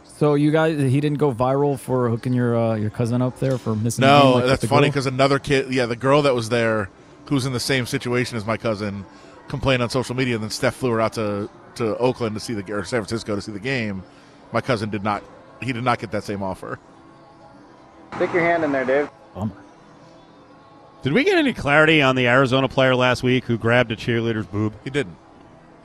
So 0.05 0.35
you 0.35 0.51
guys, 0.51 0.79
he 0.79 1.01
didn't 1.01 1.17
go 1.17 1.33
viral 1.33 1.79
for 1.79 2.11
hooking 2.11 2.35
your 2.35 2.55
uh, 2.55 2.75
your 2.75 2.91
cousin 2.91 3.23
up 3.23 3.39
there 3.39 3.57
for 3.57 3.75
missing. 3.75 4.03
the 4.03 4.09
game, 4.09 4.21
No, 4.23 4.33
like 4.35 4.45
that's 4.47 4.65
funny 4.67 4.89
because 4.89 5.07
another 5.07 5.39
kid, 5.39 5.73
yeah, 5.73 5.87
the 5.87 5.97
girl 5.97 6.21
that 6.23 6.35
was 6.35 6.51
there, 6.51 6.91
who's 7.31 7.47
in 7.47 7.53
the 7.55 7.61
same 7.61 7.87
situation 7.87 8.37
as 8.37 8.45
my 8.45 8.57
cousin, 8.59 9.07
complained 9.49 9.83
on 9.83 9.89
social 9.89 10.15
media, 10.15 10.35
and 10.35 10.43
then 10.43 10.51
Steph 10.51 10.75
flew 10.75 10.91
her 10.91 11.01
out 11.01 11.15
to, 11.15 11.49
to 11.77 11.97
Oakland 11.97 12.35
to 12.35 12.41
see 12.41 12.53
the 12.55 12.73
or 12.75 12.85
San 12.85 13.01
Francisco 13.01 13.35
to 13.37 13.41
see 13.41 13.53
the 13.53 13.61
game. 13.61 14.03
My 14.53 14.61
cousin 14.61 14.91
did 14.91 15.03
not. 15.05 15.23
He 15.63 15.73
did 15.73 15.85
not 15.85 15.99
get 16.01 16.11
that 16.11 16.25
same 16.25 16.43
offer. 16.43 16.79
Stick 18.17 18.33
your 18.33 18.43
hand 18.43 18.65
in 18.65 18.73
there, 18.73 18.85
Dave. 18.85 19.11
Bummer. 19.35 19.55
Did 21.03 21.13
we 21.13 21.23
get 21.25 21.39
any 21.39 21.55
clarity 21.55 22.03
on 22.03 22.17
the 22.17 22.27
Arizona 22.27 22.69
player 22.69 22.95
last 22.97 23.23
week 23.23 23.45
who 23.45 23.57
grabbed 23.57 23.93
a 23.93 23.97
cheerleader's 23.97 24.47
boob? 24.47 24.75
He 24.85 24.91
didn't. 24.91 25.17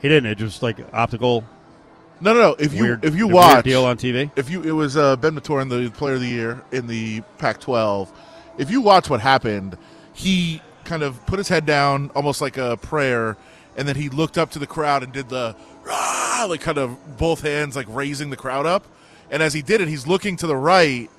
He 0.02 0.08
didn't. 0.08 0.30
It 0.30 0.36
just 0.38 0.62
like 0.62 0.78
optical. 0.92 1.44
No, 2.20 2.34
no, 2.34 2.40
no. 2.40 2.56
If 2.58 2.74
you 2.74 2.82
Weird- 2.82 3.04
if 3.04 3.14
you 3.14 3.28
watch 3.28 3.64
deal 3.64 3.84
on 3.84 3.96
TV. 3.98 4.30
if 4.36 4.50
you 4.50 4.62
it 4.62 4.72
was 4.72 4.96
uh, 4.96 5.16
Ben 5.16 5.34
Mathurin, 5.34 5.68
the 5.68 5.88
Player 5.90 6.14
of 6.14 6.20
the 6.20 6.26
Year 6.28 6.62
in 6.72 6.86
the 6.86 7.20
Pac-12. 7.38 8.08
If 8.58 8.70
you 8.70 8.80
watch 8.80 9.08
what 9.08 9.20
happened, 9.20 9.76
he 10.12 10.60
kind 10.86 11.02
of 11.02 11.24
put 11.26 11.38
his 11.38 11.48
head 11.48 11.66
down, 11.66 12.10
almost 12.14 12.40
like 12.40 12.56
a 12.56 12.76
prayer, 12.78 13.36
and 13.76 13.86
then 13.86 13.96
he 13.96 14.08
looked 14.08 14.38
up 14.38 14.50
to 14.52 14.58
the 14.58 14.66
crowd 14.66 15.02
and 15.02 15.12
did 15.12 15.28
the 15.28 15.54
"Rah!" 15.84 16.46
like 16.48 16.62
kind 16.62 16.78
of 16.78 17.18
both 17.18 17.42
hands 17.42 17.76
like 17.76 17.86
raising 17.88 18.30
the 18.30 18.36
crowd 18.36 18.64
up. 18.64 18.86
And 19.30 19.42
as 19.42 19.52
he 19.52 19.60
did 19.60 19.80
it, 19.80 19.88
he's 19.88 20.06
looking 20.06 20.36
to 20.36 20.46
the 20.46 20.56
right. 20.56 21.10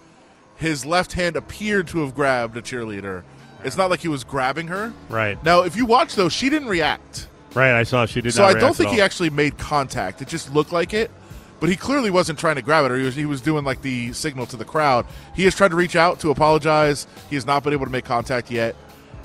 His 0.55 0.85
left 0.85 1.13
hand 1.13 1.35
appeared 1.35 1.87
to 1.89 1.99
have 1.99 2.15
grabbed 2.15 2.57
a 2.57 2.61
cheerleader. 2.61 3.23
It's 3.63 3.77
not 3.77 3.89
like 3.89 3.99
he 3.99 4.07
was 4.07 4.23
grabbing 4.23 4.67
her. 4.67 4.93
Right. 5.09 5.41
Now, 5.43 5.63
if 5.63 5.75
you 5.75 5.85
watch 5.85 6.15
though, 6.15 6.29
she 6.29 6.49
didn't 6.49 6.69
react. 6.69 7.27
Right. 7.53 7.73
I 7.73 7.83
saw 7.83 8.05
she 8.05 8.21
did. 8.21 8.29
Not. 8.29 8.33
So 8.33 8.43
I 8.45 8.53
don't 8.53 8.75
think 8.75 8.89
he 8.91 9.01
actually 9.01 9.29
made 9.29 9.57
contact. 9.57 10.21
It 10.21 10.27
just 10.27 10.53
looked 10.53 10.71
like 10.71 10.93
it. 10.93 11.11
But 11.59 11.69
he 11.69 11.75
clearly 11.75 12.11
wasn't 12.11 12.37
trying 12.37 12.57
to 12.57 12.61
grab 12.61 12.85
it, 12.85 12.91
or 12.91 12.97
he 12.97 13.03
was, 13.03 13.15
he 13.15 13.25
was 13.25 13.41
doing 13.41 13.65
like 13.65 13.81
the 13.81 14.13
signal 14.13 14.45
to 14.47 14.57
the 14.57 14.65
crowd. 14.65 15.07
He 15.35 15.43
has 15.45 15.55
tried 15.55 15.69
to 15.69 15.75
reach 15.75 15.95
out 15.95 16.19
to 16.19 16.29
apologize. 16.29 17.07
He 17.29 17.35
has 17.35 17.47
not 17.47 17.63
been 17.63 17.73
able 17.73 17.85
to 17.85 17.91
make 17.91 18.05
contact 18.05 18.51
yet, 18.51 18.75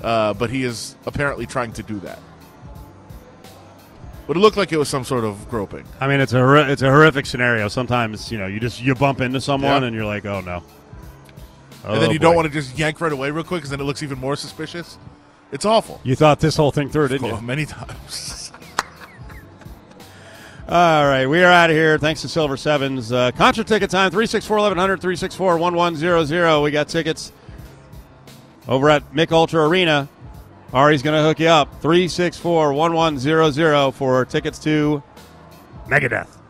uh, 0.03 0.33
but 0.33 0.49
he 0.49 0.63
is 0.63 0.95
apparently 1.05 1.45
trying 1.45 1.71
to 1.73 1.83
do 1.83 1.99
that. 2.01 2.19
But 4.25 4.37
it 4.37 4.39
looked 4.39 4.55
like 4.57 4.71
it 4.71 4.77
was 4.77 4.87
some 4.87 5.03
sort 5.03 5.25
of 5.25 5.49
groping. 5.49 5.83
I 5.99 6.07
mean, 6.07 6.21
it's 6.21 6.33
a 6.33 6.71
it's 6.71 6.81
a 6.81 6.89
horrific 6.89 7.25
scenario. 7.25 7.67
Sometimes 7.67 8.31
you 8.31 8.37
know 8.37 8.47
you 8.47 8.59
just 8.59 8.81
you 8.81 8.95
bump 8.95 9.19
into 9.21 9.41
someone 9.41 9.81
Yeah. 9.81 9.87
and 9.87 9.95
you're 9.95 10.05
like, 10.05 10.25
oh 10.25 10.39
no. 10.41 10.63
and 11.85 12.01
then 12.01 12.09
Oh, 12.09 12.13
you 12.13 12.19
don't 12.19 12.35
want 12.35 12.47
to 12.47 12.53
just 12.53 12.77
yank 12.77 13.01
right 13.01 13.11
away 13.11 13.31
real 13.31 13.43
quick 13.43 13.59
because 13.59 13.69
then 13.71 13.81
it 13.81 13.83
looks 13.83 14.01
even 14.01 14.17
more 14.19 14.35
suspicious. 14.37 14.97
It's 15.51 15.65
awful. 15.65 15.99
You 16.03 16.15
thought 16.15 16.39
this 16.39 16.55
whole 16.55 16.71
thing 16.71 16.89
through, 16.89 17.09
didn't 17.09 17.29
Oh, 17.31 17.35
you? 17.35 17.41
many 17.41 17.65
times. 17.65 18.51
All 20.69 21.05
right, 21.05 21.25
we 21.27 21.43
are 21.43 21.51
out 21.51 21.69
of 21.69 21.75
here. 21.75 21.97
Thanks 21.97 22.21
to 22.21 22.29
Silver 22.29 22.55
Sevens. 22.55 23.11
Uh, 23.11 23.31
concert 23.31 23.67
ticket 23.67 23.89
time 23.89 24.09
364 24.09 24.55
1100, 24.57 25.01
364 25.01 25.57
1100. 25.57 26.61
We 26.61 26.71
got 26.71 26.87
tickets 26.87 27.33
over 28.67 28.89
at 28.89 29.13
Mich 29.13 29.31
Ultra 29.31 29.67
Arena. 29.67 30.07
Ari's 30.73 31.01
going 31.03 31.15
to 31.15 31.23
hook 31.23 31.39
you 31.39 31.47
up. 31.47 31.69
364 31.81 32.73
1100 32.73 33.91
for 33.91 34.25
tickets 34.25 34.59
to 34.59 35.03
Megadeth. 35.87 36.42